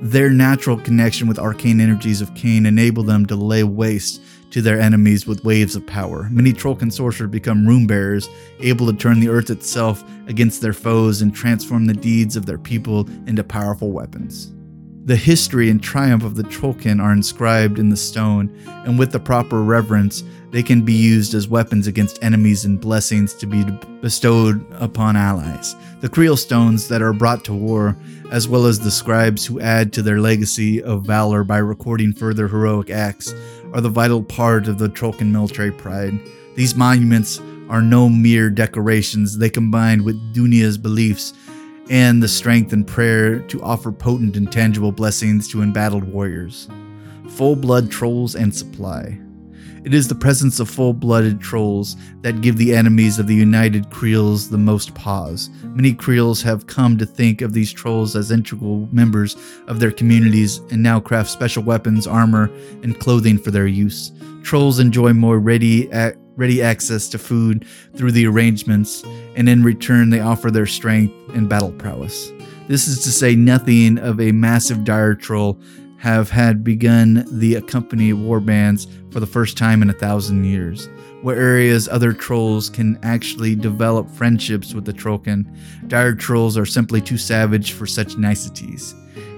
Their 0.00 0.30
natural 0.30 0.78
connection 0.78 1.28
with 1.28 1.38
arcane 1.38 1.78
energies 1.78 2.22
of 2.22 2.34
Caen 2.34 2.64
enable 2.64 3.02
them 3.02 3.26
to 3.26 3.36
lay 3.36 3.64
waste 3.64 4.22
to 4.54 4.62
their 4.62 4.80
enemies 4.80 5.26
with 5.26 5.42
waves 5.42 5.74
of 5.74 5.84
power. 5.84 6.28
Many 6.30 6.52
Trollkin 6.52 6.92
sorcerers 6.92 7.28
become 7.28 7.66
rune 7.66 7.88
bearers, 7.88 8.28
able 8.60 8.86
to 8.86 8.96
turn 8.96 9.18
the 9.18 9.28
earth 9.28 9.50
itself 9.50 10.04
against 10.28 10.60
their 10.60 10.72
foes 10.72 11.22
and 11.22 11.34
transform 11.34 11.86
the 11.86 11.92
deeds 11.92 12.36
of 12.36 12.46
their 12.46 12.56
people 12.56 13.08
into 13.26 13.42
powerful 13.42 13.90
weapons. 13.90 14.52
The 15.06 15.16
history 15.16 15.70
and 15.70 15.82
triumph 15.82 16.22
of 16.22 16.36
the 16.36 16.44
Trollkin 16.44 17.02
are 17.02 17.12
inscribed 17.12 17.80
in 17.80 17.88
the 17.88 17.96
stone, 17.96 18.56
and 18.86 18.96
with 18.96 19.10
the 19.10 19.18
proper 19.18 19.60
reverence, 19.60 20.22
they 20.54 20.62
can 20.62 20.82
be 20.82 20.92
used 20.92 21.34
as 21.34 21.48
weapons 21.48 21.88
against 21.88 22.22
enemies 22.22 22.64
and 22.64 22.80
blessings 22.80 23.34
to 23.34 23.44
be 23.44 23.64
bestowed 24.00 24.64
upon 24.74 25.16
allies. 25.16 25.74
The 26.00 26.08
Creel 26.08 26.36
stones 26.36 26.86
that 26.86 27.02
are 27.02 27.12
brought 27.12 27.44
to 27.46 27.52
war, 27.52 27.96
as 28.30 28.46
well 28.46 28.66
as 28.66 28.78
the 28.78 28.92
scribes 28.92 29.44
who 29.44 29.58
add 29.58 29.92
to 29.94 30.02
their 30.02 30.20
legacy 30.20 30.80
of 30.80 31.04
valor 31.04 31.42
by 31.42 31.58
recording 31.58 32.12
further 32.12 32.46
heroic 32.46 32.88
acts, 32.88 33.34
are 33.72 33.80
the 33.80 33.88
vital 33.88 34.22
part 34.22 34.68
of 34.68 34.78
the 34.78 34.88
Trollkin 34.88 35.32
military 35.32 35.72
pride. 35.72 36.20
These 36.54 36.76
monuments 36.76 37.40
are 37.68 37.82
no 37.82 38.08
mere 38.08 38.48
decorations, 38.48 39.38
they 39.38 39.50
combine 39.50 40.04
with 40.04 40.32
Dhunia's 40.32 40.78
beliefs 40.78 41.32
and 41.90 42.22
the 42.22 42.28
strength 42.28 42.72
and 42.72 42.86
prayer 42.86 43.40
to 43.40 43.60
offer 43.60 43.90
potent 43.90 44.36
and 44.36 44.52
tangible 44.52 44.92
blessings 44.92 45.48
to 45.48 45.62
embattled 45.62 46.04
warriors. 46.04 46.68
Full 47.30 47.56
blood 47.56 47.90
trolls 47.90 48.36
and 48.36 48.54
supply. 48.54 49.18
It 49.84 49.92
is 49.92 50.08
the 50.08 50.14
presence 50.14 50.60
of 50.60 50.70
full 50.70 50.94
blooded 50.94 51.42
trolls 51.42 51.94
that 52.22 52.40
give 52.40 52.56
the 52.56 52.74
enemies 52.74 53.18
of 53.18 53.26
the 53.26 53.34
united 53.34 53.90
Creels 53.90 54.48
the 54.48 54.56
most 54.56 54.94
pause. 54.94 55.50
Many 55.62 55.92
Creels 55.92 56.40
have 56.40 56.66
come 56.66 56.96
to 56.96 57.04
think 57.04 57.42
of 57.42 57.52
these 57.52 57.70
trolls 57.70 58.16
as 58.16 58.30
integral 58.30 58.88
members 58.92 59.36
of 59.66 59.80
their 59.80 59.92
communities 59.92 60.62
and 60.70 60.82
now 60.82 61.00
craft 61.00 61.28
special 61.28 61.62
weapons, 61.62 62.06
armor, 62.06 62.50
and 62.82 62.98
clothing 62.98 63.36
for 63.36 63.50
their 63.50 63.66
use. 63.66 64.10
Trolls 64.42 64.78
enjoy 64.78 65.12
more 65.12 65.38
ready, 65.38 65.90
ready 66.36 66.62
access 66.62 67.06
to 67.10 67.18
food 67.18 67.66
through 67.94 68.12
the 68.12 68.26
arrangements, 68.26 69.04
and 69.36 69.50
in 69.50 69.62
return, 69.62 70.08
they 70.08 70.20
offer 70.20 70.50
their 70.50 70.64
strength 70.64 71.14
and 71.34 71.46
battle 71.46 71.72
prowess. 71.72 72.32
This 72.68 72.88
is 72.88 73.04
to 73.04 73.10
say 73.10 73.36
nothing 73.36 73.98
of 73.98 74.18
a 74.18 74.32
massive 74.32 74.84
dire 74.84 75.14
troll 75.14 75.60
have 76.04 76.28
had 76.28 76.62
begun 76.62 77.24
the 77.30 77.54
accompany 77.54 78.12
war 78.12 78.38
bands 78.38 78.86
for 79.10 79.20
the 79.20 79.26
first 79.26 79.56
time 79.56 79.80
in 79.80 79.88
a 79.88 79.94
thousand 79.94 80.44
years, 80.44 80.90
where 81.22 81.40
areas 81.40 81.88
other 81.88 82.12
trolls 82.12 82.68
can 82.68 82.98
actually 83.02 83.54
develop 83.54 84.10
friendships 84.10 84.74
with 84.74 84.84
the 84.84 84.92
Trollkin. 84.92 85.46
Dire 85.88 86.14
trolls 86.14 86.58
are 86.58 86.66
simply 86.66 87.00
too 87.00 87.16
savage 87.16 87.72
for 87.72 87.86
such 87.86 88.18
niceties. 88.18 88.94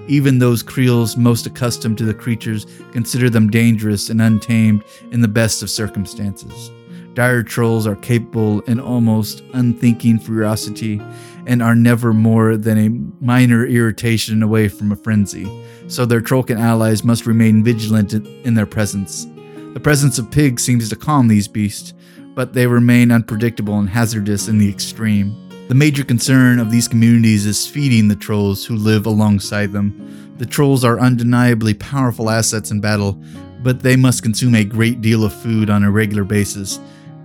Even 0.09 0.39
those 0.39 0.61
Creels 0.61 1.15
most 1.15 1.45
accustomed 1.45 1.97
to 1.99 2.03
the 2.03 2.13
creatures 2.13 2.65
consider 2.91 3.29
them 3.29 3.49
dangerous 3.49 4.09
and 4.09 4.21
untamed 4.21 4.83
in 5.13 5.21
the 5.21 5.27
best 5.29 5.63
of 5.63 5.69
circumstances. 5.69 6.69
Dire 7.13 7.43
trolls 7.43 7.87
are 7.87 7.95
capable 7.95 8.59
in 8.63 8.81
almost 8.81 9.41
unthinking 9.53 10.19
ferocity 10.19 11.01
and 11.47 11.63
are 11.63 11.73
never 11.73 12.13
more 12.13 12.57
than 12.57 12.77
a 12.77 13.23
minor 13.23 13.65
irritation 13.65 14.43
away 14.43 14.67
from 14.67 14.91
a 14.91 14.95
frenzy, 14.95 15.49
so 15.87 16.05
their 16.05 16.21
Trollkin 16.21 16.59
allies 16.59 17.03
must 17.03 17.25
remain 17.25 17.63
vigilant 17.63 18.13
in 18.13 18.53
their 18.53 18.65
presence. 18.65 19.25
The 19.73 19.79
presence 19.79 20.19
of 20.19 20.29
pigs 20.29 20.61
seems 20.61 20.89
to 20.89 20.95
calm 20.95 21.27
these 21.27 21.47
beasts, 21.47 21.93
but 22.35 22.53
they 22.53 22.67
remain 22.67 23.11
unpredictable 23.11 23.79
and 23.79 23.89
hazardous 23.89 24.47
in 24.47 24.57
the 24.57 24.69
extreme. 24.69 25.35
The 25.69 25.75
major 25.75 26.03
concern 26.03 26.59
of 26.59 26.69
these 26.69 26.87
communities 26.87 27.45
is 27.45 27.65
feeding 27.65 28.07
the 28.07 28.15
trolls 28.15 28.65
who 28.65 28.75
live 28.75 29.05
alongside 29.05 29.71
them. 29.71 30.35
The 30.37 30.45
trolls 30.45 30.83
are 30.83 30.99
undeniably 30.99 31.73
powerful 31.73 32.29
assets 32.29 32.71
in 32.71 32.81
battle, 32.81 33.21
but 33.63 33.81
they 33.81 33.95
must 33.95 34.21
consume 34.21 34.55
a 34.55 34.63
great 34.63 35.01
deal 35.01 35.23
of 35.23 35.33
food 35.33 35.69
on 35.69 35.83
a 35.83 35.91
regular 35.91 36.23
basis, 36.23 36.79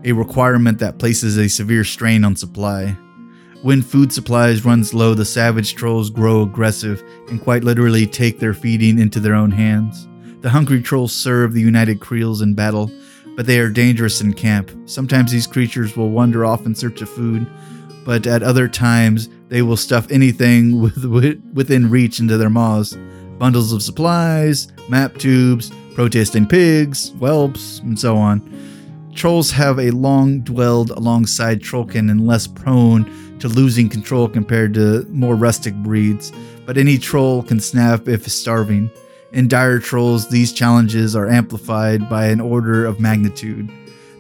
a 0.05 0.13
requirement 0.13 0.79
that 0.79 0.99
places 0.99 1.37
a 1.37 1.49
severe 1.49 1.85
strain 1.85 2.25
on 2.25 2.37
supply. 2.37 2.97
When 3.63 3.81
food 3.81 4.13
supplies 4.13 4.65
runs 4.65 4.93
low, 4.93 5.15
the 5.15 5.25
savage 5.25 5.77
trolls 5.77 6.11
grow 6.11 6.43
aggressive 6.43 7.01
and 7.29 7.41
quite 7.41 7.63
literally 7.63 8.09
take 8.09 8.41
their 8.41 8.55
feeding 8.55 8.99
into 8.99 9.21
their 9.21 9.35
own 9.35 9.53
hands. 9.53 10.09
The 10.41 10.51
hungry 10.51 10.83
trolls 10.83 11.13
serve 11.13 11.53
the 11.53 11.61
united 11.61 12.01
Creels 12.01 12.43
in 12.43 12.55
battle, 12.55 12.91
but 13.37 13.47
they 13.47 13.61
are 13.61 13.71
dangerous 13.71 14.21
in 14.21 14.33
camp. 14.33 14.73
Sometimes 14.87 15.31
these 15.31 15.47
creatures 15.47 15.97
will 15.97 16.11
wander 16.11 16.45
off 16.45 16.67
in 16.67 16.75
search 16.75 17.03
of 17.03 17.09
food, 17.09 17.47
but 18.05 18.27
at 18.27 18.43
other 18.43 18.67
times 18.67 19.29
they 19.47 19.63
will 19.63 19.77
stuff 19.77 20.11
anything 20.11 20.81
with, 20.83 21.05
with, 21.05 21.41
within 21.55 21.89
reach 21.89 22.19
into 22.19 22.37
their 22.37 22.51
maws. 22.51 22.99
Bundles 23.39 23.73
of 23.73 23.81
supplies, 23.81 24.73
map 24.89 25.19
tubes, 25.19 25.71
protesting 25.95 26.49
pigs, 26.49 27.11
whelps, 27.11 27.79
and 27.79 27.97
so 27.97 28.17
on. 28.17 28.41
Trolls 29.15 29.51
have 29.53 29.79
a 29.79 29.91
long 29.91 30.41
dwelled 30.41 30.91
alongside 30.91 31.61
Trollkin 31.61 32.11
and 32.11 32.27
less 32.27 32.47
prone 32.47 33.39
to 33.39 33.49
losing 33.49 33.89
control 33.89 34.29
compared 34.29 34.75
to 34.75 35.07
more 35.11 35.37
rustic 35.37 35.75
breeds, 35.75 36.33
but 36.65 36.79
any 36.79 36.97
troll 36.97 37.43
can 37.43 37.61
snap 37.61 38.09
if 38.09 38.27
starving. 38.27 38.91
In 39.33 39.49
dire 39.49 39.79
trolls, 39.79 40.29
these 40.29 40.53
challenges 40.53 41.15
are 41.15 41.29
amplified 41.29 42.09
by 42.09 42.27
an 42.27 42.41
order 42.41 42.85
of 42.85 43.01
magnitude. 43.01 43.71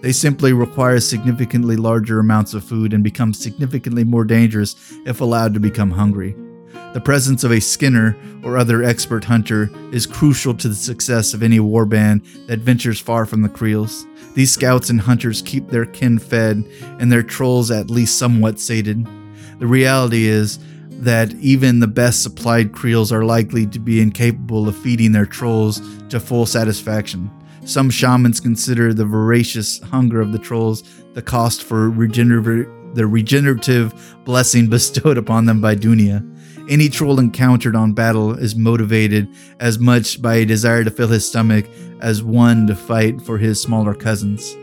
They 0.02 0.12
simply 0.12 0.52
require 0.52 1.00
significantly 1.00 1.76
larger 1.76 2.18
amounts 2.18 2.54
of 2.54 2.64
food 2.64 2.92
and 2.92 3.04
become 3.04 3.32
significantly 3.32 4.04
more 4.04 4.24
dangerous 4.24 4.76
if 5.06 5.20
allowed 5.20 5.54
to 5.54 5.60
become 5.60 5.92
hungry. 5.92 6.34
The 6.92 7.00
presence 7.00 7.42
of 7.42 7.52
a 7.52 7.60
skinner 7.60 8.16
or 8.44 8.58
other 8.58 8.82
expert 8.82 9.24
hunter 9.24 9.70
is 9.92 10.06
crucial 10.06 10.54
to 10.54 10.68
the 10.68 10.74
success 10.74 11.32
of 11.32 11.42
any 11.42 11.58
warband 11.58 12.46
that 12.48 12.58
ventures 12.58 13.00
far 13.00 13.24
from 13.24 13.40
the 13.40 13.48
Creels. 13.48 14.06
These 14.34 14.52
scouts 14.52 14.90
and 14.90 15.00
hunters 15.00 15.42
keep 15.42 15.68
their 15.68 15.86
kin 15.86 16.18
fed 16.18 16.64
and 16.98 17.10
their 17.10 17.22
trolls 17.22 17.70
at 17.70 17.90
least 17.90 18.18
somewhat 18.18 18.60
sated. 18.60 19.06
The 19.58 19.66
reality 19.66 20.26
is 20.26 20.58
that 20.90 21.32
even 21.34 21.80
the 21.80 21.86
best 21.86 22.22
supplied 22.22 22.72
creels 22.72 23.10
are 23.10 23.24
likely 23.24 23.66
to 23.68 23.78
be 23.78 24.00
incapable 24.00 24.68
of 24.68 24.76
feeding 24.76 25.12
their 25.12 25.26
trolls 25.26 25.80
to 26.10 26.20
full 26.20 26.46
satisfaction. 26.46 27.30
Some 27.64 27.90
shamans 27.90 28.38
consider 28.38 28.92
the 28.92 29.04
voracious 29.06 29.80
hunger 29.80 30.20
of 30.20 30.32
the 30.32 30.38
trolls 30.38 30.82
the 31.14 31.22
cost 31.22 31.62
for 31.62 31.90
regenerative 31.90 32.70
the 32.94 33.06
regenerative 33.06 34.16
blessing 34.24 34.68
bestowed 34.68 35.16
upon 35.16 35.46
them 35.46 35.60
by 35.60 35.74
Dhunia. 35.74 36.28
Any 36.68 36.88
troll 36.88 37.18
encountered 37.18 37.74
on 37.74 37.92
battle 37.92 38.34
is 38.34 38.54
motivated 38.54 39.28
as 39.58 39.78
much 39.78 40.22
by 40.22 40.36
a 40.36 40.46
desire 40.46 40.84
to 40.84 40.90
fill 40.90 41.08
his 41.08 41.26
stomach 41.26 41.66
as 42.00 42.22
one 42.22 42.66
to 42.68 42.76
fight 42.76 43.20
for 43.20 43.36
his 43.36 43.60
smaller 43.60 43.94
cousins. 43.94 44.56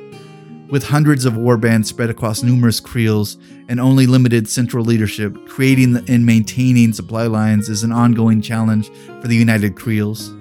With 0.70 0.88
hundreds 0.88 1.26
of 1.26 1.34
warbands 1.34 1.88
spread 1.88 2.10
across 2.10 2.44
numerous 2.44 2.80
creels 2.80 3.38
and 3.68 3.80
only 3.80 4.06
limited 4.06 4.48
central 4.48 4.86
leadership, 4.86 5.36
creating 5.48 5.98
and 6.08 6.26
maintaining 6.26 6.94
supply 6.94 7.26
lines 7.26 7.70
is 7.70 7.84
an 7.84 7.92
ongoing 7.92 8.42
challenge 8.42 8.90
for 9.22 9.28
the 9.28 9.36
United 9.36 9.76
Creels. 9.76 10.32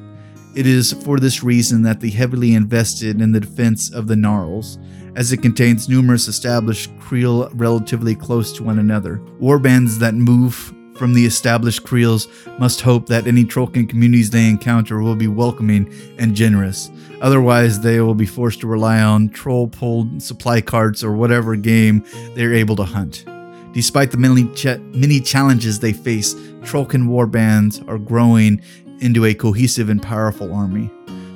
It 0.55 0.67
is 0.67 0.93
for 0.93 1.19
this 1.19 1.43
reason 1.43 1.83
that 1.83 2.01
they 2.01 2.11
heavily 2.11 2.55
invested 2.55 3.21
in 3.21 3.33
the 3.33 3.41
defense 3.41 3.91
of 3.93 4.07
the 4.07 4.17
Gnarls, 4.17 4.79
as 5.17 5.33
it 5.33 5.39
contains 5.39 5.89
numerous 5.89 6.29
established 6.29 6.91
Creel 7.01 7.49
relatively 7.55 8.15
close 8.15 8.53
to 8.53 8.63
one 8.63 8.79
another. 8.79 9.19
Warbands 9.41 9.99
that 9.99 10.15
move 10.15 10.75
from 10.99 11.14
the 11.14 11.24
established 11.24 11.84
Creels 11.84 12.26
must 12.59 12.80
hope 12.80 13.07
that 13.07 13.26
any 13.26 13.44
Trollkin 13.44 13.88
communities 13.88 14.30
they 14.30 14.49
encounter 14.49 15.01
will 15.01 15.14
be 15.14 15.28
welcoming 15.28 15.92
and 16.18 16.34
generous. 16.34 16.90
Otherwise, 17.20 17.80
they 17.80 18.01
will 18.01 18.14
be 18.14 18.26
forced 18.26 18.61
to 18.61 18.66
rely 18.66 19.01
on 19.01 19.28
troll 19.28 19.68
pulled 19.68 20.22
supply 20.22 20.61
carts 20.61 21.05
or 21.05 21.12
whatever 21.12 21.57
game 21.57 22.05
they're 22.34 22.55
able 22.55 22.76
to 22.76 22.84
hunt. 22.84 23.24
Despite 23.72 24.11
the 24.11 24.16
many, 24.16 24.44
ch- 24.55 24.80
many 24.92 25.20
challenges 25.20 25.78
they 25.78 25.92
face, 25.92 26.34
Trollkin 26.62 27.07
warbands 27.07 27.86
are 27.88 27.99
growing 27.99 28.61
into 29.01 29.24
a 29.24 29.34
cohesive 29.34 29.88
and 29.88 30.03
powerful 30.03 30.53
army. 30.53 30.90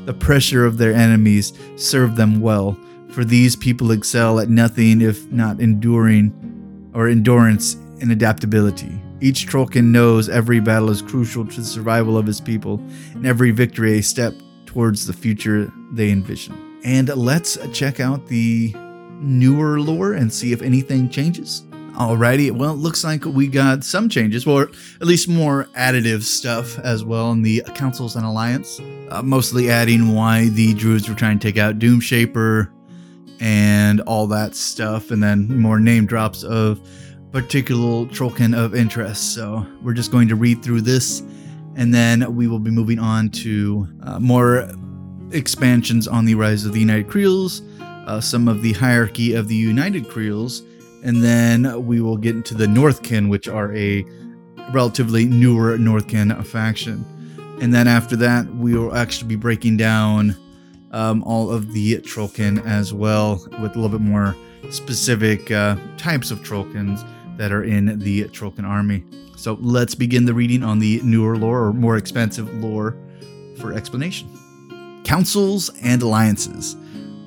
The 0.06 0.14
pressure 0.14 0.66
of 0.66 0.78
their 0.78 0.92
enemies 0.92 1.52
served 1.76 2.16
them 2.16 2.40
well, 2.40 2.76
for 3.10 3.24
these 3.24 3.54
people 3.54 3.92
excel 3.92 4.40
at 4.40 4.48
nothing 4.48 5.00
if 5.00 5.30
not 5.30 5.60
enduring 5.60 6.32
or 6.94 7.08
endurance 7.08 7.74
and 8.00 8.10
adaptability. 8.10 9.00
Each 9.23 9.47
Trollkin 9.47 9.93
knows 9.93 10.29
every 10.29 10.59
battle 10.59 10.91
is 10.91 11.01
crucial 11.01 11.47
to 11.47 11.61
the 11.61 11.64
survival 11.64 12.18
of 12.18 12.27
his 12.27 12.41
people, 12.41 12.83
and 13.14 13.25
every 13.25 13.53
victory 13.53 13.99
a 13.99 14.03
step 14.03 14.35
towards 14.66 15.07
the 15.07 15.12
future 15.12 15.73
they 15.93 16.11
envision. 16.11 16.81
And 16.83 17.09
let's 17.09 17.57
check 17.73 18.01
out 18.01 18.27
the 18.27 18.75
newer 19.20 19.81
lore 19.81 20.14
and 20.14 20.33
see 20.33 20.53
if 20.53 20.61
anything 20.61 21.09
changes. 21.09 21.62
Alrighty, 21.93 22.51
well, 22.51 22.73
it 22.73 22.79
looks 22.79 23.05
like 23.05 23.25
we 23.25 23.47
got 23.47 23.85
some 23.85 24.09
changes, 24.09 24.45
or 24.45 24.62
at 25.01 25.07
least 25.07 25.29
more 25.29 25.68
additive 25.77 26.23
stuff 26.23 26.77
as 26.81 27.05
well 27.05 27.31
in 27.31 27.43
the 27.43 27.62
Councils 27.77 28.16
and 28.16 28.27
Alliance. 28.27 28.81
Uh, 29.09 29.23
mostly 29.23 29.70
adding 29.70 30.16
why 30.16 30.49
the 30.49 30.75
Druids 30.75 31.09
were 31.09 31.14
trying 31.14 31.39
to 31.39 31.47
take 31.47 31.59
out 31.59 31.79
Doomshaper 31.79 32.73
and 33.39 34.01
all 34.01 34.27
that 34.27 34.57
stuff, 34.57 35.12
and 35.12 35.23
then 35.23 35.61
more 35.61 35.79
name 35.79 36.07
drops 36.07 36.43
of 36.43 36.81
particular 37.33 38.07
Trollkin 38.07 38.57
of 38.57 38.74
interest. 38.74 39.35
So 39.35 39.66
we're 39.83 39.95
just 39.95 40.12
going 40.12 40.28
to 40.28 40.37
read 40.37 40.62
through 40.62 40.83
this, 40.83 41.20
and 41.76 41.93
then 41.93 42.35
we 42.35 42.47
will 42.47 42.59
be 42.59 42.70
moving 42.70 42.99
on 42.99 43.30
to 43.30 43.89
uh, 44.03 44.18
more 44.18 44.70
expansions 45.30 46.07
on 46.07 46.26
the 46.26 46.35
rise 46.35 46.66
of 46.66 46.72
the 46.72 46.80
United 46.80 47.09
Creels, 47.09 47.62
uh, 47.80 48.20
some 48.20 48.49
of 48.49 48.62
the 48.62 48.74
hierarchy 48.74 49.35
of 49.35 49.49
the 49.49 49.55
United 49.55 50.09
Creels 50.09 50.62
and 51.03 51.22
then 51.22 51.85
we 51.85 52.01
will 52.01 52.16
get 52.16 52.37
into 52.37 52.55
the 52.55 52.66
Northkin, 52.66 53.28
which 53.28 53.49
are 53.49 53.74
a 53.74 54.05
relatively 54.70 55.24
newer 55.24 55.76
Northkin 55.76 56.45
faction. 56.47 57.05
And 57.61 57.74
then 57.74 57.89
after 57.89 58.16
that, 58.16 58.47
we 58.55 58.76
will 58.76 58.95
actually 58.95 59.28
be 59.28 59.37
breaking 59.37 59.76
down 59.76 60.37
um, 60.93 61.22
all 61.24 61.51
of 61.51 61.72
the 61.72 61.99
Trollkin 61.99 62.64
as 62.64 62.93
well, 62.93 63.41
with 63.61 63.76
a 63.76 63.80
little 63.80 63.89
bit 63.89 64.01
more 64.01 64.37
specific 64.70 65.51
uh, 65.51 65.76
types 65.97 66.30
of 66.30 66.41
Trollkins 66.41 67.05
that 67.37 67.53
are 67.53 67.64
in 67.64 67.99
the 67.99 68.24
Trollkin 68.24 68.64
army. 68.64 69.05
So 69.37 69.59
let's 69.61 69.95
begin 69.95 70.24
the 70.24 70.35
reading 70.35 70.62
on 70.62 70.78
the 70.78 71.01
newer 71.03 71.37
lore 71.37 71.64
or 71.64 71.72
more 71.72 71.97
expansive 71.97 72.53
lore 72.55 72.97
for 73.59 73.72
explanation. 73.72 74.30
Councils 75.05 75.70
and 75.83 76.01
alliances. 76.03 76.76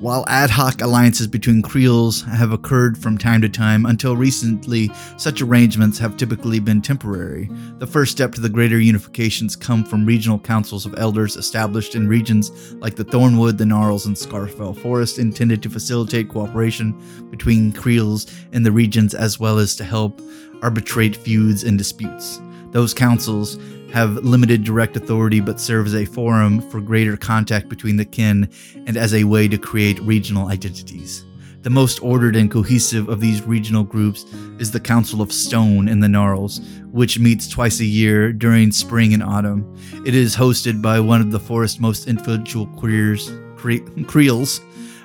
While 0.05 0.23
ad 0.27 0.51
hoc 0.51 0.83
alliances 0.83 1.25
between 1.25 1.63
Creels 1.63 2.21
have 2.21 2.51
occurred 2.51 2.95
from 2.95 3.17
time 3.17 3.41
to 3.41 3.49
time, 3.49 3.87
until 3.87 4.15
recently, 4.15 4.91
such 5.17 5.41
arrangements 5.41 5.97
have 5.97 6.15
typically 6.15 6.59
been 6.59 6.79
temporary. 6.79 7.49
The 7.79 7.87
first 7.87 8.11
step 8.11 8.31
to 8.33 8.41
the 8.41 8.47
greater 8.47 8.77
unifications 8.77 9.59
come 9.59 9.83
from 9.83 10.05
regional 10.05 10.37
councils 10.37 10.85
of 10.85 10.93
elders 10.99 11.37
established 11.37 11.95
in 11.95 12.07
regions 12.07 12.75
like 12.75 12.95
the 12.95 13.03
Thornwood, 13.03 13.57
the 13.57 13.65
Gnarls, 13.65 14.05
and 14.05 14.15
Scarsfell 14.15 14.77
Forest, 14.77 15.17
intended 15.17 15.63
to 15.63 15.71
facilitate 15.71 16.29
cooperation 16.29 16.93
between 17.31 17.71
Creels 17.71 18.27
in 18.51 18.61
the 18.61 18.71
regions 18.71 19.15
as 19.15 19.39
well 19.39 19.57
as 19.57 19.75
to 19.75 19.83
help 19.83 20.21
arbitrate 20.61 21.15
feuds 21.15 21.63
and 21.63 21.79
disputes. 21.79 22.39
Those 22.69 22.93
councils 22.93 23.57
have 23.95 24.25
limited 24.25 24.65
direct 24.65 24.97
authority 24.97 25.39
but 25.39 25.57
serve 25.57 25.85
as 25.85 25.95
a 25.95 26.03
forum 26.03 26.59
for 26.69 26.81
greater 26.81 27.15
contact 27.15 27.69
between 27.69 27.95
the 27.95 28.03
kin 28.03 28.49
and 28.85 28.97
as 28.97 29.13
a 29.13 29.23
way 29.23 29.47
to 29.47 29.57
create 29.57 29.97
regional 30.01 30.49
identities. 30.49 31.23
The 31.61 31.69
most 31.69 32.03
ordered 32.03 32.35
and 32.35 32.51
cohesive 32.51 33.07
of 33.07 33.21
these 33.21 33.41
regional 33.43 33.85
groups 33.85 34.25
is 34.59 34.69
the 34.69 34.81
Council 34.81 35.21
of 35.21 35.31
Stone 35.31 35.87
in 35.87 36.01
the 36.01 36.09
Gnarls, 36.09 36.59
which 36.91 37.19
meets 37.19 37.47
twice 37.47 37.79
a 37.79 37.85
year 37.85 38.33
during 38.33 38.69
spring 38.73 39.13
and 39.13 39.23
autumn. 39.23 39.63
It 40.05 40.13
is 40.13 40.35
hosted 40.35 40.81
by 40.81 40.99
one 40.99 41.21
of 41.21 41.31
the 41.31 41.39
forest's 41.39 41.79
most 41.79 42.05
influential 42.05 42.67
queers, 42.75 43.31
cre- 43.55 43.77
creels. 44.07 44.59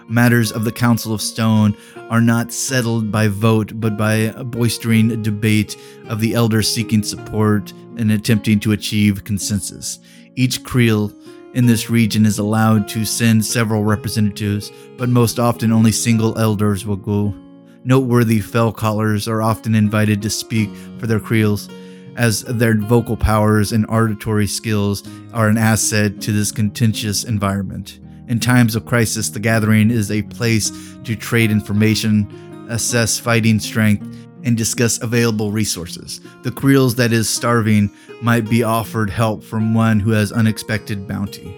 Matters 0.08 0.50
of 0.50 0.64
the 0.64 0.72
Council 0.72 1.14
of 1.14 1.22
Stone 1.22 1.76
are 2.10 2.20
not 2.20 2.52
settled 2.52 3.12
by 3.12 3.28
vote, 3.28 3.70
but 3.76 3.96
by 3.96 4.14
a 4.14 4.42
boistering 4.42 5.22
debate 5.22 5.76
of 6.08 6.18
the 6.18 6.34
elders 6.34 6.68
seeking 6.68 7.04
support 7.04 7.72
and 7.98 8.12
attempting 8.12 8.60
to 8.60 8.72
achieve 8.72 9.24
consensus. 9.24 9.98
Each 10.36 10.62
Creel 10.62 11.12
in 11.54 11.66
this 11.66 11.90
region 11.90 12.24
is 12.24 12.38
allowed 12.38 12.88
to 12.88 13.04
send 13.04 13.44
several 13.44 13.84
representatives, 13.84 14.70
but 14.96 15.08
most 15.08 15.38
often 15.38 15.72
only 15.72 15.92
single 15.92 16.38
elders 16.38 16.86
will 16.86 16.96
go. 16.96 17.34
Noteworthy 17.82 18.40
fell 18.40 18.72
callers 18.72 19.26
are 19.26 19.42
often 19.42 19.74
invited 19.74 20.22
to 20.22 20.30
speak 20.30 20.70
for 20.98 21.06
their 21.06 21.20
creels, 21.20 21.68
as 22.16 22.42
their 22.42 22.76
vocal 22.76 23.16
powers 23.16 23.72
and 23.72 23.86
auditory 23.88 24.46
skills 24.46 25.02
are 25.32 25.48
an 25.48 25.56
asset 25.56 26.20
to 26.20 26.32
this 26.32 26.52
contentious 26.52 27.24
environment. 27.24 28.00
In 28.28 28.38
times 28.38 28.76
of 28.76 28.86
crisis, 28.86 29.30
the 29.30 29.40
gathering 29.40 29.90
is 29.90 30.10
a 30.10 30.22
place 30.22 30.70
to 31.04 31.16
trade 31.16 31.50
information, 31.50 32.66
assess 32.68 33.18
fighting 33.18 33.58
strength, 33.58 34.06
and 34.44 34.56
discuss 34.56 35.00
available 35.02 35.52
resources. 35.52 36.20
The 36.42 36.50
Creels 36.50 36.94
that 36.96 37.12
is 37.12 37.28
starving 37.28 37.90
might 38.22 38.48
be 38.48 38.62
offered 38.62 39.10
help 39.10 39.42
from 39.42 39.74
one 39.74 40.00
who 40.00 40.10
has 40.10 40.32
unexpected 40.32 41.06
bounty. 41.06 41.56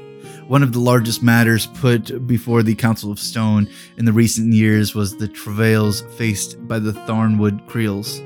One 0.48 0.62
of 0.62 0.72
the 0.72 0.80
largest 0.80 1.22
matters 1.22 1.66
put 1.66 2.26
before 2.26 2.62
the 2.62 2.74
Council 2.74 3.10
of 3.10 3.18
Stone 3.18 3.68
in 3.96 4.04
the 4.04 4.12
recent 4.12 4.52
years 4.52 4.94
was 4.94 5.16
the 5.16 5.28
travails 5.28 6.02
faced 6.16 6.66
by 6.66 6.78
the 6.78 6.92
Thornwood 6.92 7.66
Creels, 7.66 8.20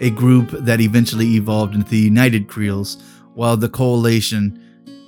a 0.00 0.10
group 0.10 0.50
that 0.50 0.80
eventually 0.80 1.36
evolved 1.36 1.74
into 1.74 1.88
the 1.88 1.98
United 1.98 2.48
Creels, 2.48 3.02
while 3.34 3.56
the 3.56 3.68
coalition 3.68 4.58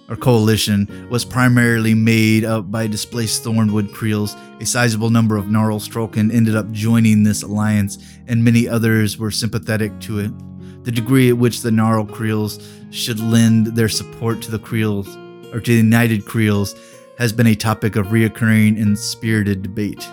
or 0.09 0.17
coalition 0.17 1.09
was 1.11 1.25
primarily 1.25 1.95
made 1.95 2.45
up 2.45 2.71
by 2.71 2.87
displaced 2.87 3.43
Thornwood 3.43 3.93
Creels. 3.93 4.35
A 4.61 4.67
sizable 4.67 5.11
number 5.11 5.37
of 5.37 5.49
Gnarl 5.49 5.81
ended 6.17 6.57
up 6.57 6.71
joining 6.73 7.23
this 7.23 7.43
alliance, 7.43 7.99
and 8.27 8.45
many 8.45 8.69
others 8.69 9.19
were 9.19 9.31
sympathetic 9.31 9.99
to 10.01 10.19
it. 10.19 10.33
The 10.85 10.93
degree 10.93 11.31
at 11.31 11.39
which 11.39 11.63
the 11.63 11.71
Gnarl 11.71 12.07
Creels 12.07 12.67
should 12.91 13.19
lend 13.19 13.69
their 13.69 13.89
support 13.89 14.43
to 14.43 14.51
the 14.51 14.59
Creels, 14.59 15.09
or 15.53 15.61
to 15.61 15.71
the 15.71 15.79
United 15.79 16.27
Creels, 16.27 16.75
has 17.19 17.33
been 17.33 17.47
a 17.47 17.55
topic 17.55 17.97
of 17.97 18.09
reoccurring 18.09 18.81
and 18.81 18.99
spirited 18.99 19.63
debate. 19.63 20.07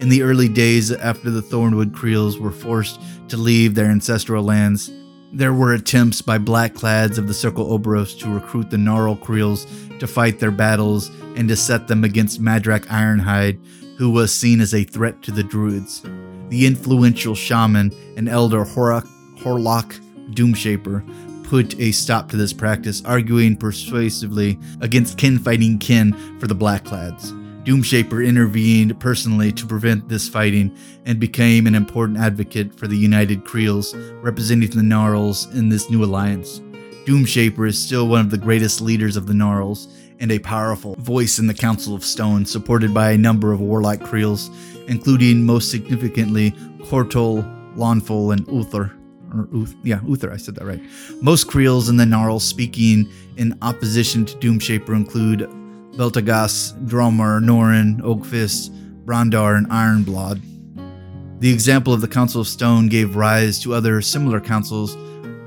In 0.00 0.08
the 0.08 0.22
early 0.22 0.48
days 0.48 0.92
after 0.92 1.30
the 1.30 1.40
Thornwood 1.40 1.94
Creels 1.94 2.38
were 2.38 2.50
forced 2.50 3.00
to 3.28 3.36
leave 3.36 3.74
their 3.74 3.90
ancestral 3.90 4.44
lands, 4.44 4.90
there 5.34 5.52
were 5.52 5.74
attempts 5.74 6.22
by 6.22 6.38
blackclads 6.38 7.18
of 7.18 7.26
the 7.26 7.34
Circle 7.34 7.66
Orboros 7.66 8.16
to 8.20 8.32
recruit 8.32 8.70
the 8.70 8.78
Gnarl 8.78 9.16
Creels 9.16 9.66
to 9.98 10.06
fight 10.06 10.38
their 10.38 10.52
battles 10.52 11.10
and 11.34 11.48
to 11.48 11.56
set 11.56 11.88
them 11.88 12.04
against 12.04 12.40
Madrak 12.40 12.86
Ironhide, 12.86 13.58
who 13.98 14.10
was 14.10 14.32
seen 14.32 14.60
as 14.60 14.72
a 14.72 14.84
threat 14.84 15.22
to 15.22 15.32
the 15.32 15.42
Druids. 15.42 16.02
The 16.50 16.66
influential 16.66 17.34
shaman 17.34 17.92
and 18.16 18.28
elder 18.28 18.64
Hoarluk, 18.64 19.08
Hoarluk 19.38 19.98
Doomshaper 20.34 21.44
put 21.44 21.78
a 21.80 21.90
stop 21.90 22.28
to 22.30 22.36
this 22.36 22.52
practice, 22.52 23.04
arguing 23.04 23.56
persuasively 23.56 24.56
against 24.80 25.18
kin 25.18 25.40
fighting 25.40 25.78
kin 25.78 26.12
for 26.38 26.46
the 26.46 26.54
Blackclads. 26.54 27.43
Doomshaper 27.64 28.26
intervened 28.26 29.00
personally 29.00 29.50
to 29.52 29.66
prevent 29.66 30.06
this 30.06 30.28
fighting 30.28 30.76
and 31.06 31.18
became 31.18 31.66
an 31.66 31.74
important 31.74 32.18
advocate 32.18 32.78
for 32.78 32.86
the 32.86 32.96
United 32.96 33.46
Creels, 33.46 33.94
representing 34.20 34.68
the 34.68 34.82
Gnarls 34.82 35.46
in 35.54 35.70
this 35.70 35.88
new 35.88 36.04
alliance. 36.04 36.60
Doomshaper 37.06 37.66
is 37.66 37.78
still 37.78 38.06
one 38.06 38.20
of 38.20 38.30
the 38.30 38.36
greatest 38.36 38.82
leaders 38.82 39.16
of 39.16 39.26
the 39.26 39.32
Gnarls 39.32 39.88
and 40.20 40.30
a 40.30 40.38
powerful 40.38 40.94
voice 40.96 41.38
in 41.38 41.46
the 41.46 41.54
Council 41.54 41.94
of 41.94 42.04
Stone, 42.04 42.44
supported 42.44 42.92
by 42.92 43.12
a 43.12 43.18
number 43.18 43.50
of 43.50 43.60
warlike 43.60 44.04
Creels, 44.04 44.50
including 44.86 45.42
most 45.42 45.70
significantly 45.70 46.50
Kortol, 46.82 47.50
Lawnful, 47.76 48.32
and 48.32 48.46
Uther. 48.46 48.94
Or 49.32 49.48
Uth, 49.54 49.74
yeah, 49.82 50.00
Uther, 50.06 50.30
I 50.30 50.36
said 50.36 50.54
that 50.56 50.66
right. 50.66 50.82
Most 51.22 51.48
Creels 51.48 51.88
in 51.88 51.96
the 51.96 52.04
Gnarls 52.04 52.44
speaking 52.44 53.10
in 53.38 53.58
opposition 53.62 54.26
to 54.26 54.36
Doomshaper 54.36 54.94
include 54.94 55.50
Beltagas, 55.96 56.72
Dromer, 56.86 57.40
Norin, 57.40 58.00
Oakfist, 58.00 58.70
Brandar, 59.04 59.54
and 59.54 59.68
Ironblood. 59.68 60.40
The 61.40 61.52
example 61.52 61.92
of 61.92 62.00
the 62.00 62.08
Council 62.08 62.40
of 62.40 62.48
Stone 62.48 62.88
gave 62.88 63.16
rise 63.16 63.60
to 63.60 63.74
other 63.74 64.00
similar 64.00 64.40
councils 64.40 64.96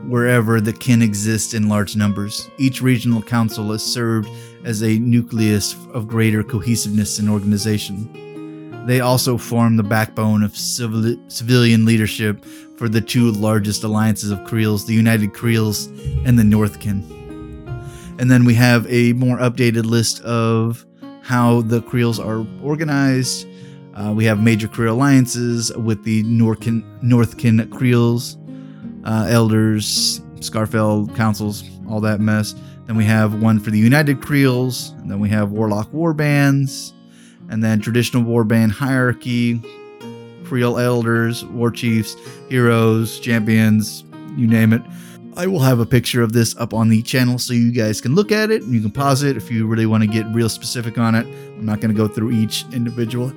wherever 0.08 0.62
the 0.62 0.72
kin 0.72 1.02
exist 1.02 1.54
in 1.54 1.68
large 1.68 1.96
numbers. 1.96 2.50
Each 2.58 2.82
regional 2.82 3.22
council 3.22 3.72
has 3.72 3.84
served 3.84 4.30
as 4.64 4.82
a 4.84 5.00
nucleus 5.00 5.76
of 5.94 6.08
greater 6.08 6.44
cohesiveness 6.44 7.20
and 7.20 7.30
organization. 7.30 8.86
They 8.86 9.02
also 9.02 9.38
form 9.38 9.76
the 9.76 9.84
backbone 9.84 10.44
of 10.44 10.56
civil- 10.56 11.18
civilian 11.28 11.84
leadership 11.84 12.46
for 12.78 12.88
the 12.88 13.02
two 13.02 13.32
largest 13.32 13.84
alliances 13.84 14.32
of 14.32 14.46
Creels, 14.46 14.86
the 14.86 14.94
United 14.94 15.34
Creels 15.34 15.88
and 16.24 16.40
the 16.40 16.44
Northkin. 16.44 17.04
And 18.20 18.32
then 18.32 18.46
we 18.46 18.56
have 18.56 18.86
a 18.92 19.14
more 19.14 19.38
updated 19.38 19.86
list 19.86 20.22
of 20.22 20.86
how 21.22 21.62
the 21.62 21.82
Creels 21.82 22.20
are 22.20 22.46
organized. 22.64 23.48
Uh, 23.94 24.14
we 24.16 24.26
have 24.26 24.42
major 24.42 24.68
Creel 24.68 24.94
alliances 24.94 25.72
with 25.76 26.04
the 26.04 26.24
Northkin, 26.24 26.84
Northkin 27.02 27.70
Creels, 27.72 28.38
uh, 29.04 29.28
elders, 29.30 30.22
Scarsfell 30.36 31.14
councils, 31.16 31.64
all 31.88 32.00
that 32.02 32.20
mess. 32.20 32.56
Then 32.86 32.96
we 32.96 33.06
have 33.06 33.42
one 33.42 33.60
for 33.60 33.72
the 33.72 33.78
United 33.78 34.22
Creels, 34.22 34.92
and 35.00 35.12
then 35.12 35.20
we 35.20 35.30
have 35.30 35.52
Warlock 35.52 35.92
Warbands, 35.92 36.94
and 37.50 37.64
then 37.64 37.82
traditional 37.82 38.24
warband 38.24 38.72
hierarchy, 38.72 39.62
Creel 40.46 40.80
elders, 40.80 41.44
war 41.46 41.70
chiefs, 41.70 42.16
heroes, 42.50 43.20
champions, 43.20 44.06
you 44.38 44.48
name 44.48 44.72
it. 44.72 44.82
I 45.38 45.46
will 45.46 45.60
have 45.60 45.80
a 45.80 45.86
picture 45.86 46.24
of 46.24 46.34
this 46.34 46.58
up 46.58 46.74
on 46.74 46.90
the 46.90 47.04
channel 47.04 47.38
so 47.38 47.54
you 47.54 47.72
guys 47.72 48.02
can 48.02 48.16
look 48.16 48.32
at 48.32 48.50
it 48.50 48.64
and 48.64 48.74
you 48.74 48.82
can 48.82 48.90
pause 48.90 49.22
it 49.22 49.38
if 49.38 49.52
you 49.52 49.68
really 49.68 49.86
want 49.86 50.02
to 50.02 50.10
get 50.10 50.26
real 50.34 50.50
specific 50.50 50.98
on 50.98 51.14
it. 51.14 51.28
I'm 51.28 51.64
not 51.64 51.80
going 51.80 51.94
to 51.94 51.96
go 51.96 52.08
through 52.08 52.32
each 52.32 52.66
individual 52.74 53.32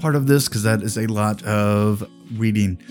part 0.00 0.16
of 0.16 0.26
this 0.26 0.48
because 0.48 0.64
that 0.64 0.82
is 0.82 0.98
a 0.98 1.06
lot 1.06 1.44
of 1.44 2.04
reading. 2.34 2.82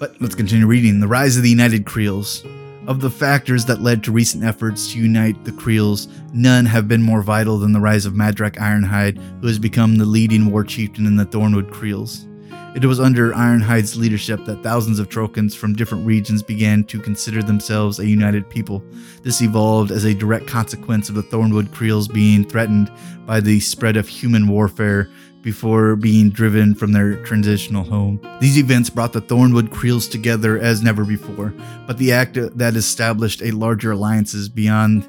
But 0.00 0.18
let's 0.18 0.34
continue 0.34 0.66
reading. 0.66 1.00
The 1.00 1.08
Rise 1.08 1.36
of 1.36 1.42
the 1.42 1.50
United 1.50 1.84
Creels. 1.84 2.42
Of 2.86 3.02
the 3.02 3.10
factors 3.10 3.66
that 3.66 3.82
led 3.82 4.02
to 4.04 4.12
recent 4.12 4.44
efforts 4.44 4.92
to 4.92 4.98
unite 4.98 5.44
the 5.44 5.52
Creels, 5.52 6.08
none 6.32 6.64
have 6.64 6.88
been 6.88 7.02
more 7.02 7.20
vital 7.20 7.58
than 7.58 7.72
the 7.72 7.80
rise 7.80 8.06
of 8.06 8.14
Madrak 8.14 8.56
Ironhide, 8.56 9.18
who 9.42 9.46
has 9.46 9.58
become 9.58 9.96
the 9.96 10.06
leading 10.06 10.50
war 10.50 10.64
chieftain 10.64 11.04
in 11.04 11.16
the 11.16 11.26
Thornwood 11.26 11.70
Creels. 11.70 12.27
It 12.74 12.84
was 12.84 13.00
under 13.00 13.32
Ironhide's 13.32 13.96
leadership 13.96 14.44
that 14.44 14.62
thousands 14.62 14.98
of 14.98 15.08
Trollkins 15.08 15.56
from 15.56 15.72
different 15.72 16.06
regions 16.06 16.42
began 16.42 16.84
to 16.84 17.00
consider 17.00 17.42
themselves 17.42 17.98
a 17.98 18.06
united 18.06 18.48
people. 18.48 18.84
This 19.22 19.40
evolved 19.40 19.90
as 19.90 20.04
a 20.04 20.14
direct 20.14 20.46
consequence 20.46 21.08
of 21.08 21.14
the 21.14 21.22
Thornwood 21.22 21.72
Creels 21.72 22.06
being 22.06 22.44
threatened 22.44 22.92
by 23.26 23.40
the 23.40 23.58
spread 23.60 23.96
of 23.96 24.06
human 24.06 24.46
warfare 24.46 25.10
before 25.40 25.96
being 25.96 26.30
driven 26.30 26.74
from 26.74 26.92
their 26.92 27.16
transitional 27.24 27.84
home. 27.84 28.20
These 28.38 28.58
events 28.58 28.90
brought 28.90 29.14
the 29.14 29.22
Thornwood 29.22 29.72
Creels 29.72 30.06
together 30.06 30.58
as 30.58 30.82
never 30.82 31.04
before, 31.04 31.54
but 31.86 31.96
the 31.96 32.12
act 32.12 32.34
that 32.34 32.76
established 32.76 33.42
a 33.42 33.50
larger 33.52 33.92
alliances 33.92 34.48
beyond 34.48 35.08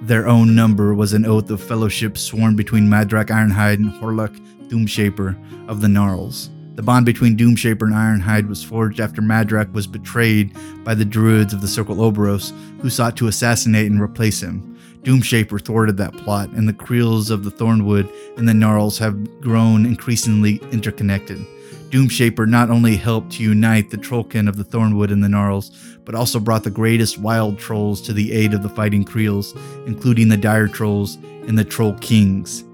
their 0.00 0.28
own 0.28 0.54
number 0.54 0.94
was 0.94 1.12
an 1.12 1.26
oath 1.26 1.50
of 1.50 1.60
fellowship 1.60 2.16
sworn 2.16 2.56
between 2.56 2.84
Madrak 2.84 3.26
Ironhide 3.26 3.74
and 3.74 3.92
Hoarluk 3.92 4.38
Doomshaper 4.68 5.68
of 5.68 5.80
the 5.80 5.88
Gnarls. 5.88 6.50
The 6.76 6.82
bond 6.82 7.04
between 7.04 7.36
Doomshaper 7.36 7.82
and 7.82 7.94
Ironhide 7.94 8.48
was 8.48 8.64
forged 8.64 9.00
after 9.00 9.20
Madrak 9.20 9.72
was 9.72 9.86
betrayed 9.86 10.56
by 10.84 10.94
the 10.94 11.04
druids 11.04 11.52
of 11.52 11.60
the 11.60 11.68
Circle 11.68 11.96
Orboros, 11.96 12.52
who 12.80 12.88
sought 12.88 13.16
to 13.18 13.28
assassinate 13.28 13.90
and 13.90 14.00
replace 14.00 14.42
him. 14.42 14.78
Doomshaper 15.02 15.62
thwarted 15.64 15.96
that 15.96 16.16
plot, 16.16 16.50
and 16.50 16.68
the 16.68 16.72
Creels 16.72 17.30
of 17.30 17.44
the 17.44 17.50
Thornwood 17.50 18.10
and 18.36 18.48
the 18.48 18.54
Gnarls 18.54 18.98
have 18.98 19.40
grown 19.40 19.84
increasingly 19.84 20.56
interconnected. 20.70 21.44
Doomshaper 21.90 22.46
not 22.46 22.70
only 22.70 22.96
helped 22.96 23.32
to 23.32 23.42
unite 23.42 23.90
the 23.90 23.96
Trollkin 23.96 24.48
of 24.48 24.56
the 24.56 24.64
Thornwood 24.64 25.10
and 25.10 25.24
the 25.24 25.28
Gnarls, 25.28 25.70
but 26.04 26.14
also 26.14 26.38
brought 26.38 26.64
the 26.64 26.70
greatest 26.70 27.18
wild 27.18 27.58
trolls 27.58 28.00
to 28.02 28.12
the 28.12 28.32
aid 28.32 28.54
of 28.54 28.62
the 28.62 28.68
fighting 28.68 29.04
Creels, 29.04 29.54
including 29.86 30.28
the 30.28 30.36
Dire 30.36 30.68
Trolls 30.68 31.16
and 31.48 31.58
the 31.58 31.64
Troll 31.64 31.94
Kings. 31.94 32.64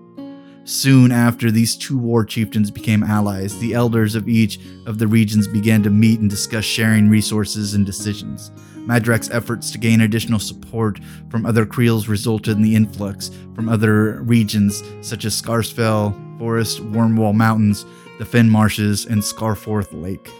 Soon 0.66 1.12
after 1.12 1.52
these 1.52 1.76
two 1.76 1.96
war 1.96 2.24
chieftains 2.24 2.72
became 2.72 3.04
allies, 3.04 3.56
the 3.60 3.72
elders 3.72 4.16
of 4.16 4.28
each 4.28 4.58
of 4.84 4.98
the 4.98 5.06
regions 5.06 5.46
began 5.46 5.80
to 5.84 5.90
meet 5.90 6.18
and 6.18 6.28
discuss 6.28 6.64
sharing 6.64 7.08
resources 7.08 7.74
and 7.74 7.86
decisions. 7.86 8.50
Madrak's 8.78 9.30
efforts 9.30 9.70
to 9.70 9.78
gain 9.78 10.00
additional 10.00 10.40
support 10.40 10.98
from 11.30 11.46
other 11.46 11.66
Creels 11.66 12.08
resulted 12.08 12.56
in 12.56 12.62
the 12.62 12.74
influx 12.74 13.30
from 13.54 13.68
other 13.68 14.20
regions 14.22 14.82
such 15.02 15.24
as 15.24 15.40
Scarsfell, 15.40 16.12
Forest, 16.36 16.80
Wyrmwall 16.80 17.32
Mountains, 17.32 17.86
the 18.18 18.24
Fen 18.24 18.50
Marshes, 18.50 19.06
and 19.06 19.22
Scarforth 19.22 19.92
Lake. 19.92 20.32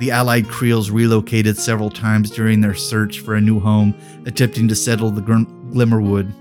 The 0.00 0.10
allied 0.10 0.48
Creels 0.48 0.90
relocated 0.90 1.56
several 1.56 1.90
times 1.90 2.30
during 2.30 2.60
their 2.60 2.74
search 2.74 3.20
for 3.20 3.36
a 3.36 3.40
new 3.40 3.60
home, 3.60 3.94
attempting 4.26 4.66
to 4.66 4.74
settle 4.74 5.12
the 5.12 5.22
Glimmerwood 5.22 6.34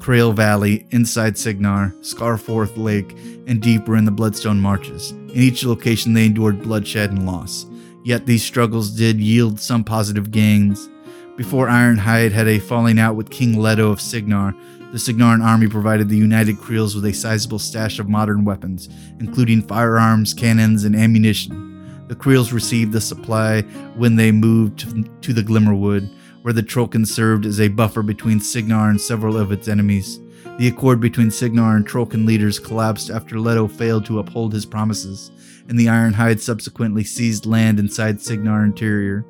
Crael 0.00 0.32
Valley, 0.32 0.86
inside 0.90 1.36
Cygnar, 1.36 1.94
Scarforth 2.00 2.76
Lake, 2.78 3.12
and 3.46 3.60
deeper 3.60 3.96
in 3.96 4.06
the 4.06 4.10
Bloodstone 4.10 4.58
Marches. 4.58 5.10
In 5.10 5.36
each 5.36 5.62
location, 5.62 6.14
they 6.14 6.24
endured 6.24 6.62
bloodshed 6.62 7.10
and 7.10 7.26
loss. 7.26 7.66
Yet 8.02 8.24
these 8.24 8.42
struggles 8.42 8.90
did 8.90 9.20
yield 9.20 9.60
some 9.60 9.84
positive 9.84 10.30
gains. 10.30 10.88
Before 11.36 11.68
Ironhide 11.68 12.32
had 12.32 12.48
a 12.48 12.58
falling 12.58 12.98
out 12.98 13.14
with 13.14 13.30
King 13.30 13.60
Leto 13.60 13.90
of 13.90 14.00
Cygnar, 14.00 14.54
the 14.90 14.98
Cygnaran 14.98 15.44
army 15.44 15.68
provided 15.68 16.08
the 16.08 16.16
United 16.16 16.58
Creels 16.58 16.94
with 16.94 17.04
a 17.04 17.12
sizable 17.12 17.58
stash 17.58 17.98
of 17.98 18.08
modern 18.08 18.44
weapons, 18.44 18.88
including 19.20 19.62
firearms, 19.62 20.32
cannons, 20.32 20.84
and 20.84 20.96
ammunition. 20.96 22.06
The 22.08 22.16
Creels 22.16 22.52
received 22.52 22.92
the 22.92 23.00
supply 23.00 23.60
when 23.96 24.16
they 24.16 24.32
moved 24.32 24.80
to 25.22 25.32
the 25.32 25.42
Glimmerwood, 25.42 26.10
where 26.42 26.54
the 26.54 26.62
Trollkin 26.62 27.06
served 27.06 27.46
as 27.46 27.60
a 27.60 27.68
buffer 27.68 28.02
between 28.02 28.40
Cygnar 28.40 28.90
and 28.90 29.00
several 29.00 29.36
of 29.36 29.52
its 29.52 29.68
enemies. 29.68 30.20
The 30.58 30.68
accord 30.68 31.00
between 31.00 31.30
Cygnar 31.30 31.76
and 31.76 31.86
Trollkin 31.86 32.26
leaders 32.26 32.58
collapsed 32.58 33.10
after 33.10 33.38
Leto 33.38 33.68
failed 33.68 34.04
to 34.06 34.18
uphold 34.18 34.52
his 34.52 34.66
promises, 34.66 35.30
and 35.68 35.78
the 35.78 35.86
Ironhide 35.86 36.40
subsequently 36.40 37.04
seized 37.04 37.46
land 37.46 37.78
inside 37.78 38.20
Cygnar 38.20 38.64
interior. 38.64 39.24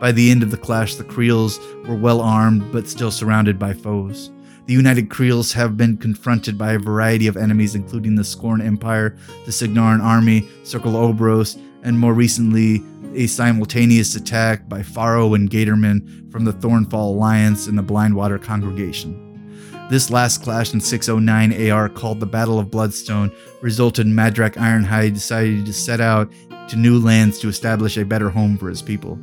By 0.00 0.10
the 0.12 0.30
end 0.30 0.42
of 0.42 0.50
the 0.50 0.56
clash, 0.56 0.96
the 0.96 1.04
Creels 1.04 1.60
were 1.86 1.94
well 1.94 2.20
armed 2.20 2.72
but 2.72 2.88
still 2.88 3.10
surrounded 3.10 3.58
by 3.58 3.72
foes. 3.72 4.32
The 4.66 4.72
United 4.72 5.10
Creels 5.10 5.52
have 5.52 5.76
been 5.76 5.96
confronted 5.96 6.56
by 6.56 6.72
a 6.72 6.78
variety 6.78 7.26
of 7.26 7.36
enemies, 7.36 7.74
including 7.74 8.14
the 8.14 8.22
Skorne 8.22 8.64
Empire, 8.64 9.16
the 9.44 9.52
Cygnaran 9.52 10.00
army, 10.00 10.48
Circle 10.64 10.92
Orboros, 10.92 11.60
and 11.82 11.98
more 11.98 12.14
recently, 12.14 12.82
a 13.14 13.26
simultaneous 13.26 14.14
attack 14.14 14.68
by 14.68 14.82
Farrow 14.82 15.34
and 15.34 15.50
Gatorman 15.50 16.30
from 16.32 16.44
the 16.44 16.52
Thornfall 16.52 17.14
Alliance 17.14 17.66
and 17.66 17.76
the 17.76 17.82
Blindwater 17.82 18.38
Congregation. 18.38 19.28
This 19.90 20.10
last 20.10 20.42
clash 20.42 20.72
in 20.72 20.80
609 20.80 21.70
AR, 21.70 21.88
called 21.88 22.20
the 22.20 22.26
Battle 22.26 22.58
of 22.58 22.70
Bloodstone, 22.70 23.30
resulted 23.60 24.06
in 24.06 24.14
Madrak 24.14 24.54
Ironhide 24.54 25.14
deciding 25.14 25.64
to 25.64 25.72
set 25.72 26.00
out 26.00 26.32
to 26.68 26.76
new 26.76 26.98
lands 26.98 27.38
to 27.40 27.48
establish 27.48 27.96
a 27.96 28.04
better 28.04 28.30
home 28.30 28.56
for 28.56 28.68
his 28.68 28.80
people. 28.80 29.18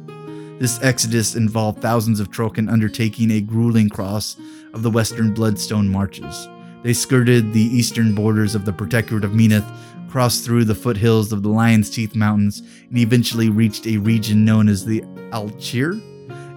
This 0.60 0.80
exodus 0.84 1.36
involved 1.36 1.82
thousands 1.82 2.20
of 2.20 2.30
Trollkin 2.30 2.70
undertaking 2.72 3.32
a 3.32 3.42
grueling 3.42 3.90
cross 3.90 4.36
of 4.74 4.84
the 4.84 4.92
western 4.92 5.34
Bloodstone 5.34 5.88
marches. 5.88 6.48
They 6.84 6.94
skirted 6.94 7.52
the 7.52 7.62
eastern 7.62 8.14
borders 8.14 8.56
of 8.56 8.66
the 8.66 8.74
Protectorate 8.74 9.24
of 9.24 9.32
Menoth, 9.32 9.70
crossed 10.10 10.44
through 10.44 10.66
the 10.66 10.76
foothills 10.76 11.32
of 11.32 11.44
the 11.44 11.50
Lion's 11.50 11.90
Teeth 11.90 12.16
Mountains, 12.16 12.62
and 12.90 12.98
eventually 12.98 13.50
reached 13.50 13.86
a 13.86 13.98
region 13.98 14.44
known 14.44 14.68
as 14.68 14.84
the 14.86 15.02
Alchir, 15.32 16.02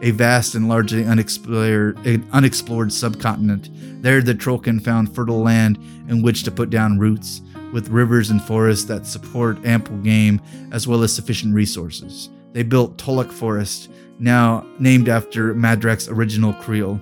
a 0.03 0.11
vast 0.11 0.55
and 0.55 0.69
largely 0.69 1.05
unexplored, 1.05 1.99
unexplored 2.33 2.93
subcontinent. 2.93 3.71
There, 4.03 4.21
the 4.21 4.35
Trollkin 4.35 4.83
found 4.83 5.15
fertile 5.15 5.43
land 5.43 5.79
in 6.09 6.23
which 6.23 6.43
to 6.45 6.51
put 6.51 6.71
down 6.71 6.99
roots, 6.99 7.43
with 7.73 7.89
rivers 7.89 8.31
and 8.31 8.43
forests 8.43 8.85
that 8.87 9.07
support 9.07 9.65
ample 9.65 9.97
game 9.99 10.41
as 10.73 10.87
well 10.87 11.03
as 11.03 11.15
sufficient 11.15 11.55
resources. 11.55 12.29
They 12.53 12.63
built 12.63 12.99
Tolok 12.99 13.31
Forest, 13.31 13.91
now 14.19 14.67
named 14.79 15.09
after 15.09 15.55
Madrak's 15.55 16.09
original 16.09 16.53
Creel. 16.55 17.01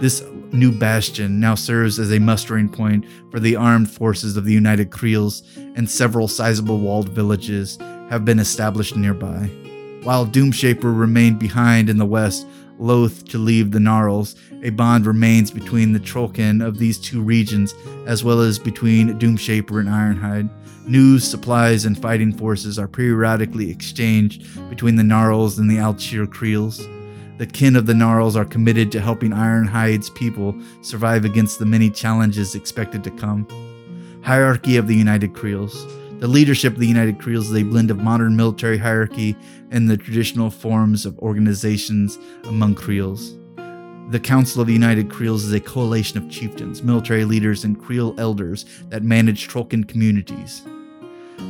This 0.00 0.24
new 0.52 0.70
bastion 0.70 1.40
now 1.40 1.56
serves 1.56 1.98
as 1.98 2.12
a 2.12 2.20
mustering 2.20 2.68
point 2.68 3.04
for 3.32 3.40
the 3.40 3.56
armed 3.56 3.90
forces 3.90 4.36
of 4.36 4.44
the 4.44 4.52
United 4.52 4.90
Creels, 4.92 5.42
and 5.56 5.90
several 5.90 6.28
sizable 6.28 6.78
walled 6.78 7.08
villages 7.08 7.78
have 8.08 8.24
been 8.24 8.38
established 8.38 8.94
nearby. 8.94 9.50
While 10.04 10.24
Doomshaper 10.24 10.96
remained 10.96 11.40
behind 11.40 11.90
in 11.90 11.98
the 11.98 12.06
west, 12.06 12.46
loath 12.78 13.24
to 13.24 13.38
leave 13.38 13.72
the 13.72 13.80
Gnarls, 13.80 14.36
a 14.62 14.70
bond 14.70 15.04
remains 15.04 15.50
between 15.50 15.92
the 15.92 16.00
Trollkin 16.00 16.64
of 16.64 16.78
these 16.78 16.98
two 16.98 17.20
regions, 17.20 17.74
as 18.06 18.22
well 18.22 18.40
as 18.40 18.58
between 18.58 19.18
Doomshaper 19.18 19.80
and 19.80 19.88
Ironhide. 19.88 20.48
News, 20.86 21.28
supplies, 21.28 21.84
and 21.84 22.00
fighting 22.00 22.32
forces 22.32 22.78
are 22.78 22.88
periodically 22.88 23.68
exchanged 23.68 24.46
between 24.70 24.94
the 24.94 25.02
Gnarls 25.02 25.58
and 25.58 25.68
the 25.68 25.78
Alchir 25.78 26.30
Creels. 26.30 26.86
The 27.38 27.46
kin 27.46 27.76
of 27.76 27.86
the 27.86 27.94
Gnarls 27.94 28.34
are 28.34 28.44
committed 28.44 28.90
to 28.90 29.00
helping 29.00 29.30
Ironhide's 29.30 30.10
people 30.10 30.60
survive 30.82 31.24
against 31.24 31.60
the 31.60 31.66
many 31.66 31.88
challenges 31.88 32.56
expected 32.56 33.04
to 33.04 33.12
come. 33.12 33.46
Hierarchy 34.24 34.76
of 34.76 34.88
the 34.88 34.96
United 34.96 35.34
Creels. 35.34 35.86
The 36.18 36.26
leadership 36.26 36.72
of 36.72 36.80
the 36.80 36.88
United 36.88 37.20
Creels 37.20 37.48
is 37.48 37.56
a 37.56 37.62
blend 37.62 37.92
of 37.92 37.98
modern 37.98 38.34
military 38.34 38.76
hierarchy 38.76 39.36
and 39.70 39.88
the 39.88 39.96
traditional 39.96 40.50
forms 40.50 41.06
of 41.06 41.16
organizations 41.20 42.18
among 42.42 42.74
Creels. 42.74 43.36
The 44.10 44.20
Council 44.20 44.60
of 44.60 44.66
the 44.66 44.72
United 44.72 45.08
Creels 45.08 45.44
is 45.44 45.52
a 45.52 45.60
coalition 45.60 46.18
of 46.18 46.28
chieftains, 46.28 46.82
military 46.82 47.24
leaders, 47.24 47.62
and 47.62 47.80
Creel 47.80 48.16
elders 48.18 48.64
that 48.88 49.04
manage 49.04 49.46
Trollkin 49.46 49.86
communities. 49.86 50.62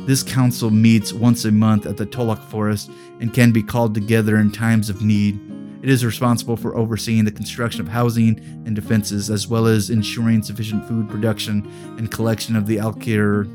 This 0.05 0.21
council 0.21 0.69
meets 0.69 1.13
once 1.13 1.45
a 1.45 1.51
month 1.51 1.87
at 1.87 1.97
the 1.97 2.05
Tolok 2.05 2.43
Forest 2.43 2.91
and 3.19 3.33
can 3.33 3.51
be 3.51 3.63
called 3.63 3.95
together 3.95 4.37
in 4.37 4.51
times 4.51 4.91
of 4.91 5.01
need. 5.01 5.39
It 5.81 5.89
is 5.89 6.03
responsible 6.03 6.57
for 6.57 6.75
overseeing 6.75 7.23
the 7.23 7.31
construction 7.31 7.79
of 7.79 7.87
housing 7.87 8.39
and 8.65 8.75
defenses, 8.75 9.29
as 9.29 9.47
well 9.47 9.65
as 9.65 9.89
ensuring 9.89 10.43
sufficient 10.43 10.85
food 10.87 11.09
production 11.09 11.65
and 11.97 12.11
collection 12.11 12.55
of 12.55 12.67
the 12.67 12.77
Alchir 12.77 13.47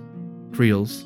Creels. 0.54 1.04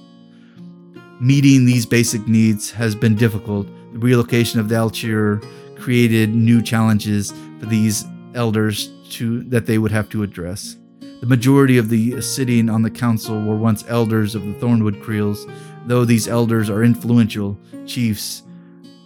Meeting 1.21 1.67
these 1.67 1.87
basic 1.87 2.29
needs 2.29 2.71
has 2.71 2.95
been 2.95 3.17
difficult. 3.17 3.67
The 3.93 3.99
relocation 3.99 4.61
of 4.61 4.69
the 4.69 4.77
Alchir 4.77 5.45
created 5.77 6.35
new 6.35 6.63
challenges 6.63 7.33
for 7.59 7.67
these 7.67 8.05
elders 8.35 8.91
to 9.11 9.43
that 9.45 9.67
they 9.67 9.79
would 9.79 9.91
have 9.91 10.09
to 10.11 10.23
address. 10.23 10.77
The 11.21 11.27
majority 11.27 11.79
of 11.79 11.89
the 11.89 12.21
sitting 12.21 12.71
on 12.71 12.83
the 12.83 12.91
council 12.91 13.43
were 13.43 13.57
once 13.57 13.85
elders 13.89 14.37
of 14.37 14.43
the 14.43 14.55
Thornwood 14.55 15.03
Creels, 15.03 15.47
though 15.87 16.05
these 16.05 16.29
elders 16.29 16.71
are 16.71 16.85
influential 16.85 17.59
chiefs 17.87 18.45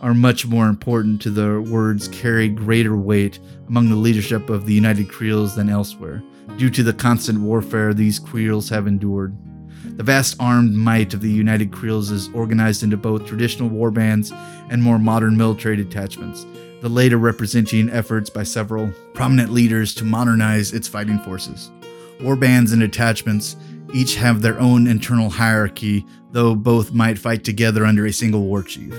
are 0.02 0.14
much 0.14 0.46
more 0.46 0.66
important 0.66 1.22
to 1.22 1.30
their 1.30 1.60
words 1.60 2.08
carry 2.08 2.48
greater 2.48 2.96
weight 2.96 3.38
among 3.68 3.88
the 3.88 3.96
leadership 3.96 4.50
of 4.50 4.66
the 4.66 4.74
United 4.74 5.08
Creels 5.08 5.54
than 5.54 5.70
elsewhere, 5.70 6.22
due 6.56 6.68
to 6.70 6.82
the 6.82 6.92
constant 6.92 7.40
warfare 7.40 7.94
these 7.94 8.18
Creels 8.18 8.68
have 8.68 8.88
endured. 8.88 9.36
The 9.96 10.02
vast 10.02 10.36
armed 10.40 10.74
might 10.74 11.14
of 11.14 11.20
the 11.20 11.30
United 11.30 11.70
Creels 11.70 12.10
is 12.10 12.28
organized 12.34 12.82
into 12.82 12.96
both 12.96 13.26
traditional 13.26 13.68
war 13.68 13.92
bands 13.92 14.32
and 14.70 14.82
more 14.82 14.98
modern 14.98 15.36
military 15.36 15.76
detachments, 15.76 16.44
the 16.80 16.88
later 16.88 17.16
representing 17.16 17.88
efforts 17.88 18.28
by 18.28 18.42
several 18.42 18.90
prominent 19.14 19.52
leaders 19.52 19.94
to 19.94 20.04
modernize 20.04 20.72
its 20.72 20.88
fighting 20.88 21.20
forces. 21.20 21.70
War 22.20 22.34
bands 22.34 22.72
and 22.72 22.80
detachments 22.80 23.56
each 23.94 24.16
have 24.16 24.42
their 24.42 24.58
own 24.58 24.86
internal 24.86 25.30
hierarchy, 25.30 26.04
though 26.32 26.54
both 26.56 26.92
might 26.92 27.18
fight 27.18 27.44
together 27.44 27.84
under 27.84 28.06
a 28.06 28.12
single 28.12 28.42
war 28.42 28.62
chief. 28.62 28.94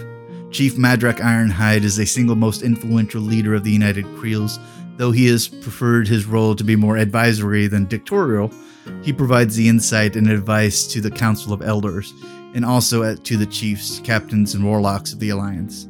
Chief 0.54 0.76
Madrak 0.76 1.18
Ironhide 1.18 1.84
is 1.84 1.98
a 1.98 2.06
single 2.06 2.36
most 2.36 2.62
influential 2.62 3.24
leader 3.24 3.56
of 3.56 3.64
the 3.64 3.72
United 3.72 4.06
Creels, 4.18 4.60
though 4.98 5.10
he 5.10 5.26
has 5.26 5.48
preferred 5.48 6.08
his 6.08 6.28
role 6.28 6.54
to 6.56 6.64
be 6.64 6.76
more 6.76 6.96
advisory 6.96 7.66
than 7.66 7.86
dictatorial. 7.86 8.52
He 9.02 9.12
provides 9.12 9.56
the 9.56 9.68
insight 9.68 10.16
and 10.16 10.30
advice 10.30 10.86
to 10.94 11.02
the 11.02 11.10
Council 11.10 11.54
of 11.54 11.64
Elders, 11.64 12.14
and 12.54 12.64
also 12.64 13.16
to 13.16 13.36
the 13.36 13.48
chiefs, 13.48 14.00
captains, 14.02 14.54
and 14.54 14.64
warlocks 14.64 15.12
of 15.12 15.20
the 15.20 15.30
Alliance. 15.30 15.88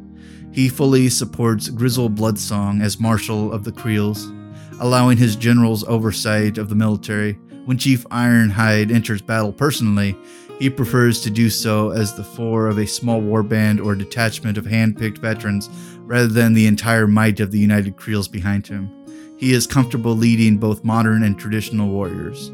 He 0.54 0.70
fully 0.70 1.10
supports 1.10 1.68
Grissel 1.68 2.10
Bloodsong 2.10 2.82
as 2.82 3.02
Marshal 3.02 3.52
of 3.52 3.66
the 3.66 3.74
Creels, 3.74 4.32
allowing 4.80 5.18
his 5.18 5.36
generals 5.36 5.84
oversight 5.90 6.58
of 6.58 6.70
the 6.70 6.76
military. 6.76 7.34
When 7.66 7.78
Chief 7.78 8.06
Ironhide 8.06 8.94
enters 8.94 9.22
battle 9.22 9.52
personally, 9.52 10.18
he 10.60 10.70
prefers 10.70 11.22
to 11.22 11.30
do 11.30 11.50
so 11.50 11.92
as 11.92 12.14
the 12.14 12.24
four 12.24 12.68
of 12.68 12.78
a 12.78 12.88
small 12.88 13.22
warband 13.22 13.84
or 13.84 13.96
detachment 13.96 14.58
of 14.58 14.66
hand-picked 14.66 15.18
veterans 15.18 15.70
rather 16.00 16.28
than 16.28 16.54
the 16.54 16.68
entire 16.68 17.08
might 17.08 17.40
of 17.40 17.52
the 17.52 17.60
United 17.60 17.98
Creels 17.98 18.28
behind 18.28 18.68
him. 18.68 18.90
He 19.38 19.54
is 19.54 19.68
comfortable 19.68 20.16
leading 20.16 20.58
both 20.58 20.84
modern 20.84 21.24
and 21.24 21.38
traditional 21.38 21.90
warriors. 21.90 22.52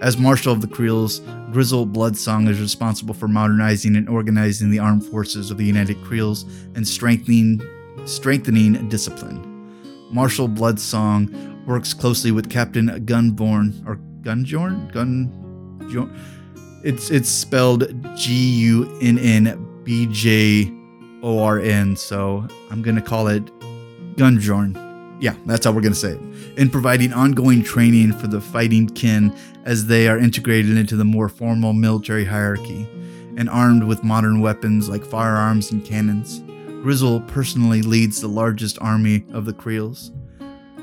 As 0.00 0.18
Marshal 0.18 0.52
of 0.52 0.60
the 0.60 0.66
Creels, 0.66 1.20
Grissel 1.52 1.86
Bloodsong 1.86 2.48
is 2.48 2.60
responsible 2.60 3.14
for 3.14 3.28
modernizing 3.28 3.94
and 3.94 4.08
organizing 4.08 4.70
the 4.70 4.80
armed 4.80 5.04
forces 5.04 5.50
of 5.50 5.58
the 5.58 5.64
United 5.64 6.02
Creels 6.02 6.44
and 6.74 6.86
strengthening 6.86 7.62
strengthening 8.04 8.88
discipline. 8.88 9.48
Marshal 10.10 10.48
Bloodsong 10.48 11.64
works 11.66 11.94
closely 11.94 12.32
with 12.32 12.50
Captain 12.50 12.88
Gunborn 13.06 13.86
or 13.86 14.00
Gunjorn 14.22 14.92
Gun 14.92 15.30
it's 16.84 17.10
it's 17.10 17.28
spelled 17.28 17.88
G 18.16 18.32
U 18.32 18.98
N 19.00 19.18
N 19.18 19.82
B 19.84 20.08
J 20.10 20.72
O 21.22 21.42
R 21.42 21.60
N, 21.60 21.96
so 21.96 22.46
I'm 22.70 22.82
gonna 22.82 23.02
call 23.02 23.28
it 23.28 23.44
Gunjorn. 24.16 24.78
Yeah, 25.20 25.34
that's 25.46 25.64
how 25.64 25.72
we're 25.72 25.80
gonna 25.80 25.94
say 25.94 26.12
it. 26.12 26.58
In 26.58 26.70
providing 26.70 27.12
ongoing 27.12 27.62
training 27.62 28.12
for 28.12 28.26
the 28.26 28.40
fighting 28.40 28.88
kin 28.88 29.34
as 29.64 29.86
they 29.86 30.08
are 30.08 30.18
integrated 30.18 30.76
into 30.76 30.96
the 30.96 31.04
more 31.04 31.28
formal 31.28 31.72
military 31.72 32.24
hierarchy, 32.24 32.86
and 33.36 33.48
armed 33.48 33.84
with 33.84 34.02
modern 34.02 34.40
weapons 34.40 34.88
like 34.88 35.04
firearms 35.04 35.70
and 35.70 35.84
cannons. 35.84 36.40
Grissel 36.82 37.26
personally 37.28 37.80
leads 37.80 38.20
the 38.20 38.28
largest 38.28 38.76
army 38.80 39.24
of 39.32 39.44
the 39.44 39.52
Creels. 39.52 40.10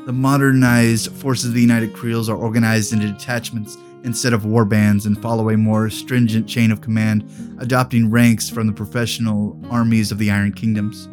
The 0.06 0.14
modernized 0.14 1.12
forces 1.12 1.50
of 1.50 1.54
the 1.54 1.62
United 1.62 1.94
Creels 1.94 2.30
are 2.30 2.38
organized 2.38 2.94
into 2.94 3.08
detachments 3.08 3.78
instead 4.04 4.34
of 4.34 4.46
war 4.46 4.66
bands 4.66 5.06
and 5.06 5.22
follow 5.22 5.50
a 5.50 5.58
more 5.58 5.90
stringent 5.90 6.48
chain 6.48 6.72
of 6.72 6.82
command, 6.82 7.30
adopting 7.60 8.10
ranks 8.10 8.50
from 8.50 8.68
the 8.68 8.74
professional 8.74 9.60
armies 9.70 10.12
of 10.12 10.18
the 10.18 10.32
Iron 10.32 10.54
Kingdoms. 10.54 11.08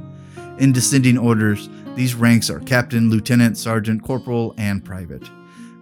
In 0.59 0.73
descending 0.73 1.19
orders, 1.19 1.69
these 1.95 2.15
ranks 2.15 2.51
are 2.51 2.61
captain, 2.61 3.11
lieutenant, 3.11 3.59
sergeant, 3.59 4.03
corporal, 4.03 4.55
and 4.59 4.85
private. 4.85 5.29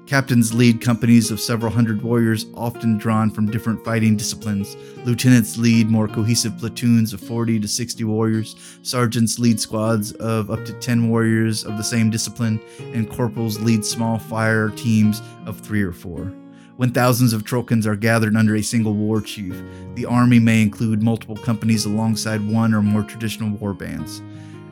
Captains 0.06 0.52
lead 0.52 0.82
companies 0.82 1.30
of 1.30 1.40
several 1.40 1.72
hundred 1.72 2.02
warriors, 2.02 2.44
often 2.54 2.98
drawn 2.98 3.30
from 3.30 3.50
different 3.50 3.82
fighting 3.84 4.16
disciplines. 4.16 4.76
Lieutenants 5.06 5.56
lead 5.56 5.88
more 5.88 6.08
cohesive 6.08 6.58
platoons 6.58 7.14
of 7.14 7.20
40 7.20 7.58
to 7.60 7.68
60 7.68 8.04
warriors. 8.04 8.54
Sergeants 8.82 9.38
lead 9.38 9.58
squads 9.58 10.12
of 10.12 10.50
up 10.50 10.62
to 10.66 10.74
10 10.74 11.08
warriors 11.08 11.64
of 11.64 11.78
the 11.78 11.84
same 11.84 12.10
discipline. 12.10 12.60
And 12.92 13.08
corporals 13.08 13.58
lead 13.60 13.82
small 13.84 14.18
fire 14.18 14.68
teams 14.70 15.22
of 15.46 15.60
three 15.60 15.82
or 15.82 15.92
four. 15.92 16.30
When 16.76 16.90
thousands 16.90 17.32
of 17.32 17.44
Trollkins 17.44 17.86
are 17.86 17.94
gathered 17.94 18.34
under 18.34 18.56
a 18.56 18.62
single 18.62 18.94
war 18.94 19.20
chief, 19.20 19.54
the 19.94 20.06
army 20.06 20.40
may 20.40 20.60
include 20.60 21.04
multiple 21.04 21.36
companies 21.36 21.84
alongside 21.84 22.44
one 22.48 22.74
or 22.74 22.82
more 22.82 23.04
traditional 23.04 23.56
war 23.58 23.72
bands. 23.72 24.20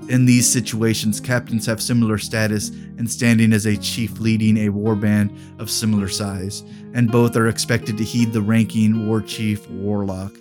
In 0.09 0.25
these 0.25 0.51
situations, 0.51 1.21
captains 1.21 1.65
have 1.67 1.81
similar 1.81 2.19
status 2.19 2.71
and 2.99 3.09
standing 3.09 3.53
as 3.53 3.67
a 3.67 3.77
chief 3.77 4.19
leading 4.19 4.57
a 4.57 4.73
warband 4.73 5.31
of 5.61 5.71
similar 5.71 6.09
size, 6.09 6.65
and 6.93 7.13
both 7.13 7.37
are 7.37 7.47
expected 7.47 7.97
to 7.99 8.05
heed 8.05 8.33
the 8.33 8.43
ranking 8.43 9.07
war 9.07 9.21
chief 9.21 9.71
warlock. 9.71 10.33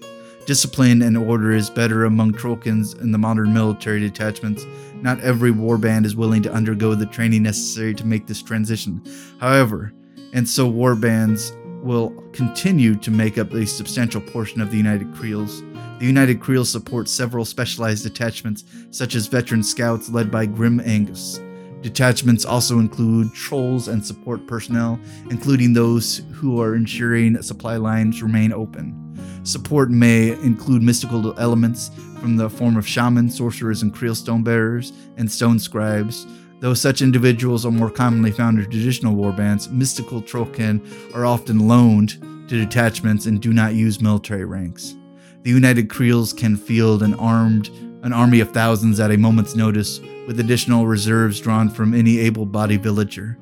Discipline 0.47 1.03
and 1.03 1.15
order 1.15 1.51
is 1.51 1.69
better 1.69 2.05
among 2.05 2.31
Trollkins 2.31 2.99
in 2.99 3.11
the 3.11 3.19
modern 3.19 3.53
military 3.53 3.99
detachments. 3.99 4.65
Not 4.95 5.19
every 5.19 5.51
warband 5.51 6.05
is 6.05 6.15
willing 6.15 6.41
to 6.41 6.51
undergo 6.51 6.95
the 6.95 7.05
training 7.05 7.43
necessary 7.43 7.93
to 7.93 8.07
make 8.07 8.25
this 8.25 8.41
transition. 8.41 9.03
However, 9.39 9.93
and 10.33 10.47
so 10.47 10.71
warbands 10.71 11.55
will 11.83 12.11
continue 12.31 12.95
to 12.95 13.11
make 13.11 13.37
up 13.37 13.51
a 13.53 13.65
substantial 13.65 14.21
portion 14.21 14.61
of 14.61 14.71
the 14.71 14.77
United 14.77 15.13
Creels. 15.13 15.61
The 15.99 16.05
United 16.05 16.39
Creels 16.39 16.69
support 16.69 17.09
several 17.09 17.45
specialized 17.45 18.03
detachments, 18.03 18.63
such 18.91 19.15
as 19.15 19.27
veteran 19.27 19.63
scouts 19.63 20.09
led 20.09 20.31
by 20.31 20.45
Grim 20.45 20.79
Angus. 20.79 21.39
Detachments 21.81 22.45
also 22.45 22.77
include 22.77 23.33
trolls 23.33 23.87
and 23.87 24.05
support 24.05 24.45
personnel, 24.45 24.99
including 25.31 25.73
those 25.73 26.21
who 26.31 26.61
are 26.61 26.75
ensuring 26.75 27.41
supply 27.41 27.77
lines 27.77 28.21
remain 28.21 28.53
open. 28.53 28.97
Support 29.43 29.89
may 29.89 30.33
include 30.43 30.83
mystical 30.83 31.37
elements 31.39 31.89
from 32.19 32.37
the 32.37 32.49
form 32.49 32.77
of 32.77 32.87
shamans, 32.87 33.35
sorcerers, 33.35 33.81
and 33.81 33.91
Creel 33.91 34.13
stone 34.13 34.43
bearers, 34.43 34.93
and 35.17 35.31
stone 35.31 35.57
scribes, 35.57 36.27
Though 36.61 36.75
such 36.75 37.01
individuals 37.01 37.65
are 37.65 37.71
more 37.71 37.89
commonly 37.89 38.31
found 38.31 38.59
in 38.59 38.65
traditional 38.65 39.15
warbands, 39.15 39.71
mystical 39.71 40.21
Trollkin 40.21 40.79
are 41.15 41.25
often 41.25 41.67
loaned 41.67 42.21
to 42.47 42.57
detachments 42.57 43.25
and 43.25 43.41
do 43.41 43.51
not 43.51 43.73
use 43.73 43.99
military 43.99 44.45
ranks. 44.45 44.95
The 45.41 45.49
United 45.49 45.89
Creels 45.89 46.33
can 46.33 46.55
field 46.55 47.01
an 47.01 47.15
armed 47.15 47.71
an 48.03 48.13
army 48.13 48.39
of 48.39 48.51
thousands 48.51 48.99
at 48.99 49.11
a 49.11 49.17
moment's 49.17 49.55
notice, 49.55 50.01
with 50.27 50.39
additional 50.39 50.87
reserves 50.87 51.39
drawn 51.39 51.69
from 51.69 51.93
any 51.93 52.17
able-bodied 52.19 52.81
villager. 52.81 53.37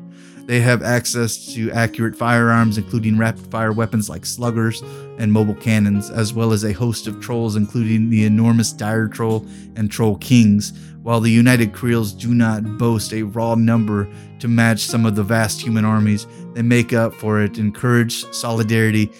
They 0.46 0.60
have 0.62 0.82
access 0.82 1.54
to 1.54 1.72
accurate 1.72 2.16
firearms, 2.16 2.78
including 2.78 3.18
rapid-fire 3.18 3.72
weapons 3.72 4.10
like 4.10 4.26
sluggers 4.26 4.82
and 5.18 5.32
mobile 5.32 5.56
cannons, 5.56 6.10
as 6.10 6.34
well 6.34 6.52
as 6.52 6.64
a 6.64 6.74
host 6.74 7.08
of 7.08 7.22
trolls, 7.22 7.56
including 7.56 8.10
the 8.10 8.26
enormous 8.26 8.74
dire 8.74 9.08
troll 9.08 9.46
and 9.76 9.92
troll 9.92 10.18
kings, 10.18 10.74
while 11.02 11.20
the 11.20 11.32
United 11.32 11.74
Creels 11.74 12.14
do 12.14 12.34
not 12.34 12.78
boast 12.78 13.14
a 13.14 13.24
raw 13.24 13.56
number 13.56 14.08
to 14.40 14.48
match 14.48 14.80
some 14.82 15.06
of 15.06 15.16
the 15.16 15.24
vast 15.24 15.62
human 15.62 15.86
armies 15.86 16.28
they 16.54 16.62
make 16.62 16.94
up 16.94 17.14
for 17.14 17.42
it 17.42 17.58
in 17.58 17.72
courage, 17.72 18.26
solidarity, 18.34 19.12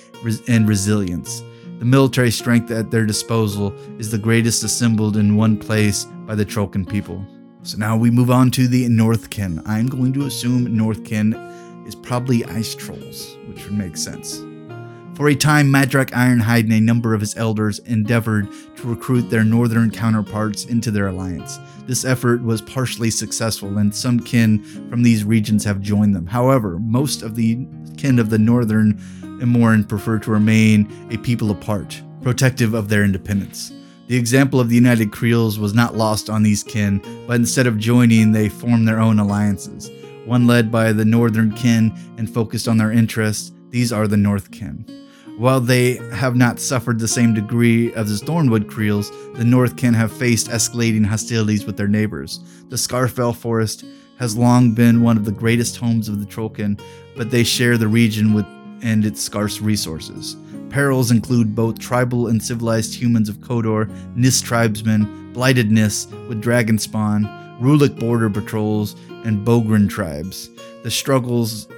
and 0.48 0.68
resilience. 0.68 1.42
The 1.80 1.86
military 1.86 2.32
strength 2.32 2.72
at 2.72 2.92
their 2.92 3.06
disposal 3.06 3.74
is 3.98 4.12
the 4.12 4.18
greatest 4.18 4.64
assembled 4.64 5.16
in 5.16 5.38
one 5.38 5.58
place 5.58 6.06
by 6.26 6.36
the 6.36 6.46
Trollkin 6.46 6.88
people. 6.88 7.26
So 7.64 7.78
now 7.78 7.96
we 7.96 8.12
move 8.12 8.32
on 8.32 8.52
to 8.52 8.68
the 8.68 8.88
Northkin. 8.88 9.62
I'm 9.66 9.88
going 9.88 10.12
to 10.14 10.26
assume 10.26 10.68
Northkin 10.68 11.88
is 11.88 11.96
probably 11.96 12.44
ice 12.46 12.76
trolls, 12.76 13.38
which 13.48 13.64
would 13.64 13.78
make 13.78 13.96
sense. 13.96 14.44
For 15.20 15.28
a 15.28 15.36
time, 15.36 15.68
Madrak 15.70 16.12
Ironhide 16.12 16.64
and 16.64 16.72
a 16.72 16.80
number 16.80 17.14
of 17.14 17.20
his 17.20 17.36
elders 17.36 17.80
endeavored 17.80 18.48
to 18.78 18.88
recruit 18.88 19.24
their 19.24 19.44
northern 19.44 19.92
counterparts 19.92 20.64
into 20.64 20.92
their 20.92 21.08
alliance. 21.08 21.60
This 21.86 22.06
effort 22.06 22.42
was 22.42 22.62
partially 22.62 23.12
successful, 23.12 23.80
and 23.80 23.94
some 23.94 24.22
kin 24.22 24.64
from 24.90 25.04
these 25.04 25.26
regions 25.26 25.66
have 25.66 25.82
joined 25.82 26.16
them. 26.16 26.26
However, 26.26 26.80
most 26.80 27.22
of 27.22 27.36
the 27.36 27.68
kin 27.98 28.18
of 28.18 28.30
the 28.30 28.40
northern 28.40 28.94
Immoren 29.42 29.86
prefer 29.86 30.20
to 30.20 30.32
remain 30.32 30.90
a 31.12 31.18
people 31.18 31.52
apart, 31.52 32.02
protective 32.22 32.74
of 32.74 32.88
their 32.88 33.04
independence. 33.04 33.74
The 34.08 34.16
example 34.16 34.62
of 34.62 34.70
the 34.70 34.76
United 34.76 35.12
Creels 35.12 35.60
was 35.60 35.74
not 35.74 35.98
lost 35.98 36.30
on 36.30 36.44
these 36.44 36.64
kin, 36.64 37.02
but 37.28 37.36
instead 37.36 37.68
of 37.68 37.78
joining, 37.78 38.32
they 38.32 38.48
formed 38.48 38.88
their 38.88 39.02
own 39.02 39.20
alliances. 39.20 39.92
One 40.24 40.48
led 40.48 40.72
by 40.72 40.94
the 40.94 41.04
northern 41.04 41.52
kin 41.56 41.92
and 42.18 42.34
focused 42.34 42.70
on 42.70 42.78
their 42.78 42.94
interests, 42.94 43.52
these 43.70 43.92
are 43.92 44.08
the 44.08 44.16
North 44.16 44.52
kin. 44.52 44.86
While 45.40 45.62
they 45.62 45.94
have 46.12 46.36
not 46.36 46.60
suffered 46.60 47.00
the 47.00 47.08
same 47.08 47.34
degree 47.34 47.94
as 47.94 48.20
the 48.20 48.26
Thornwood 48.26 48.68
Creels, 48.68 49.10
the 49.36 49.46
North 49.46 49.78
kin 49.78 49.94
have 49.94 50.12
faced 50.12 50.50
escalating 50.50 51.06
hostilities 51.06 51.66
with 51.66 51.78
their 51.78 51.88
neighbors. 51.88 52.42
The 52.68 52.76
Scarsfell 52.76 53.34
Forest 53.34 53.86
has 54.18 54.36
long 54.36 54.74
been 54.74 55.02
one 55.02 55.16
of 55.16 55.24
the 55.24 55.32
greatest 55.32 55.78
homes 55.78 56.10
of 56.10 56.20
the 56.20 56.26
Trollkin, 56.26 56.78
but 57.16 57.32
they 57.32 57.46
share 57.46 57.78
the 57.78 57.88
region 57.88 58.34
with 58.34 58.46
and 58.82 59.06
its 59.06 59.22
scarce 59.22 59.62
resources. 59.62 60.36
Perils 60.70 61.10
include 61.10 61.56
both 61.56 61.80
tribal 61.80 62.28
and 62.28 62.44
civilized 62.44 62.94
humans 62.94 63.30
of 63.30 63.38
Khador, 63.38 63.90
Nyss 64.18 64.44
tribesmen, 64.44 65.32
blighted 65.32 65.70
Nyss 65.70 66.12
with 66.28 66.42
dragon 66.42 66.78
spawn, 66.78 67.24
Rhulic 67.62 67.98
border 67.98 68.30
patrols, 68.30 68.94
and 69.24 69.48
Bogrin 69.48 69.90
tribes. 69.90 70.50
The 70.84 70.92
struggles 70.92 71.70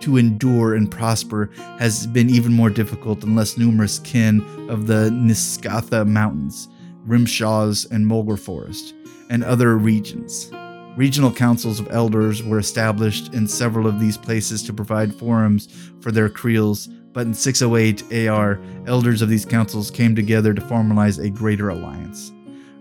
to 0.00 0.16
endure 0.16 0.74
and 0.74 0.90
prosper 0.90 1.50
has 1.78 2.06
been 2.06 2.30
even 2.30 2.52
more 2.52 2.70
difficult 2.70 3.22
and 3.24 3.36
less 3.36 3.56
numerous 3.56 3.98
kin 4.00 4.40
of 4.68 4.86
the 4.86 5.10
Niskatha 5.10 6.06
Mountains, 6.06 6.68
Rimeshaws, 7.06 7.90
and 7.90 8.06
Mulgar 8.06 8.36
Forest, 8.36 8.94
and 9.30 9.44
other 9.44 9.76
regions. 9.76 10.50
Regional 10.96 11.30
councils 11.30 11.78
of 11.78 11.90
elders 11.90 12.42
were 12.42 12.58
established 12.58 13.34
in 13.34 13.46
several 13.46 13.86
of 13.86 14.00
these 14.00 14.16
places 14.16 14.62
to 14.62 14.72
provide 14.72 15.14
forums 15.14 15.68
for 16.00 16.10
their 16.10 16.30
creels, 16.30 16.86
but 17.12 17.26
in 17.26 17.34
608 17.34 18.28
AR, 18.28 18.58
elders 18.86 19.20
of 19.20 19.28
these 19.28 19.44
councils 19.44 19.90
came 19.90 20.16
together 20.16 20.54
to 20.54 20.62
formalize 20.62 21.22
a 21.22 21.28
greater 21.28 21.68
alliance. 21.68 22.32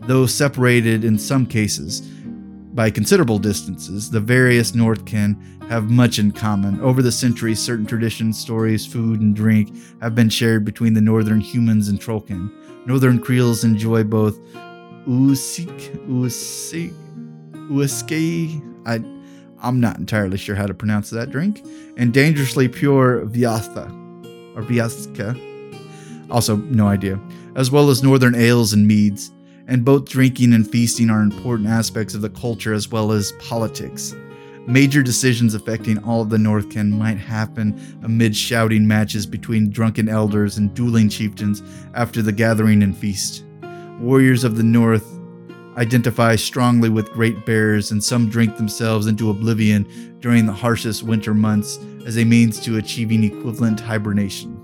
Though 0.01 0.25
separated 0.27 1.03
in 1.03 1.17
some 1.17 1.45
cases 1.45 2.09
by 2.75 2.91
considerable 2.91 3.39
distances, 3.39 4.11
the 4.11 4.19
various 4.19 4.73
Northkin 4.73 5.37
have 5.69 5.89
much 5.89 6.19
in 6.19 6.33
common. 6.33 6.79
Over 6.81 7.01
the 7.01 7.11
centuries, 7.11 7.59
certain 7.59 7.85
traditions, 7.85 8.37
stories, 8.37 8.85
food, 8.85 9.21
and 9.21 9.33
drink 9.33 9.73
have 10.01 10.13
been 10.13 10.29
shared 10.29 10.65
between 10.65 10.93
the 10.93 10.99
northern 11.01 11.39
humans 11.39 11.87
and 11.87 11.99
Trollkin. 11.99 12.51
Northern 12.85 13.17
Creels 13.17 13.63
enjoy 13.63 14.03
both 14.03 14.37
Usik, 15.07 16.05
Usik, 16.05 16.93
Uiske, 17.69 18.61
I, 18.85 18.95
I'm 19.61 19.79
not 19.79 19.97
entirely 19.97 20.37
sure 20.37 20.55
how 20.55 20.67
to 20.67 20.73
pronounce 20.73 21.09
that 21.11 21.31
drink, 21.31 21.65
and 21.95 22.13
dangerously 22.13 22.67
pure 22.67 23.25
Vyatha, 23.25 23.87
or 24.55 24.63
Vyaska, 24.63 25.39
also 26.29 26.57
no 26.57 26.87
idea, 26.87 27.19
as 27.55 27.71
well 27.71 27.89
as 27.89 28.03
northern 28.03 28.35
ales 28.35 28.73
and 28.73 28.85
meads. 28.85 29.31
And 29.67 29.83
both 29.83 30.05
drinking 30.05 30.53
and 30.53 30.69
feasting 30.69 31.09
are 31.09 31.21
important 31.21 31.69
aspects 31.69 32.13
of 32.13 32.21
the 32.21 32.29
culture 32.29 32.73
as 32.73 32.89
well 32.89 33.11
as 33.11 33.31
politics. 33.33 34.15
Major 34.67 35.03
decisions 35.03 35.53
affecting 35.53 36.03
all 36.03 36.21
of 36.21 36.29
the 36.29 36.37
Northkin 36.37 36.91
might 36.91 37.17
happen 37.17 37.79
amid 38.03 38.35
shouting 38.35 38.87
matches 38.87 39.25
between 39.25 39.69
drunken 39.69 40.09
elders 40.09 40.57
and 40.57 40.73
dueling 40.73 41.09
chieftains 41.09 41.61
after 41.93 42.21
the 42.21 42.31
gathering 42.31 42.81
and 42.81 42.97
feast. 42.97 43.43
Warriors 43.99 44.43
of 44.43 44.57
the 44.57 44.63
North 44.63 45.05
identify 45.77 46.35
strongly 46.35 46.89
with 46.89 47.11
great 47.11 47.45
bears, 47.45 47.91
and 47.91 48.03
some 48.03 48.29
drink 48.29 48.57
themselves 48.57 49.07
into 49.07 49.29
oblivion 49.29 50.17
during 50.19 50.45
the 50.45 50.53
harshest 50.53 51.03
winter 51.03 51.33
months 51.33 51.77
as 52.05 52.17
a 52.17 52.23
means 52.23 52.59
to 52.61 52.77
achieving 52.77 53.23
equivalent 53.23 53.79
hibernation. 53.79 54.61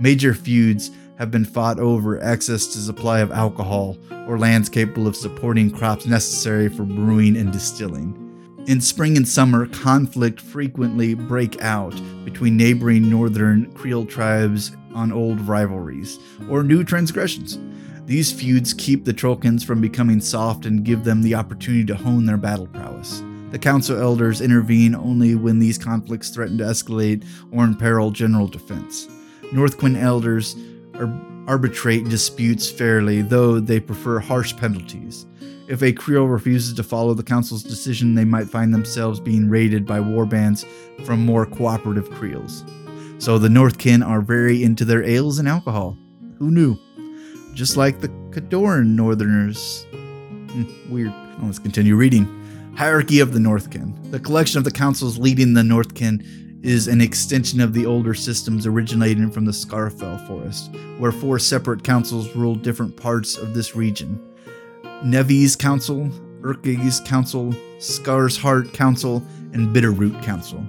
Major 0.00 0.34
feuds 0.34 0.90
have 1.18 1.30
been 1.30 1.44
fought 1.44 1.78
over 1.78 2.22
access 2.22 2.66
to 2.68 2.78
supply 2.78 3.20
of 3.20 3.32
alcohol 3.32 3.96
or 4.26 4.38
lands 4.38 4.68
capable 4.68 5.06
of 5.06 5.16
supporting 5.16 5.70
crops 5.70 6.06
necessary 6.06 6.68
for 6.68 6.84
brewing 6.84 7.36
and 7.36 7.52
distilling. 7.52 8.24
In 8.66 8.80
spring 8.80 9.16
and 9.16 9.26
summer, 9.26 9.66
conflict 9.66 10.40
frequently 10.40 11.14
break 11.14 11.60
out 11.62 11.94
between 12.24 12.56
neighboring 12.56 13.08
northern 13.08 13.72
Creel 13.72 14.04
tribes 14.04 14.76
on 14.94 15.10
old 15.10 15.40
rivalries 15.40 16.18
or 16.50 16.62
new 16.62 16.84
transgressions. 16.84 17.58
These 18.06 18.32
feuds 18.32 18.72
keep 18.74 19.04
the 19.04 19.12
Trollkins 19.12 19.64
from 19.64 19.80
becoming 19.80 20.20
soft 20.20 20.66
and 20.66 20.84
give 20.84 21.04
them 21.04 21.22
the 21.22 21.34
opportunity 21.34 21.84
to 21.86 21.94
hone 21.94 22.26
their 22.26 22.36
battle 22.36 22.66
prowess. 22.66 23.22
The 23.50 23.58
council 23.58 23.98
elders 23.98 24.40
intervene 24.40 24.94
only 24.94 25.34
when 25.34 25.58
these 25.58 25.78
conflicts 25.78 26.28
threaten 26.28 26.58
to 26.58 26.64
escalate 26.64 27.24
or 27.50 27.64
imperil 27.64 28.10
general 28.10 28.46
defense. 28.46 29.08
North 29.52 29.78
Northkin 29.78 29.96
elders 29.96 30.56
arbitrate 31.46 32.08
disputes 32.08 32.70
fairly, 32.70 33.22
though 33.22 33.60
they 33.60 33.80
prefer 33.80 34.18
harsh 34.18 34.56
penalties. 34.56 35.26
If 35.68 35.82
a 35.82 35.92
Creel 35.92 36.24
refuses 36.24 36.74
to 36.74 36.82
follow 36.82 37.14
the 37.14 37.22
council's 37.22 37.62
decision, 37.62 38.14
they 38.14 38.24
might 38.24 38.48
find 38.48 38.72
themselves 38.72 39.20
being 39.20 39.48
raided 39.48 39.86
by 39.86 39.98
warbands 39.98 40.64
from 41.04 41.24
more 41.24 41.44
cooperative 41.44 42.10
Creels. 42.10 42.64
So 43.18 43.38
the 43.38 43.48
Northkin 43.48 44.06
are 44.06 44.20
very 44.22 44.62
into 44.62 44.84
their 44.84 45.02
ales 45.02 45.38
and 45.38 45.48
alcohol. 45.48 45.96
Who 46.38 46.50
knew? 46.50 46.78
just 47.58 47.76
like 47.76 47.98
the 47.98 48.08
Khadoran 48.30 48.94
Northerners. 48.94 49.84
Hmm, 49.90 50.62
weird. 50.88 51.12
Let's 51.42 51.58
continue 51.58 51.96
reading. 51.96 52.24
Hierarchy 52.76 53.18
of 53.18 53.32
the 53.32 53.40
Northkin. 53.40 54.12
The 54.12 54.20
collection 54.20 54.58
of 54.58 54.64
the 54.64 54.70
councils 54.70 55.18
leading 55.18 55.54
the 55.54 55.62
Northkin 55.62 56.22
is 56.62 56.88
an 56.88 57.00
extension 57.00 57.60
of 57.60 57.72
the 57.72 57.86
older 57.86 58.14
systems 58.14 58.66
originating 58.66 59.30
from 59.30 59.44
the 59.44 59.52
Scarsfell 59.52 60.26
Forest, 60.26 60.70
where 60.98 61.12
four 61.12 61.38
separate 61.38 61.84
councils 61.84 62.34
ruled 62.34 62.62
different 62.62 62.96
parts 62.96 63.36
of 63.36 63.54
this 63.54 63.76
region. 63.76 64.20
Nevi's 65.04 65.54
Council, 65.54 66.10
Urkig's 66.40 67.00
Council, 67.00 67.54
Scar's 67.78 68.36
Heart 68.36 68.72
Council, 68.72 69.22
and 69.52 69.74
Bitterroot 69.74 70.22
Council. 70.22 70.64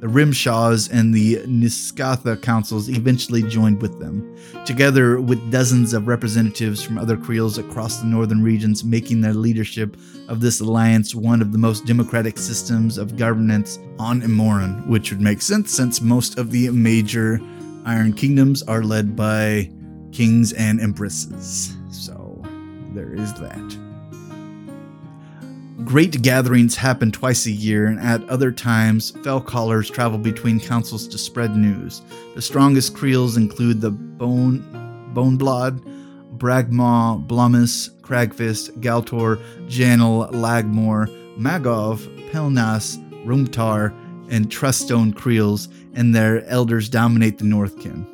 The 0.00 0.06
Rimeshaws 0.06 0.88
and 0.90 1.12
the 1.12 1.36
Niskatha 1.46 2.40
councils 2.40 2.88
eventually 2.88 3.42
joined 3.42 3.82
with 3.82 4.00
them, 4.00 4.34
together 4.64 5.20
with 5.20 5.52
dozens 5.52 5.92
of 5.92 6.08
representatives 6.08 6.82
from 6.82 6.96
other 6.96 7.18
Creels 7.18 7.58
across 7.58 7.98
the 7.98 8.06
northern 8.06 8.42
regions, 8.42 8.82
making 8.82 9.20
their 9.20 9.34
leadership 9.34 9.98
of 10.28 10.40
this 10.40 10.60
alliance 10.60 11.14
one 11.14 11.42
of 11.42 11.52
the 11.52 11.58
most 11.58 11.84
democratic 11.84 12.38
systems 12.38 12.96
of 12.96 13.18
governance 13.18 13.78
on 13.98 14.22
Immoren, 14.22 14.86
which 14.86 15.10
would 15.10 15.20
make 15.20 15.42
sense 15.42 15.70
since 15.70 16.00
most 16.00 16.38
of 16.38 16.50
the 16.50 16.70
major 16.70 17.38
Iron 17.84 18.14
Kingdoms 18.14 18.62
are 18.62 18.82
led 18.82 19.14
by 19.14 19.70
kings 20.12 20.54
and 20.54 20.80
empresses. 20.80 21.76
So 21.90 22.42
there 22.94 23.12
is 23.12 23.34
that. 23.34 23.89
Great 25.84 26.22
gatherings 26.22 26.76
happen 26.76 27.10
twice 27.10 27.46
a 27.46 27.50
year, 27.50 27.86
and 27.86 27.98
at 28.00 28.28
other 28.28 28.52
times, 28.52 29.10
fell 29.22 29.40
callers 29.40 29.88
travel 29.88 30.18
between 30.18 30.60
councils 30.60 31.08
to 31.08 31.18
spread 31.18 31.56
news. 31.56 32.02
The 32.34 32.42
strongest 32.42 32.94
creels 32.94 33.36
include 33.36 33.80
the 33.80 33.90
Bone, 33.90 34.60
Boneblood, 35.14 35.80
Bragmaw, 36.36 37.26
Blumis, 37.26 37.90
Cragfist, 38.02 38.80
Galtor, 38.80 39.40
Janel, 39.66 40.30
Lagmore, 40.32 41.06
Magov, 41.38 42.30
Pelnas, 42.30 42.98
Rumtar, 43.24 43.94
and 44.30 44.50
Truststone 44.50 45.14
Creels, 45.14 45.68
and 45.94 46.14
their 46.14 46.44
elders 46.46 46.88
dominate 46.88 47.38
the 47.38 47.44
Northkin. 47.44 48.06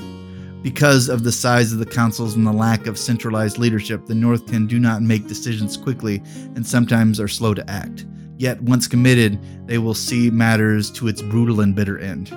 Because 0.67 1.09
of 1.09 1.23
the 1.23 1.31
size 1.31 1.73
of 1.73 1.79
the 1.79 1.87
councils 1.87 2.35
and 2.35 2.45
the 2.45 2.51
lack 2.51 2.89
of 2.89 2.99
centralized 2.99 3.57
leadership, 3.57 4.05
the 4.05 4.15
Northkin 4.15 4.67
do 4.67 4.81
not 4.81 5.01
make 5.01 5.29
decisions 5.29 5.77
quickly 5.77 6.21
and 6.57 6.67
sometimes 6.67 7.21
are 7.21 7.29
slow 7.29 7.55
to 7.55 7.71
act. 7.71 8.05
Yet, 8.37 8.61
once 8.63 8.89
committed, 8.89 9.39
they 9.69 9.79
will 9.79 9.95
see 9.95 10.29
matters 10.29 10.91
to 10.91 11.07
its 11.07 11.23
brutal 11.23 11.61
and 11.61 11.73
bitter 11.73 12.01
end. 12.01 12.31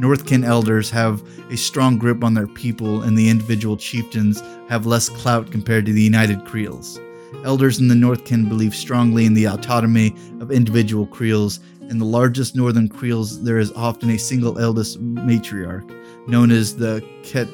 Northkin 0.00 0.44
elders 0.44 0.90
have 0.90 1.22
a 1.48 1.56
strong 1.56 1.96
grip 1.96 2.24
on 2.24 2.34
their 2.34 2.48
people, 2.48 3.02
and 3.02 3.16
the 3.16 3.30
individual 3.30 3.76
chieftains 3.76 4.42
have 4.68 4.86
less 4.86 5.08
clout 5.08 5.52
compared 5.52 5.86
to 5.86 5.92
the 5.92 6.02
United 6.02 6.44
Creels. 6.44 6.98
Elders 7.44 7.78
in 7.78 7.86
the 7.86 7.94
Northkin 7.94 8.48
believe 8.48 8.74
strongly 8.74 9.26
in 9.26 9.34
the 9.34 9.46
autonomy 9.46 10.12
of 10.40 10.50
individual 10.50 11.06
Creels. 11.06 11.60
In 11.82 11.98
the 11.98 12.04
largest 12.04 12.56
northern 12.56 12.88
Creels, 12.88 13.44
there 13.44 13.58
is 13.58 13.70
often 13.74 14.10
a 14.10 14.18
single 14.18 14.58
eldest 14.58 15.00
matriarch, 15.00 15.88
known 16.26 16.50
as 16.50 16.74
the 16.74 17.00
Ket 17.22 17.46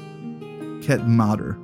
Ket 0.82 1.06
Mater. 1.06 1.58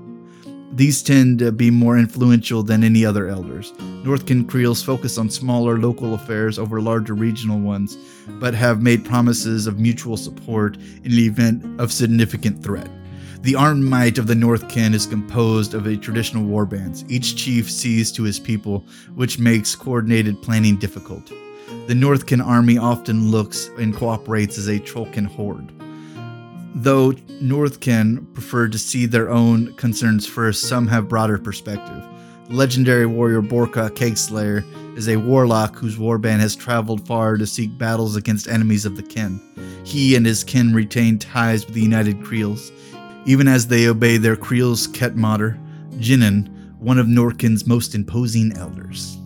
These 0.72 1.02
tend 1.02 1.40
to 1.40 1.50
be 1.50 1.70
more 1.70 1.98
influential 1.98 2.62
than 2.62 2.84
any 2.84 3.04
other 3.04 3.26
elders. 3.26 3.72
Northkin 4.04 4.48
Creels 4.48 4.82
focus 4.82 5.18
on 5.18 5.28
smaller 5.28 5.78
local 5.78 6.14
affairs 6.14 6.58
over 6.58 6.80
larger 6.80 7.14
regional 7.14 7.58
ones, 7.58 7.96
but 8.38 8.54
have 8.54 8.80
made 8.82 9.04
promises 9.04 9.66
of 9.66 9.80
mutual 9.80 10.16
support 10.16 10.76
in 10.76 11.10
the 11.10 11.26
event 11.26 11.80
of 11.80 11.90
significant 11.90 12.62
threat. 12.62 12.88
The 13.40 13.54
armed 13.54 13.84
might 13.84 14.18
of 14.18 14.26
the 14.26 14.34
Northkin 14.34 14.94
is 14.94 15.06
composed 15.06 15.74
of 15.74 15.86
a 15.86 15.96
traditional 15.96 16.44
war 16.44 16.66
bands. 16.66 17.04
Each 17.08 17.34
chief 17.34 17.70
sees 17.70 18.12
to 18.12 18.22
his 18.22 18.38
people, 18.38 18.84
which 19.14 19.38
makes 19.38 19.74
coordinated 19.74 20.42
planning 20.42 20.76
difficult. 20.76 21.28
The 21.86 21.94
Northkin 21.94 22.44
army 22.44 22.78
often 22.78 23.30
looks 23.30 23.68
and 23.78 23.96
cooperates 23.96 24.58
as 24.58 24.68
a 24.68 24.78
Trollkin 24.78 25.26
horde. 25.26 25.72
Though 26.74 27.12
Northkin 27.42 28.32
prefer 28.34 28.68
to 28.68 28.78
see 28.78 29.06
their 29.06 29.30
own 29.30 29.74
concerns 29.74 30.26
first, 30.26 30.68
some 30.68 30.86
have 30.88 31.08
broader 31.08 31.38
perspective. 31.38 32.04
Legendary 32.50 33.06
warrior 33.06 33.42
Borka 33.42 33.90
Kegslayer 33.90 34.64
is 34.96 35.08
a 35.08 35.16
warlock 35.16 35.76
whose 35.76 35.96
warband 35.96 36.40
has 36.40 36.56
traveled 36.56 37.06
far 37.06 37.36
to 37.36 37.46
seek 37.46 37.76
battles 37.78 38.16
against 38.16 38.48
enemies 38.48 38.84
of 38.84 38.96
the 38.96 39.02
kin. 39.02 39.40
He 39.84 40.16
and 40.16 40.24
his 40.24 40.44
kin 40.44 40.74
retain 40.74 41.18
ties 41.18 41.64
with 41.64 41.74
the 41.74 41.82
United 41.82 42.22
Creels, 42.22 42.72
even 43.26 43.48
as 43.48 43.66
they 43.66 43.88
obey 43.88 44.16
their 44.16 44.36
Creel's 44.36 44.88
Ketmater, 44.88 45.58
Jinnen, 45.98 46.48
one 46.78 46.98
of 46.98 47.06
Norkin's 47.06 47.66
most 47.66 47.94
imposing 47.94 48.56
elders. 48.56 49.18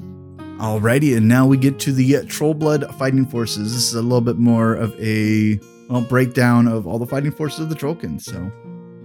Alrighty, 0.58 1.16
and 1.16 1.28
now 1.28 1.46
we 1.46 1.56
get 1.56 1.78
to 1.80 1.92
the 1.92 2.16
uh, 2.16 2.22
Trollblood 2.22 2.94
fighting 2.96 3.26
forces. 3.26 3.74
This 3.74 3.88
is 3.88 3.94
a 3.94 4.02
little 4.02 4.20
bit 4.20 4.38
more 4.38 4.74
of 4.74 4.94
a 5.00 5.60
well, 5.92 6.00
breakdown 6.00 6.66
of 6.66 6.86
all 6.86 6.98
the 6.98 7.06
fighting 7.06 7.30
forces 7.30 7.60
of 7.60 7.68
the 7.68 7.74
Trollkins. 7.74 8.22
So 8.22 8.50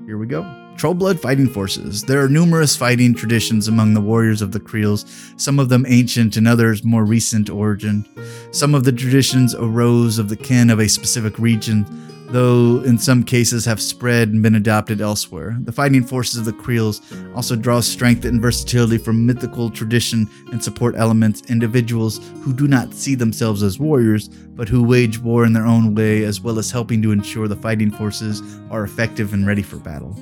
here 0.06 0.18
we 0.18 0.26
go. 0.26 0.44
Trollblood 0.78 1.20
fighting 1.20 1.50
forces. 1.50 2.04
There 2.04 2.24
are 2.24 2.30
numerous 2.30 2.78
fighting 2.78 3.14
traditions 3.14 3.68
among 3.68 3.94
the 3.94 4.00
warriors 4.00 4.42
of 4.42 4.54
the 4.54 4.60
Creels, 4.60 5.06
some 5.36 5.60
of 5.60 5.68
them 5.68 5.86
ancient 5.90 6.38
and 6.38 6.48
others 6.48 6.86
more 6.86 7.04
recent 7.04 7.50
origin. 7.50 8.08
Some 8.52 8.74
of 8.74 8.86
the 8.86 8.94
traditions 8.94 9.54
arose 9.54 10.18
of 10.18 10.30
the 10.30 10.38
kin 10.38 10.70
of 10.70 10.80
a 10.80 10.88
specific 10.88 11.38
region, 11.40 11.86
though 12.30 12.82
in 12.84 12.98
some 12.98 13.24
cases 13.24 13.66
have 13.66 13.82
spread 13.82 14.30
and 14.30 14.44
been 14.44 14.56
adopted 14.56 15.02
elsewhere. 15.02 15.58
The 15.62 15.72
fighting 15.72 16.04
forces 16.04 16.40
of 16.40 16.46
the 16.46 16.54
Creels 16.54 17.02
also 17.36 17.56
draw 17.56 17.80
strength 17.80 18.26
and 18.26 18.42
versatility 18.42 18.98
from 18.98 19.26
mythical 19.26 19.70
tradition 19.70 20.30
and 20.52 20.64
support 20.64 20.96
elements, 20.98 21.50
individuals 21.50 22.20
who 22.42 22.54
do 22.54 22.68
not 22.68 22.94
see 22.94 23.16
themselves 23.16 23.64
as 23.64 23.80
warriors, 23.80 24.28
but 24.28 24.68
who 24.68 24.84
wage 24.84 25.20
war 25.20 25.46
in 25.46 25.54
their 25.54 25.66
own 25.66 25.96
way, 25.96 26.24
as 26.24 26.42
well 26.42 26.60
as 26.60 26.72
helping 26.72 27.02
to 27.02 27.12
ensure 27.12 27.48
the 27.48 27.56
fighting 27.56 27.92
forces 27.92 28.42
are 28.70 28.84
effective 28.84 29.34
and 29.34 29.48
ready 29.48 29.62
for 29.62 29.78
battle. 29.78 30.18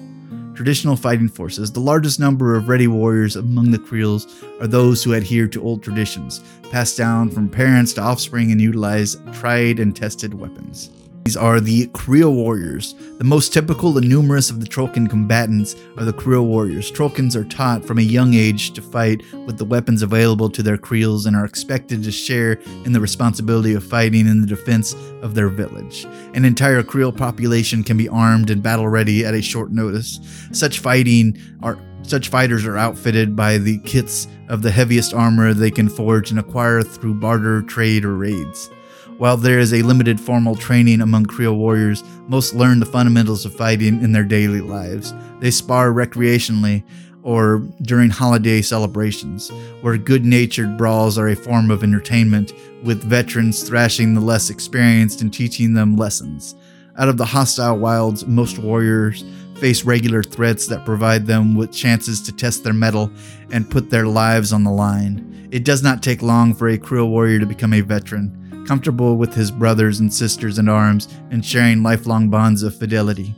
Traditional 0.56 0.95
fighting 0.95 1.28
forces, 1.28 1.74
the 1.74 1.82
largest 1.82 2.18
number 2.18 2.56
of 2.56 2.70
ready 2.70 2.88
warriors 2.88 3.36
among 3.36 3.72
the 3.72 3.80
Creels 3.80 4.41
are 4.62 4.68
those 4.68 5.03
who 5.03 5.14
adhere 5.14 5.49
to 5.49 5.62
old 5.62 5.84
traditions, 5.84 6.41
passed 6.72 6.97
down 6.97 7.30
from 7.30 7.49
parents 7.49 7.91
to 7.93 8.01
offspring 8.01 8.51
and 8.51 8.62
utilize 8.62 9.18
tried 9.34 9.80
and 9.80 9.93
tested 9.93 10.34
weapons. 10.34 10.91
These 11.26 11.38
are 11.38 11.59
the 11.59 11.88
Creel 11.88 12.36
Warriors. 12.36 12.93
The 13.17 13.23
most 13.23 13.51
typical 13.51 13.97
and 13.97 14.07
numerous 14.07 14.51
of 14.51 14.59
the 14.59 14.67
Trollkin 14.67 15.09
combatants 15.09 15.76
are 15.97 16.05
the 16.05 16.13
Creel 16.13 16.45
Warriors. 16.45 16.91
Trollkins 16.91 17.36
are 17.36 17.43
taught 17.43 17.84
from 17.84 17.97
a 17.97 18.03
young 18.03 18.36
age 18.36 18.73
to 18.73 18.82
fight 18.84 19.23
with 19.47 19.57
the 19.57 19.65
weapons 19.65 20.03
available 20.03 20.51
to 20.51 20.61
their 20.61 20.78
Creels 20.78 21.26
and 21.26 21.36
are 21.36 21.43
expected 21.43 22.03
to 22.03 22.11
share 22.11 22.59
in 22.86 22.91
the 22.91 23.01
responsibility 23.01 23.73
of 23.73 23.84
fighting 23.84 24.28
in 24.28 24.39
the 24.39 24.45
defense 24.45 24.93
of 25.23 25.34
their 25.34 25.49
village. 25.49 26.05
An 26.36 26.45
entire 26.45 26.84
Creel 26.84 27.11
population 27.11 27.84
can 27.84 27.97
be 27.97 28.07
armed 28.07 28.51
and 28.51 28.61
battle 28.61 28.88
ready 28.88 29.26
at 29.26 29.34
a 29.34 29.41
short 29.41 29.71
notice. 29.71 30.19
Such 30.51 30.78
fighting 30.78 31.39
are 31.63 31.80
such 32.03 32.30
fighters 32.30 32.67
are 32.67 32.78
outfitted 32.78 33.36
by 33.36 33.57
the 33.57 33.80
kits 33.80 34.28
of 34.47 34.61
the 34.61 34.69
heaviest 34.69 35.11
armor 35.11 35.55
they 35.55 35.71
can 35.71 35.89
forge 35.89 36.30
and 36.30 36.39
acquire 36.39 36.84
through 36.84 37.15
barter, 37.15 37.63
trade, 37.63 38.05
or 38.05 38.13
raids. 38.13 38.69
While 39.18 39.38
there 39.38 39.59
is 39.59 39.74
a 39.74 39.82
limited 39.82 40.20
formal 40.20 40.55
training 40.55 40.99
among 40.99 41.28
Creel 41.28 41.55
warriors, 41.55 42.03
most 42.28 42.53
learn 42.53 42.82
the 42.82 42.86
fundamentals 42.86 43.45
of 43.45 43.55
fighting 43.55 44.03
in 44.03 44.11
their 44.11 44.26
daily 44.26 44.59
lives. 44.59 45.13
They 45.39 45.51
spar 45.51 45.91
recreationally 45.91 46.84
or 47.24 47.59
during 47.82 48.09
holiday 48.09 48.61
celebrations, 48.61 49.49
where 49.82 49.97
good 49.97 50.26
natured 50.26 50.78
brawls 50.78 51.18
are 51.18 51.30
a 51.30 51.36
form 51.36 51.72
of 51.72 51.82
entertainment, 51.82 52.51
with 52.84 53.03
veterans 53.03 53.63
thrashing 53.63 54.13
the 54.13 54.22
less 54.22 54.49
experienced 54.49 55.22
and 55.22 55.34
teaching 55.34 55.74
them 55.74 55.95
lessons. 55.95 56.53
Out 56.97 57.07
of 57.07 57.18
the 57.18 57.26
hostile 57.26 57.78
wilds, 57.78 58.28
most 58.28 58.59
warriors 58.59 59.24
face 59.55 59.86
regular 59.86 60.24
threats 60.24 60.68
that 60.68 60.86
provide 60.86 61.26
them 61.26 61.55
with 61.55 61.72
chances 61.72 62.22
to 62.22 62.34
test 62.34 62.66
their 62.66 62.74
mettle 62.74 63.09
and 63.49 63.72
put 63.72 63.89
their 63.89 64.05
lives 64.07 64.51
on 64.51 64.66
the 64.66 64.72
line. 64.72 65.47
It 65.51 65.63
does 65.63 65.82
not 65.82 66.03
take 66.03 66.22
long 66.22 66.53
for 66.53 66.68
a 66.68 66.78
Creel 66.78 67.07
warrior 67.07 67.39
to 67.39 67.45
become 67.45 67.74
a 67.74 67.82
veteran 67.82 68.45
comfortable 68.66 69.18
with 69.18 69.34
his 69.34 69.51
brothers 69.51 69.99
and 69.99 70.13
sisters 70.13 70.59
in 70.59 70.68
arms 70.68 71.07
and 71.32 71.45
sharing 71.45 71.84
lifelong 71.84 72.30
bonds 72.30 72.63
of 72.63 72.78
fidelity. 72.78 73.36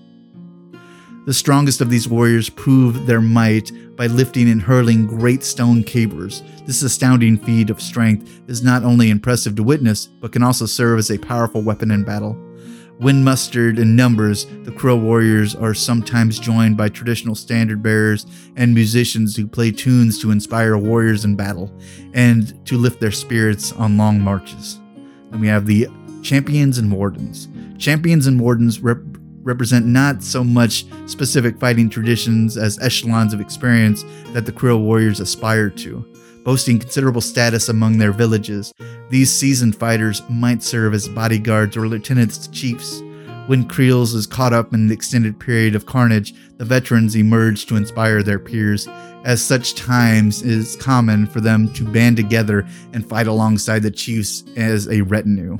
The 1.25 1.33
strongest 1.33 1.81
of 1.81 1.89
these 1.89 2.07
warriors 2.07 2.49
prove 2.49 3.05
their 3.05 3.19
might 3.19 3.69
by 3.97 4.07
lifting 4.07 4.49
and 4.49 4.61
hurling 4.61 5.07
great 5.07 5.43
stone 5.43 5.83
cabers. 5.83 6.41
This 6.65 6.83
astounding 6.83 7.37
feat 7.37 7.69
of 7.69 7.81
strength 7.81 8.41
is 8.47 8.63
not 8.63 8.85
only 8.85 9.09
impressive 9.09 9.55
to 9.57 9.63
witness, 9.63 10.05
but 10.05 10.31
can 10.31 10.41
also 10.41 10.65
serve 10.65 10.99
as 10.99 11.11
a 11.11 11.17
powerful 11.17 11.61
weapon 11.61 11.91
in 11.91 12.05
battle. 12.05 12.41
When 12.99 13.23
mustered 13.23 13.77
in 13.77 13.95
numbers, 13.95 14.45
the 14.63 14.71
Crow 14.71 14.95
warriors 14.95 15.53
are 15.53 15.73
sometimes 15.73 16.39
joined 16.39 16.77
by 16.77 16.89
traditional 16.89 17.35
standard 17.35 17.83
bearers 17.83 18.25
and 18.55 18.73
musicians 18.73 19.35
who 19.35 19.47
play 19.47 19.71
tunes 19.71 20.19
to 20.21 20.31
inspire 20.31 20.77
warriors 20.77 21.25
in 21.25 21.35
battle 21.35 21.71
and 22.13 22.65
to 22.65 22.77
lift 22.77 23.01
their 23.01 23.11
spirits 23.11 23.73
on 23.73 23.97
long 23.97 24.21
marches. 24.21 24.79
Then 25.37 25.41
we 25.43 25.49
have 25.49 25.67
the 25.67 25.87
champions 26.23 26.79
and 26.79 26.91
wardens. 26.91 27.47
Champions 27.77 28.25
and 28.25 28.41
wardens 28.41 28.79
rep- 28.79 28.97
represent 29.43 29.85
not 29.85 30.23
so 30.23 30.43
much 30.43 30.83
specific 31.05 31.59
fighting 31.59 31.91
traditions 31.91 32.57
as 32.57 32.79
echelons 32.79 33.35
of 33.35 33.39
experience 33.39 34.03
that 34.33 34.47
the 34.47 34.51
Creel 34.51 34.81
warriors 34.81 35.19
aspire 35.19 35.69
to. 35.69 36.03
Boasting 36.43 36.79
considerable 36.79 37.21
status 37.21 37.69
among 37.69 37.99
their 37.99 38.11
villages, 38.11 38.73
these 39.11 39.31
seasoned 39.31 39.75
fighters 39.75 40.23
might 40.27 40.63
serve 40.63 40.95
as 40.95 41.07
bodyguards 41.07 41.77
or 41.77 41.87
lieutenants 41.87 42.39
to 42.39 42.51
chiefs. 42.51 43.03
When 43.45 43.67
Creels 43.67 44.15
is 44.15 44.25
caught 44.25 44.53
up 44.53 44.73
in 44.73 44.87
the 44.87 44.95
extended 44.95 45.39
period 45.39 45.75
of 45.75 45.85
carnage, 45.85 46.33
the 46.57 46.65
veterans 46.65 47.15
emerge 47.15 47.67
to 47.67 47.75
inspire 47.75 48.23
their 48.23 48.39
peers. 48.39 48.87
As 49.27 49.43
such 49.43 49.75
times 49.75 50.41
it 50.41 50.51
is 50.51 50.77
common 50.77 51.27
for 51.27 51.41
them 51.41 51.73
to 51.73 51.83
band 51.83 52.15
together 52.15 52.65
and 52.93 53.05
fight 53.05 53.27
alongside 53.27 53.83
the 53.83 53.91
chiefs 53.91 54.45
as 54.55 54.87
a 54.87 55.01
retinue. 55.01 55.57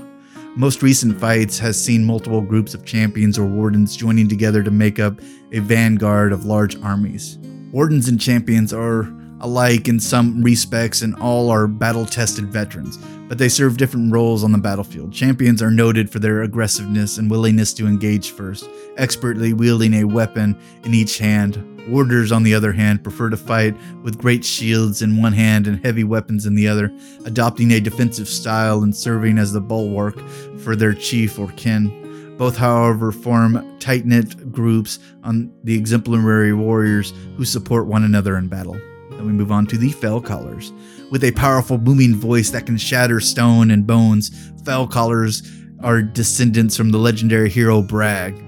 Most 0.55 0.82
recent 0.82 1.20
fights 1.20 1.59
has 1.59 1.84
seen 1.84 2.05
multiple 2.05 2.39
groups 2.39 2.74
of 2.74 2.86
champions 2.86 3.38
or 3.38 3.45
wardens 3.45 3.97
joining 3.97 4.30
together 4.30 4.63
to 4.63 4.72
make 4.72 4.99
up 4.99 5.20
a 5.51 5.59
vanguard 5.59 6.32
of 6.32 6.45
large 6.45 6.82
armies. 6.82 7.39
Wardens 7.74 8.07
and 8.07 8.22
champions 8.22 8.72
are 8.72 9.13
alike 9.41 9.89
in 9.89 9.99
some 9.99 10.41
respects 10.41 11.01
and 11.01 11.13
all 11.15 11.49
are 11.49 11.68
battle 11.68 12.05
tested 12.05 12.45
veterans, 12.45 12.97
but 13.28 13.38
they 13.38 13.49
serve 13.49 13.78
different 13.78 14.11
roles 14.11 14.43
on 14.43 14.51
the 14.51 14.57
battlefield. 14.57 15.11
Champions 15.11 15.61
are 15.61 15.71
noted 15.71 16.09
for 16.09 16.19
their 16.19 16.41
aggressiveness 16.41 17.17
and 17.17 17.30
willingness 17.30 17.73
to 17.73 17.88
engage 17.88 18.32
first, 18.32 18.69
expertly 18.97 19.53
wielding 19.53 19.93
a 19.95 20.03
weapon 20.05 20.57
in 20.84 20.93
each 20.93 21.17
hand. 21.17 21.63
Warders, 21.89 22.32
on 22.32 22.43
the 22.43 22.53
other 22.53 22.73
hand, 22.73 23.03
prefer 23.03 23.30
to 23.30 23.38
fight 23.38 23.75
with 24.03 24.17
great 24.17 24.43
shields 24.43 25.01
in 25.01 25.21
one 25.21 25.34
hand 25.34 25.67
and 25.67 25.84
heavy 25.86 26.03
weapons 26.03 26.45
in 26.45 26.55
the 26.55 26.67
other, 26.67 26.91
adopting 27.25 27.71
a 27.71 27.80
defensive 27.80 28.28
style 28.28 28.84
and 28.84 28.95
serving 28.95 29.38
as 29.38 29.53
the 29.53 29.61
bulwark 29.61 30.19
for 30.59 30.75
their 30.75 30.93
chief 30.93 31.39
or 31.39 31.47
kin. 31.53 32.36
Both, 32.38 32.57
however, 32.57 33.11
form 33.11 33.80
tight 33.80 34.05
knit 34.05 34.51
groups 34.51 34.99
on 35.23 35.51
the 35.63 35.75
exemplary 35.75 36.53
warriors 36.53 37.13
who 37.36 37.45
support 37.45 37.88
one 37.88 38.03
another 38.03 38.38
in 38.38 38.47
battle. 38.47 38.80
Then 39.18 39.26
we 39.26 39.34
move 39.34 39.51
on 39.51 39.65
to 39.68 39.78
the 39.78 39.91
Fell 39.91 40.22
Callers. 40.22 40.72
With 41.11 41.24
a 41.24 41.32
powerful 41.32 41.78
booming 41.78 42.15
voice 42.15 42.51
that 42.51 42.65
can 42.65 42.78
shatter 42.78 43.20
stone 43.20 43.72
and 43.72 43.86
bones, 43.86 44.32
Fell 44.63 44.88
Callers 44.88 45.43
are 45.82 46.01
descendants 46.01 46.78
from 46.78 46.91
the 46.91 46.97
legendary 46.97 47.49
hero 47.49 47.82
Brag. 47.82 48.41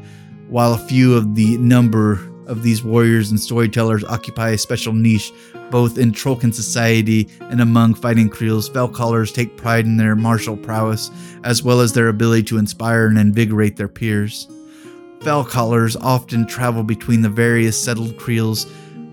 While 0.47 0.73
a 0.73 0.77
few 0.77 1.15
of 1.15 1.35
the 1.35 1.57
number 1.57 2.19
of 2.47 2.63
these 2.63 2.83
warriors 2.83 3.29
and 3.29 3.39
storytellers 3.39 4.03
occupy 4.03 4.49
a 4.49 4.57
special 4.57 4.93
niche 4.93 5.31
both 5.69 5.97
in 5.97 6.11
Trollkin 6.11 6.53
society 6.53 7.29
and 7.41 7.61
among 7.61 7.93
fighting 7.93 8.29
Creels, 8.29 8.67
Fell 8.69 8.87
Callers 8.87 9.31
take 9.31 9.57
pride 9.57 9.85
in 9.85 9.97
their 9.97 10.15
martial 10.15 10.57
prowess, 10.57 11.11
as 11.43 11.61
well 11.61 11.79
as 11.79 11.93
their 11.93 12.07
ability 12.07 12.43
to 12.43 12.57
inspire 12.57 13.07
and 13.07 13.19
invigorate 13.19 13.75
their 13.75 13.87
peers. 13.87 14.47
Fell 15.21 15.43
Callers 15.43 15.95
often 15.97 16.47
travel 16.47 16.81
between 16.81 17.21
the 17.21 17.29
various 17.29 17.81
settled 17.81 18.17
Creels 18.17 18.65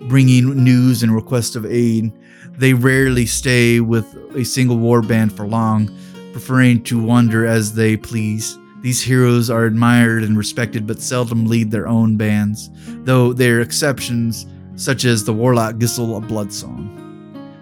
bringing 0.08 0.62
news 0.62 1.02
and 1.02 1.14
requests 1.14 1.56
of 1.56 1.66
aid. 1.66 2.12
They 2.52 2.74
rarely 2.74 3.26
stay 3.26 3.80
with 3.80 4.16
a 4.34 4.44
single 4.44 4.76
warband 4.76 5.32
for 5.32 5.46
long, 5.46 5.90
preferring 6.32 6.82
to 6.84 7.02
wander 7.02 7.46
as 7.46 7.74
they 7.74 7.96
please. 7.96 8.58
These 8.82 9.02
heroes 9.02 9.50
are 9.50 9.64
admired 9.64 10.22
and 10.22 10.38
respected 10.38 10.86
but 10.86 11.00
seldom 11.00 11.46
lead 11.46 11.70
their 11.70 11.88
own 11.88 12.16
bands, 12.16 12.70
though 13.04 13.32
there 13.32 13.58
are 13.58 13.60
exceptions, 13.60 14.46
such 14.76 15.04
as 15.04 15.24
the 15.24 15.32
warlock 15.32 15.76
Grissel 15.76 16.16
of 16.16 16.24
Bloodsong. 16.24 16.96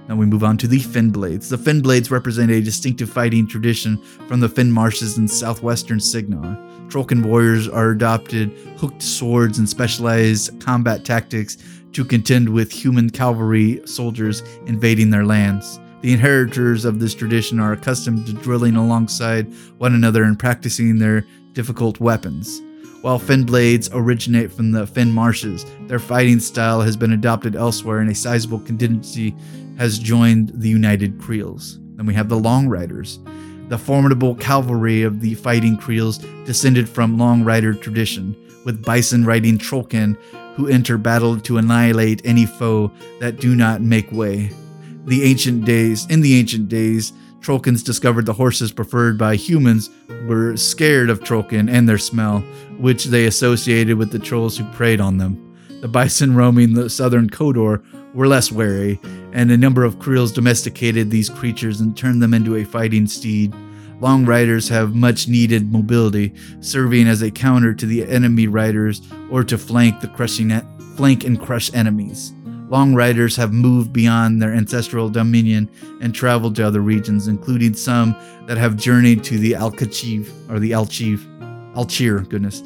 Now 0.09 0.17
we 0.17 0.27
move 0.27 0.45
on 0.45 0.59
to 0.59 0.69
the 0.69 0.81
Fennblades. 0.81 1.49
The 1.49 1.57
Fennblades 1.57 2.11
represent 2.11 2.51
a 2.51 2.61
distinctive 2.61 3.09
fighting 3.09 3.47
tradition 3.47 3.97
from 4.29 4.41
the 4.41 4.49
Fenn 4.49 4.71
Marshes 4.71 5.17
in 5.17 5.27
southwestern 5.27 5.99
Cygnar. 5.99 6.59
Trollkin 6.89 7.25
warriors 7.25 7.69
are 7.69 7.91
adopted 7.91 8.51
hooked 8.77 9.03
swords 9.03 9.59
and 9.59 9.69
specialized 9.69 10.61
combat 10.61 11.05
tactics 11.05 11.57
to 11.95 12.05
contend 12.05 12.49
with 12.49 12.71
human 12.71 13.09
cavalry 13.09 13.81
soldiers 13.87 14.43
invading 14.67 15.11
their 15.11 15.25
lands. 15.25 15.81
The 16.03 16.13
inheritors 16.13 16.85
of 16.85 17.01
this 17.01 17.15
tradition 17.15 17.59
are 17.59 17.73
accustomed 17.73 18.27
to 18.27 18.35
drilling 18.35 18.77
alongside 18.77 19.51
one 19.79 19.95
another 19.95 20.25
and 20.25 20.39
practicing 20.39 20.99
their 20.99 21.27
difficult 21.53 21.99
weapons. 21.99 22.61
While 23.01 23.19
Fenn 23.19 23.45
blades 23.45 23.89
originate 23.93 24.53
from 24.53 24.73
the 24.73 24.87
Fenn 24.87 25.13
marshes, 25.13 25.65
their 25.87 25.99
fighting 25.99 26.41
style 26.41 26.81
has 26.81 26.97
been 26.97 27.13
adopted 27.13 27.55
elsewhere 27.57 28.01
and 28.01 28.11
a 28.11 28.15
sizable 28.15 28.61
contingency 28.61 29.35
has 29.79 29.99
joined 29.99 30.53
the 30.55 30.69
United 30.69 31.21
Creels. 31.21 31.79
Then 31.97 32.07
we 32.07 32.15
have 32.15 32.29
the 32.29 32.39
Long 32.39 32.69
Riders. 32.69 33.19
The 33.69 33.79
formidable 33.79 34.35
cavalry 34.35 35.03
of 35.03 35.21
the 35.21 35.35
fighting 35.35 35.77
Creels 35.77 36.19
descended 36.45 36.89
from 36.89 37.19
Long 37.19 37.45
Rider 37.45 37.73
tradition, 37.73 38.37
with 38.65 38.85
bison 38.85 39.25
riding 39.25 39.59
Trollkin 39.59 40.17
who 40.55 40.69
enter 40.69 40.97
battle 40.99 41.39
to 41.41 41.59
annihilate 41.59 42.23
any 42.25 42.47
foe 42.47 42.91
that 43.21 43.41
do 43.41 43.55
not 43.55 43.81
make 43.81 44.11
way. 44.13 44.51
the 45.07 45.25
ancient 45.25 45.65
days, 45.67 46.07
in 46.07 46.23
the 46.23 46.39
ancient 46.39 46.69
days, 46.69 47.13
Trollkins 47.41 47.85
discovered 47.85 48.25
the 48.25 48.33
horses 48.33 48.73
preferred 48.73 49.19
by 49.19 49.37
humans 49.37 49.91
were 50.27 50.57
scared 50.57 51.11
of 51.11 51.21
Trollkin 51.21 51.71
and 51.71 51.87
their 51.87 51.99
smell, 51.99 52.41
which 52.79 53.05
they 53.05 53.27
associated 53.27 53.99
with 53.99 54.11
the 54.11 54.19
trolls 54.19 54.57
who 54.57 54.65
preyed 54.73 54.99
on 54.99 55.19
them. 55.19 55.55
The 55.83 55.89
bison 55.89 56.35
roaming 56.35 56.73
the 56.73 56.89
southern 56.89 57.29
Khador 57.29 57.85
were 58.15 58.27
less 58.27 58.51
wary, 58.51 58.99
and 59.35 59.51
a 59.51 59.59
number 59.59 59.85
of 59.85 59.99
Creels 59.99 60.33
domesticated 60.33 61.11
these 61.11 61.29
creatures 61.29 61.81
and 61.81 61.95
turned 61.95 62.23
them 62.23 62.33
into 62.33 62.57
a 62.57 62.65
fighting 62.65 63.07
steed. 63.07 63.55
Long 64.01 64.27
riders 64.27 64.69
have 64.69 64.95
much 64.95 65.29
needed 65.29 65.73
mobility, 65.73 66.35
serving 66.61 67.07
as 67.07 67.23
a 67.23 67.31
counter 67.31 67.75
to 67.75 67.87
the 67.87 68.07
enemy 68.07 68.47
riders 68.47 69.01
or 69.31 69.45
to 69.45 69.57
flank 69.57 70.01
the 70.01 70.09
crushing 70.09 70.51
flank 70.97 71.25
and 71.25 71.41
crush 71.41 71.73
enemies. 71.75 72.33
Long 72.69 72.95
riders 72.95 73.37
have 73.37 73.53
moved 73.53 73.93
beyond 73.93 74.41
their 74.41 74.53
ancestral 74.53 75.09
dominion 75.09 75.71
and 76.01 76.15
traveled 76.15 76.57
to 76.57 76.67
other 76.67 76.81
regions, 76.81 77.29
including 77.29 77.75
some 77.75 78.17
that 78.47 78.57
have 78.57 78.77
journeyed 78.77 79.23
to 79.25 79.39
the 79.39 79.53
Alkachiv 79.53 80.31
or 80.51 80.59
the 80.59 80.73
Alchiv, 80.73 81.21
Alchir, 81.75 82.29
goodness. 82.29 82.63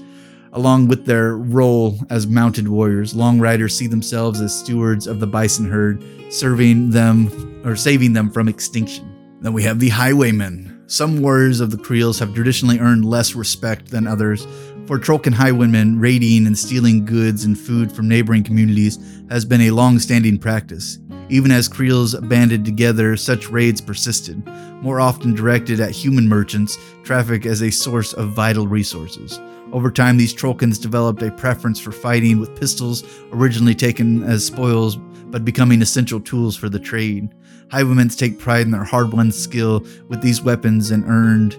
Along 0.53 0.89
with 0.89 1.05
their 1.05 1.37
role 1.37 1.99
as 2.11 2.26
mounted 2.26 2.68
warriors, 2.68 3.14
long 3.14 3.39
riders 3.39 3.76
see 3.76 3.87
themselves 3.87 4.41
as 4.41 4.59
stewards 4.59 5.07
of 5.07 5.20
the 5.20 5.26
bison 5.26 5.68
herd, 5.68 6.03
serving 6.31 6.91
them 6.91 7.62
or 7.66 7.76
saving 7.76 8.12
them 8.12 8.31
from 8.31 8.49
extinction. 8.49 9.05
Then 9.41 9.53
we 9.53 9.62
have 9.64 9.79
the 9.79 9.91
highwaymen. 9.91 10.68
Some 10.91 11.20
warriors 11.20 11.61
of 11.61 11.70
the 11.70 11.76
Creels 11.76 12.18
have 12.18 12.32
traditionally 12.32 12.78
earned 12.78 13.05
less 13.05 13.34
respect 13.34 13.91
than 13.91 14.07
others, 14.07 14.47
for 14.86 14.99
Trollkin 14.99 15.34
highwaymen, 15.34 16.01
raiding 16.01 16.47
and 16.47 16.57
stealing 16.57 17.05
goods 17.05 17.45
and 17.45 17.59
food 17.59 17.93
from 17.93 18.09
neighboring 18.09 18.43
communities 18.43 18.99
has 19.28 19.45
been 19.45 19.61
a 19.61 19.70
long 19.70 19.99
standing 19.99 20.39
practice. 20.39 20.99
Even 21.28 21.51
as 21.51 21.68
Creels 21.68 22.14
banded 22.14 22.64
together, 22.64 23.18
such 23.18 23.51
raids 23.51 23.82
persisted, 23.82 24.43
more 24.80 24.99
often 24.99 25.34
directed 25.34 25.78
at 25.78 25.91
human 25.91 26.26
merchants, 26.26 26.78
traffic 27.05 27.45
as 27.45 27.61
a 27.61 27.70
source 27.70 28.14
of 28.14 28.30
vital 28.30 28.66
resources. 28.66 29.39
Over 29.74 29.91
time, 29.91 30.16
these 30.16 30.32
Trollkins 30.32 30.80
developed 30.80 31.20
a 31.20 31.30
preference 31.30 31.78
for 31.78 31.93
fighting 31.93 32.41
with 32.41 32.59
pistols, 32.59 33.05
originally 33.30 33.74
taken 33.74 34.22
as 34.22 34.47
spoils, 34.47 34.97
but 35.26 35.45
becoming 35.45 35.82
essential 35.82 36.18
tools 36.18 36.57
for 36.57 36.70
the 36.70 36.80
trade. 36.80 37.28
Highwaymen 37.71 38.09
take 38.09 38.39
pride 38.39 38.62
in 38.62 38.71
their 38.71 38.85
hard 38.85 39.12
won 39.12 39.31
skill 39.31 39.85
with 40.09 40.23
these 40.23 40.43
weapons 40.43 40.91
and 40.91 41.05
earned 41.05 41.55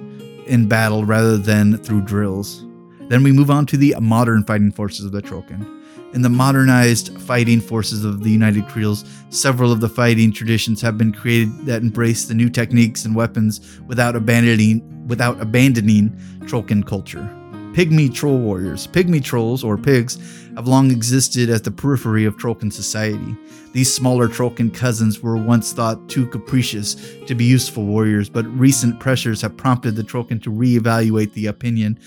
in 0.48 0.68
battle 0.68 1.06
rather 1.06 1.38
than 1.38 1.78
through 1.78 2.02
drills. 2.02 2.66
Then 3.10 3.24
we 3.24 3.32
move 3.32 3.52
on 3.52 3.68
to 3.68 3.78
the 3.78 3.96
modern 4.02 4.44
fighting 4.44 4.72
forces 4.72 5.06
of 5.06 5.12
the 5.12 5.22
Trollkin. 5.22 5.76
In 6.16 6.24
the 6.24 6.30
modernized 6.30 7.22
fighting 7.22 7.62
forces 7.62 8.04
of 8.04 8.24
the 8.24 8.32
United 8.32 8.68
Creels, 8.68 9.06
several 9.30 9.72
of 9.72 9.82
the 9.82 9.90
fighting 9.90 10.34
traditions 10.34 10.82
have 10.82 10.98
been 10.98 11.14
created 11.14 11.68
that 11.68 11.84
embrace 11.84 12.26
the 12.26 12.34
new 12.34 12.50
techniques 12.50 13.06
and 13.06 13.16
weapons 13.16 13.80
without 13.88 14.16
abandoning 14.16 15.08
without 15.08 15.40
abandoning 15.40 16.10
Trollkin 16.42 16.86
culture. 16.86 17.28
Pygmy 17.74 18.14
troll 18.14 18.40
warriors. 18.40 18.88
Pygmy 18.88 19.24
trolls, 19.24 19.64
or 19.64 19.78
pigs, 19.78 20.39
have 20.56 20.68
long 20.68 20.92
existed 20.92 21.50
at 21.50 21.64
the 21.64 21.72
periphery 21.72 22.26
of 22.26 22.38
Trollkin 22.38 22.72
society. 22.72 23.36
These 23.74 23.94
smaller 23.94 24.28
Trollkin 24.28 24.74
cousins 24.74 25.22
were 25.22 25.38
once 25.38 25.74
thought 25.74 26.10
too 26.10 26.28
capricious 26.28 26.96
to 27.28 27.36
be 27.36 27.46
useful 27.46 27.86
warriors, 27.86 28.30
but 28.30 28.46
recent 28.46 29.00
pressures 29.00 29.42
have 29.42 29.58
prompted 29.58 29.96
the 29.96 30.04
Trollkin 30.04 30.42
to 30.44 30.52
reevaluate 30.52 31.34
the 31.34 31.48
opinion 31.48 32.00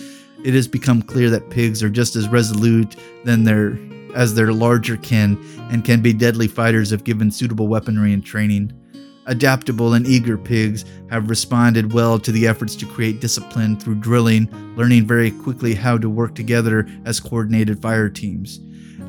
it 0.45 0.55
has 0.55 0.66
become 0.66 1.03
clear 1.03 1.30
that 1.30 1.51
pigs 1.51 1.82
are 1.82 1.88
just 1.88 2.16
as 2.16 2.28
resolute 2.28 2.97
than 3.24 3.45
their 3.45 3.78
as 4.14 4.34
their 4.34 4.53
larger 4.53 4.97
kin 4.99 5.38
and 5.70 5.84
can 5.84 6.03
be 6.03 6.12
deadly 6.12 6.47
fighters 6.47 6.93
if 6.93 7.03
given 7.03 7.30
suitable 7.30 7.66
weaponry 7.66 8.12
and 8.12 8.24
training. 8.24 8.70
Adaptable 9.26 9.94
and 9.94 10.06
eager 10.06 10.36
pigs 10.36 10.84
have 11.08 11.30
responded 11.30 11.92
well 11.92 12.18
to 12.18 12.32
the 12.32 12.46
efforts 12.46 12.74
to 12.76 12.86
create 12.86 13.20
discipline 13.20 13.78
through 13.78 13.94
drilling, 13.96 14.48
learning 14.76 15.06
very 15.06 15.30
quickly 15.30 15.74
how 15.74 15.96
to 15.96 16.10
work 16.10 16.34
together 16.34 16.88
as 17.04 17.20
coordinated 17.20 17.80
fire 17.80 18.08
teams. 18.08 18.60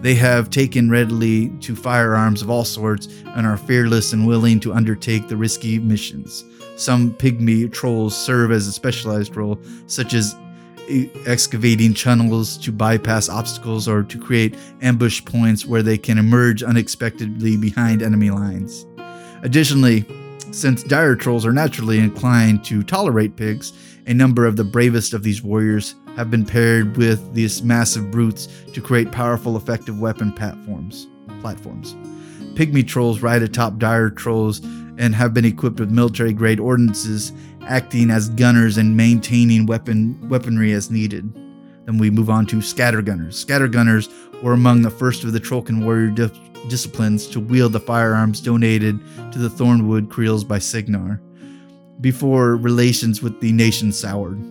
They 0.02 0.16
have 0.16 0.50
taken 0.50 0.90
readily 0.90 1.50
to 1.62 1.76
firearms 1.76 2.42
of 2.42 2.50
all 2.50 2.66
sorts 2.66 3.08
and 3.28 3.48
are 3.48 3.58
fearless 3.58 4.14
and 4.14 4.28
willing 4.28 4.60
to 4.60 4.74
undertake 4.74 5.30
the 5.30 5.38
risky 5.38 5.80
missions. 5.80 6.44
Some 6.76 7.14
pygmy 7.14 7.72
trolls 7.72 8.16
serve 8.16 8.52
as 8.52 8.68
a 8.68 8.72
specialized 8.72 9.36
role, 9.36 9.60
such 9.88 10.14
as 10.14 10.36
excavating 11.26 11.94
channels 11.94 12.58
to 12.58 12.72
bypass 12.72 13.30
obstacles 13.30 13.88
or 13.88 14.04
to 14.04 14.20
create 14.20 14.58
ambush 14.82 15.24
points 15.24 15.66
where 15.66 15.82
they 15.82 15.98
can 15.98 16.18
emerge 16.18 16.62
unexpectedly 16.62 17.56
behind 17.56 18.04
enemy 18.04 18.30
lines. 18.30 18.86
Additionally, 19.44 20.06
since 20.52 20.84
dire 20.84 21.16
trolls 21.16 21.46
are 21.46 21.52
naturally 21.52 22.00
inclined 22.00 22.64
to 22.64 22.82
tolerate 22.82 23.36
pigs, 23.36 23.74
a 24.08 24.14
number 24.14 24.46
of 24.46 24.56
the 24.56 24.64
bravest 24.64 25.14
of 25.14 25.22
these 25.24 25.44
warriors 25.44 25.96
have 26.16 26.32
been 26.32 26.46
paired 26.46 26.96
with 26.96 27.34
these 27.34 27.62
massive 27.62 28.10
brutes 28.10 28.48
to 28.74 28.82
create 28.82 29.12
powerful, 29.12 29.58
effective 29.58 30.00
weapon 30.00 30.32
platforms. 30.32 31.08
Platforms. 31.42 31.94
Pygmy 32.56 32.88
trolls 32.88 33.22
ride 33.22 33.42
atop 33.42 33.80
dire 33.80 34.10
trolls 34.10 34.62
and 34.98 35.14
have 35.14 35.34
been 35.34 35.46
equipped 35.46 35.80
with 35.80 35.92
military 35.92 36.32
grade 36.32 36.60
ordnances 36.60 37.34
acting 37.68 38.12
as 38.12 38.30
gunners 38.30 38.78
and 38.78 38.96
maintaining 38.96 39.66
weapon 39.66 40.18
weaponry 40.30 40.72
as 40.72 40.90
needed. 40.90 41.34
Then 41.86 41.98
we 41.98 42.10
move 42.10 42.30
on 42.30 42.46
to 42.48 42.58
scattergunners. 42.58 43.44
Scattergunners 43.44 44.10
were 44.42 44.54
among 44.54 44.84
the 44.84 44.90
first 44.90 45.26
of 45.26 45.34
the 45.34 45.40
Trollkin 45.40 45.84
warrior 45.84 46.12
disciplines 46.70 47.28
to 47.28 47.40
wield 47.40 47.74
the 47.74 47.80
firearms 47.80 48.42
donated 48.42 49.00
to 49.32 49.40
the 49.40 49.50
Thornwood 49.50 50.10
Creels 50.10 50.44
by 50.44 50.60
Cygnar 50.60 51.22
before 52.02 52.56
relations 52.56 53.22
with 53.22 53.40
the 53.40 53.52
nation 53.52 53.92
soured. 53.92 54.42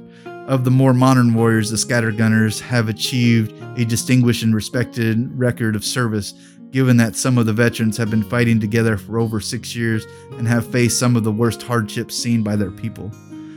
Of 0.48 0.64
the 0.64 0.70
more 0.70 0.92
modern 0.92 1.34
warriors, 1.34 1.70
the 1.70 1.76
scattergunners 1.76 2.60
have 2.60 2.88
achieved 2.88 3.52
a 3.78 3.84
distinguished 3.84 4.42
and 4.42 4.54
respected 4.54 5.38
record 5.38 5.76
of 5.76 5.84
service, 5.84 6.32
given 6.70 6.96
that 6.96 7.14
some 7.14 7.38
of 7.38 7.46
the 7.46 7.52
veterans 7.52 7.96
have 7.96 8.10
been 8.10 8.22
fighting 8.22 8.58
together 8.58 8.96
for 8.96 9.18
over 9.18 9.40
six 9.40 9.76
years 9.76 10.04
and 10.32 10.48
have 10.48 10.66
faced 10.66 10.98
some 10.98 11.14
of 11.14 11.24
the 11.24 11.32
worst 11.32 11.62
hardships 11.62 12.16
seen 12.16 12.42
by 12.42 12.56
their 12.56 12.70
people. 12.70 13.10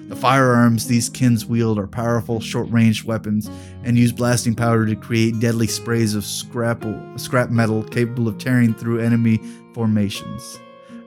The 0.07 0.15
firearms 0.15 0.87
these 0.87 1.09
kins 1.09 1.47
wield 1.47 1.79
are 1.79 1.87
powerful, 1.87 2.39
short 2.39 2.69
range 2.69 3.03
weapons 3.03 3.49
and 3.83 3.97
use 3.97 4.11
blasting 4.11 4.53
powder 4.53 4.85
to 4.85 4.95
create 4.95 5.39
deadly 5.39 5.65
sprays 5.65 6.13
of 6.13 6.23
scrap, 6.23 6.83
metal 7.49 7.83
capable 7.83 8.27
of 8.27 8.37
tearing 8.37 8.73
through 8.75 8.99
enemy 8.99 9.41
formations. 9.73 10.59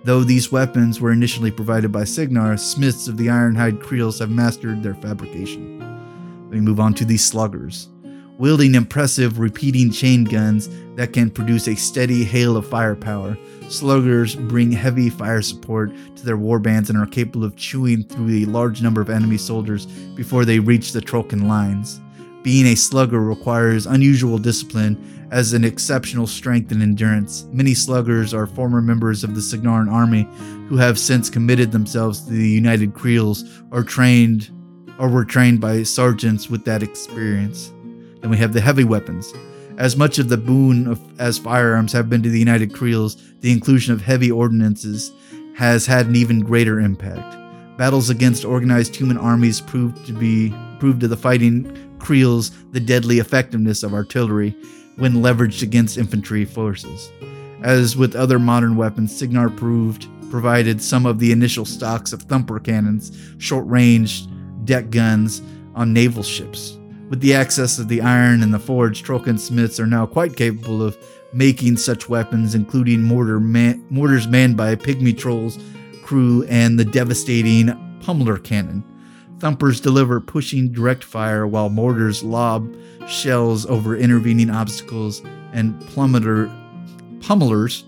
Though 0.02 0.24
these 0.24 0.50
weapons 0.50 1.00
were 1.00 1.12
initially 1.12 1.50
provided 1.50 1.92
by 1.92 2.04
Cygnar, 2.04 2.56
smiths 2.56 3.08
of 3.08 3.16
the 3.16 3.26
Ironhide 3.28 3.80
Creels 3.80 4.18
have 4.18 4.30
mastered 4.30 4.82
their 4.82 4.94
fabrication. 4.94 5.78
We 6.50 6.60
move 6.60 6.80
on 6.80 6.94
to 6.94 7.04
the 7.04 7.18
sluggers 7.18 7.88
wielding 8.38 8.74
impressive 8.74 9.38
repeating 9.38 9.90
chain 9.90 10.24
guns 10.24 10.68
that 10.94 11.12
can 11.12 11.28
produce 11.28 11.68
a 11.68 11.74
steady 11.74 12.24
hail 12.24 12.56
of 12.56 12.66
firepower. 12.66 13.36
Sluggers 13.68 14.36
bring 14.36 14.72
heavy 14.72 15.10
fire 15.10 15.42
support 15.42 15.92
to 16.16 16.24
their 16.24 16.38
warbands 16.38 16.88
and 16.88 16.96
are 16.96 17.06
capable 17.06 17.44
of 17.44 17.56
chewing 17.56 18.04
through 18.04 18.30
a 18.30 18.44
large 18.46 18.80
number 18.80 19.00
of 19.00 19.10
enemy 19.10 19.36
soldiers 19.36 19.86
before 20.14 20.44
they 20.44 20.60
reach 20.60 20.92
the 20.92 21.00
Trollkin 21.00 21.46
lines. 21.46 22.00
Being 22.42 22.66
a 22.66 22.76
slugger 22.76 23.20
requires 23.20 23.86
unusual 23.86 24.38
discipline 24.38 25.28
as 25.30 25.52
an 25.52 25.64
exceptional 25.64 26.26
strength 26.26 26.70
and 26.72 26.80
endurance. 26.80 27.44
Many 27.52 27.74
sluggers 27.74 28.32
are 28.32 28.46
former 28.46 28.80
members 28.80 29.24
of 29.24 29.34
the 29.34 29.40
Cygnaran 29.40 29.92
army 29.92 30.26
who 30.68 30.76
have 30.76 30.98
since 30.98 31.28
committed 31.28 31.72
themselves 31.72 32.20
to 32.22 32.32
the 32.32 32.48
United 32.48 32.94
Creels 32.94 33.44
or 33.70 33.82
trained 33.82 34.50
or 34.98 35.08
were 35.08 35.24
trained 35.24 35.60
by 35.60 35.82
sergeants 35.82 36.48
with 36.48 36.64
that 36.64 36.82
experience. 36.82 37.72
Then 38.20 38.30
we 38.30 38.36
have 38.38 38.52
the 38.52 38.60
heavy 38.60 38.84
weapons. 38.84 39.32
As 39.76 39.96
much 39.96 40.18
of 40.18 40.28
the 40.28 40.36
boon 40.36 40.88
of, 40.88 41.00
as 41.20 41.38
firearms 41.38 41.92
have 41.92 42.10
been 42.10 42.22
to 42.22 42.30
the 42.30 42.38
United 42.38 42.74
Creels, 42.74 43.16
the 43.40 43.52
inclusion 43.52 43.94
of 43.94 44.02
heavy 44.02 44.30
ordnances 44.30 45.12
has 45.54 45.86
had 45.86 46.06
an 46.06 46.16
even 46.16 46.40
greater 46.40 46.80
impact. 46.80 47.36
Battles 47.76 48.10
against 48.10 48.44
organized 48.44 48.96
human 48.96 49.16
armies 49.16 49.60
proved 49.60 50.04
to 50.06 50.12
be 50.12 50.52
proved 50.80 51.00
to 51.00 51.08
the 51.08 51.16
fighting 51.16 51.96
Creels 51.98 52.50
the 52.72 52.80
deadly 52.80 53.18
effectiveness 53.18 53.82
of 53.82 53.94
artillery 53.94 54.56
when 54.96 55.14
leveraged 55.14 55.62
against 55.62 55.98
infantry 55.98 56.44
forces. 56.44 57.10
As 57.62 57.96
with 57.96 58.14
other 58.16 58.38
modern 58.38 58.76
weapons, 58.76 59.16
Cygnar 59.16 59.50
proved 59.50 60.06
provided 60.30 60.82
some 60.82 61.06
of 61.06 61.18
the 61.18 61.32
initial 61.32 61.64
stocks 61.64 62.12
of 62.12 62.22
thumper 62.22 62.60
cannons, 62.60 63.16
short-range 63.38 64.26
deck 64.64 64.90
guns 64.90 65.42
on 65.74 65.92
naval 65.92 66.22
ships. 66.22 66.77
With 67.08 67.20
the 67.20 67.34
access 67.34 67.78
of 67.78 67.88
the 67.88 68.02
iron 68.02 68.42
and 68.42 68.52
the 68.52 68.58
forge, 68.58 69.02
Trollkin 69.02 69.38
smiths 69.38 69.80
are 69.80 69.86
now 69.86 70.06
quite 70.06 70.36
capable 70.36 70.82
of 70.82 70.98
making 71.32 71.76
such 71.76 72.08
weapons, 72.08 72.54
including 72.54 73.02
mortar 73.02 73.40
man- 73.40 73.84
mortars 73.90 74.26
manned 74.26 74.56
by 74.56 74.74
pygmy 74.76 75.16
trolls 75.16 75.58
crew 76.02 76.44
and 76.48 76.78
the 76.78 76.84
devastating 76.84 77.68
pummeler 78.00 78.42
cannon. 78.42 78.82
Thumpers 79.38 79.80
deliver 79.80 80.20
pushing 80.20 80.72
direct 80.72 81.04
fire, 81.04 81.46
while 81.46 81.68
mortars 81.68 82.24
lob 82.24 82.74
shells 83.06 83.66
over 83.66 83.96
intervening 83.96 84.50
obstacles, 84.50 85.22
and 85.52 85.78
plummeter 85.82 86.48
pummelers 87.20 87.84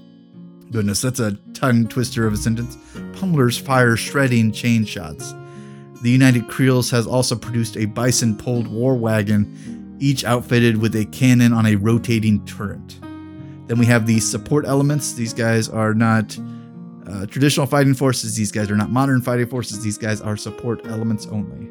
Goodness, 0.70 1.00
that's 1.00 1.18
a 1.18 1.32
tongue 1.52 1.88
twister 1.88 2.28
of 2.28 2.32
a 2.32 2.36
sentence. 2.36 2.76
Pummelers 3.12 3.60
fire 3.60 3.96
shredding 3.96 4.52
chain 4.52 4.84
shots. 4.84 5.34
The 6.02 6.10
United 6.10 6.48
Creels 6.48 6.90
has 6.90 7.06
also 7.06 7.36
produced 7.36 7.76
a 7.76 7.84
bison 7.84 8.36
pulled 8.36 8.66
war 8.66 8.94
wagon, 8.94 9.96
each 10.00 10.24
outfitted 10.24 10.78
with 10.78 10.96
a 10.96 11.04
cannon 11.06 11.52
on 11.52 11.66
a 11.66 11.76
rotating 11.76 12.44
turret. 12.46 12.98
Then 13.66 13.78
we 13.78 13.86
have 13.86 14.06
the 14.06 14.18
support 14.18 14.64
elements. 14.64 15.12
These 15.12 15.34
guys 15.34 15.68
are 15.68 15.92
not 15.92 16.38
uh, 17.06 17.26
traditional 17.26 17.66
fighting 17.66 17.94
forces. 17.94 18.34
These 18.34 18.50
guys 18.50 18.70
are 18.70 18.76
not 18.76 18.90
modern 18.90 19.20
fighting 19.20 19.46
forces. 19.46 19.82
These 19.82 19.98
guys 19.98 20.22
are 20.22 20.36
support 20.36 20.86
elements 20.86 21.26
only. 21.26 21.68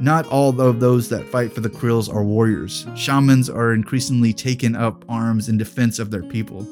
Not 0.00 0.26
all 0.26 0.60
of 0.60 0.80
those 0.80 1.08
that 1.10 1.28
fight 1.28 1.52
for 1.52 1.60
the 1.60 1.70
Creels 1.70 2.08
are 2.08 2.24
warriors. 2.24 2.86
Shamans 2.96 3.48
are 3.48 3.72
increasingly 3.72 4.32
taking 4.32 4.74
up 4.74 5.04
arms 5.08 5.48
in 5.48 5.56
defense 5.56 6.00
of 6.00 6.10
their 6.10 6.24
people. 6.24 6.66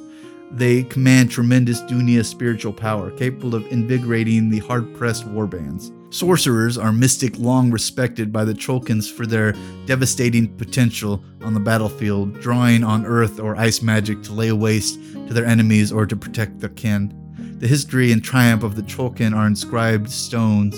They 0.51 0.83
command 0.83 1.31
tremendous 1.31 1.81
Dhunia 1.83 2.25
spiritual 2.25 2.73
power, 2.73 3.13
capable 3.13 3.55
of 3.55 3.71
invigorating 3.71 4.51
the 4.51 4.59
hard 4.59 4.95
pressed 4.97 5.27
warbands. 5.29 5.93
Sorcerers 6.13 6.77
are 6.77 6.93
mystic 6.93 7.39
long 7.39 7.71
respected 7.71 8.31
by 8.31 8.45
the 8.45 8.53
Trollkins 8.53 9.11
for 9.11 9.25
their 9.25 9.55
devastating 9.87 10.47
potential 10.59 11.25
on 11.41 11.55
the 11.55 11.61
battlefield, 11.61 12.39
drawing 12.39 12.85
on 12.85 13.07
earth 13.07 13.41
or 13.41 13.57
ice 13.57 13.81
magic 13.81 14.23
to 14.25 14.35
lay 14.35 14.53
waste 14.53 15.01
to 15.15 15.33
their 15.33 15.47
enemies 15.47 15.91
or 15.91 16.05
to 16.05 16.15
protect 16.15 16.61
their 16.61 16.69
kin. 16.69 17.19
The 17.61 17.67
history 17.67 18.13
and 18.13 18.23
triumph 18.23 18.63
of 18.63 18.77
the 18.77 18.83
Trollkin 18.83 19.35
are 19.35 19.47
inscribed 19.47 20.11
stones, 20.11 20.77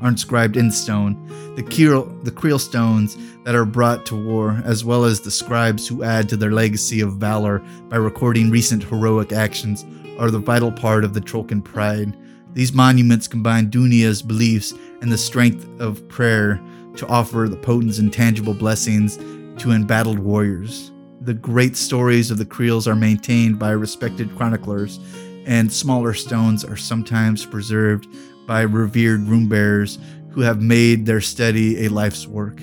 are 0.00 0.08
inscribed 0.08 0.56
in 0.56 0.72
stone. 0.72 1.14
The 1.54 1.62
Creel, 1.62 2.06
the 2.24 2.32
Creel 2.32 2.58
stones 2.58 3.16
that 3.44 3.54
are 3.54 3.64
brought 3.64 4.04
to 4.06 4.16
war, 4.16 4.60
as 4.64 4.84
well 4.84 5.04
as 5.04 5.20
the 5.20 5.30
scribes 5.30 5.86
who 5.86 6.02
add 6.02 6.28
to 6.30 6.36
their 6.36 6.50
legacy 6.50 7.00
of 7.00 7.18
valor 7.18 7.60
by 7.88 7.98
recording 7.98 8.50
recent 8.50 8.82
heroic 8.82 9.30
actions, 9.30 9.86
are 10.18 10.32
the 10.32 10.40
vital 10.40 10.72
part 10.72 11.04
of 11.04 11.14
the 11.14 11.20
Trollkin 11.20 11.62
pride. 11.62 12.16
These 12.54 12.72
monuments 12.72 13.28
combine 13.28 13.70
Dhunia's 13.70 14.22
beliefs 14.22 14.74
and 15.00 15.10
the 15.10 15.18
strength 15.18 15.66
of 15.80 16.06
prayer 16.08 16.60
to 16.96 17.06
offer 17.06 17.48
the 17.48 17.56
potent 17.56 17.98
and 17.98 18.12
tangible 18.12 18.54
blessings 18.54 19.16
to 19.62 19.72
embattled 19.72 20.18
warriors. 20.18 20.92
The 21.22 21.34
great 21.34 21.76
stories 21.76 22.30
of 22.30 22.38
the 22.38 22.44
Creels 22.44 22.86
are 22.86 22.96
maintained 22.96 23.58
by 23.58 23.70
respected 23.70 24.36
chroniclers, 24.36 24.98
and 25.46 25.72
smaller 25.72 26.12
stones 26.12 26.64
are 26.64 26.76
sometimes 26.76 27.46
preserved 27.46 28.06
by 28.46 28.62
revered 28.62 29.28
room 29.28 29.48
bearers 29.48 29.98
who 30.30 30.40
have 30.40 30.60
made 30.60 31.06
their 31.06 31.20
study 31.20 31.84
a 31.84 31.88
life's 31.88 32.26
work. 32.26 32.60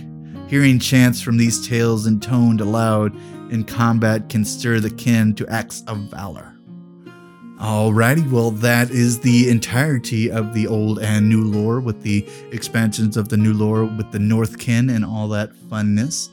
Hearing 0.47 0.79
chants 0.79 1.21
from 1.21 1.37
these 1.37 1.67
tales 1.67 2.05
intoned 2.05 2.61
aloud 2.61 3.15
in 3.51 3.63
combat 3.63 4.29
can 4.29 4.45
stir 4.45 4.79
the 4.79 4.89
kin 4.89 5.33
to 5.35 5.47
acts 5.47 5.83
of 5.87 5.97
valor. 5.97 6.48
Alrighty, 7.59 8.31
well, 8.31 8.51
that 8.51 8.89
is 8.89 9.19
the 9.19 9.49
entirety 9.49 10.31
of 10.31 10.53
the 10.53 10.65
old 10.65 10.99
and 10.99 11.27
new 11.27 11.43
lore 11.43 11.81
with 11.81 12.03
the 12.03 12.25
expansions 12.53 13.17
of 13.17 13.27
the 13.27 13.35
new 13.35 13.53
lore 13.53 13.83
with 13.83 14.13
the 14.13 14.17
Northkin 14.17 14.89
and 14.95 15.03
all 15.03 15.27
that 15.27 15.51
funness. 15.69 16.29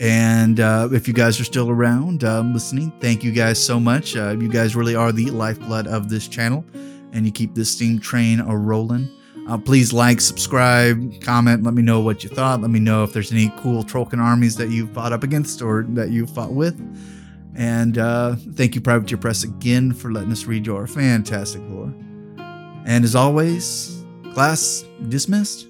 And 0.00 0.58
uh, 0.58 0.88
if 0.90 1.06
you 1.06 1.14
guys 1.14 1.38
are 1.38 1.44
still 1.44 1.70
around 1.70 2.24
um, 2.24 2.52
listening, 2.52 2.92
thank 3.00 3.22
you 3.22 3.30
guys 3.30 3.64
so 3.64 3.78
much. 3.78 4.16
Uh, 4.16 4.36
you 4.40 4.48
guys 4.48 4.74
really 4.74 4.96
are 4.96 5.12
the 5.12 5.26
lifeblood 5.26 5.86
of 5.86 6.08
this 6.08 6.26
channel, 6.26 6.64
and 7.12 7.24
you 7.24 7.30
keep 7.30 7.54
this 7.54 7.70
steam 7.70 8.00
train 8.00 8.40
a 8.40 8.56
rolling. 8.56 9.08
Uh, 9.46 9.56
please 9.56 9.92
like, 9.92 10.20
subscribe, 10.20 11.20
comment. 11.20 11.62
Let 11.62 11.74
me 11.74 11.82
know 11.82 12.00
what 12.00 12.24
you 12.24 12.30
thought. 12.30 12.60
Let 12.60 12.70
me 12.70 12.80
know 12.80 13.04
if 13.04 13.12
there's 13.12 13.30
any 13.30 13.52
cool 13.58 13.84
Trollkin 13.84 14.18
armies 14.18 14.56
that 14.56 14.70
you've 14.70 14.90
fought 14.90 15.12
up 15.12 15.22
against 15.22 15.62
or 15.62 15.84
that 15.90 16.10
you've 16.10 16.30
fought 16.30 16.52
with. 16.52 16.76
And 17.54 17.98
uh, 17.98 18.36
thank 18.36 18.74
you, 18.74 18.80
Privateer 18.80 19.18
Press, 19.18 19.44
again 19.44 19.92
for 19.92 20.12
letting 20.12 20.32
us 20.32 20.44
read 20.44 20.66
your 20.66 20.86
fantastic 20.86 21.62
lore. 21.68 21.94
And 22.86 23.04
as 23.04 23.14
always, 23.14 24.04
class 24.32 24.84
dismissed. 25.08 25.69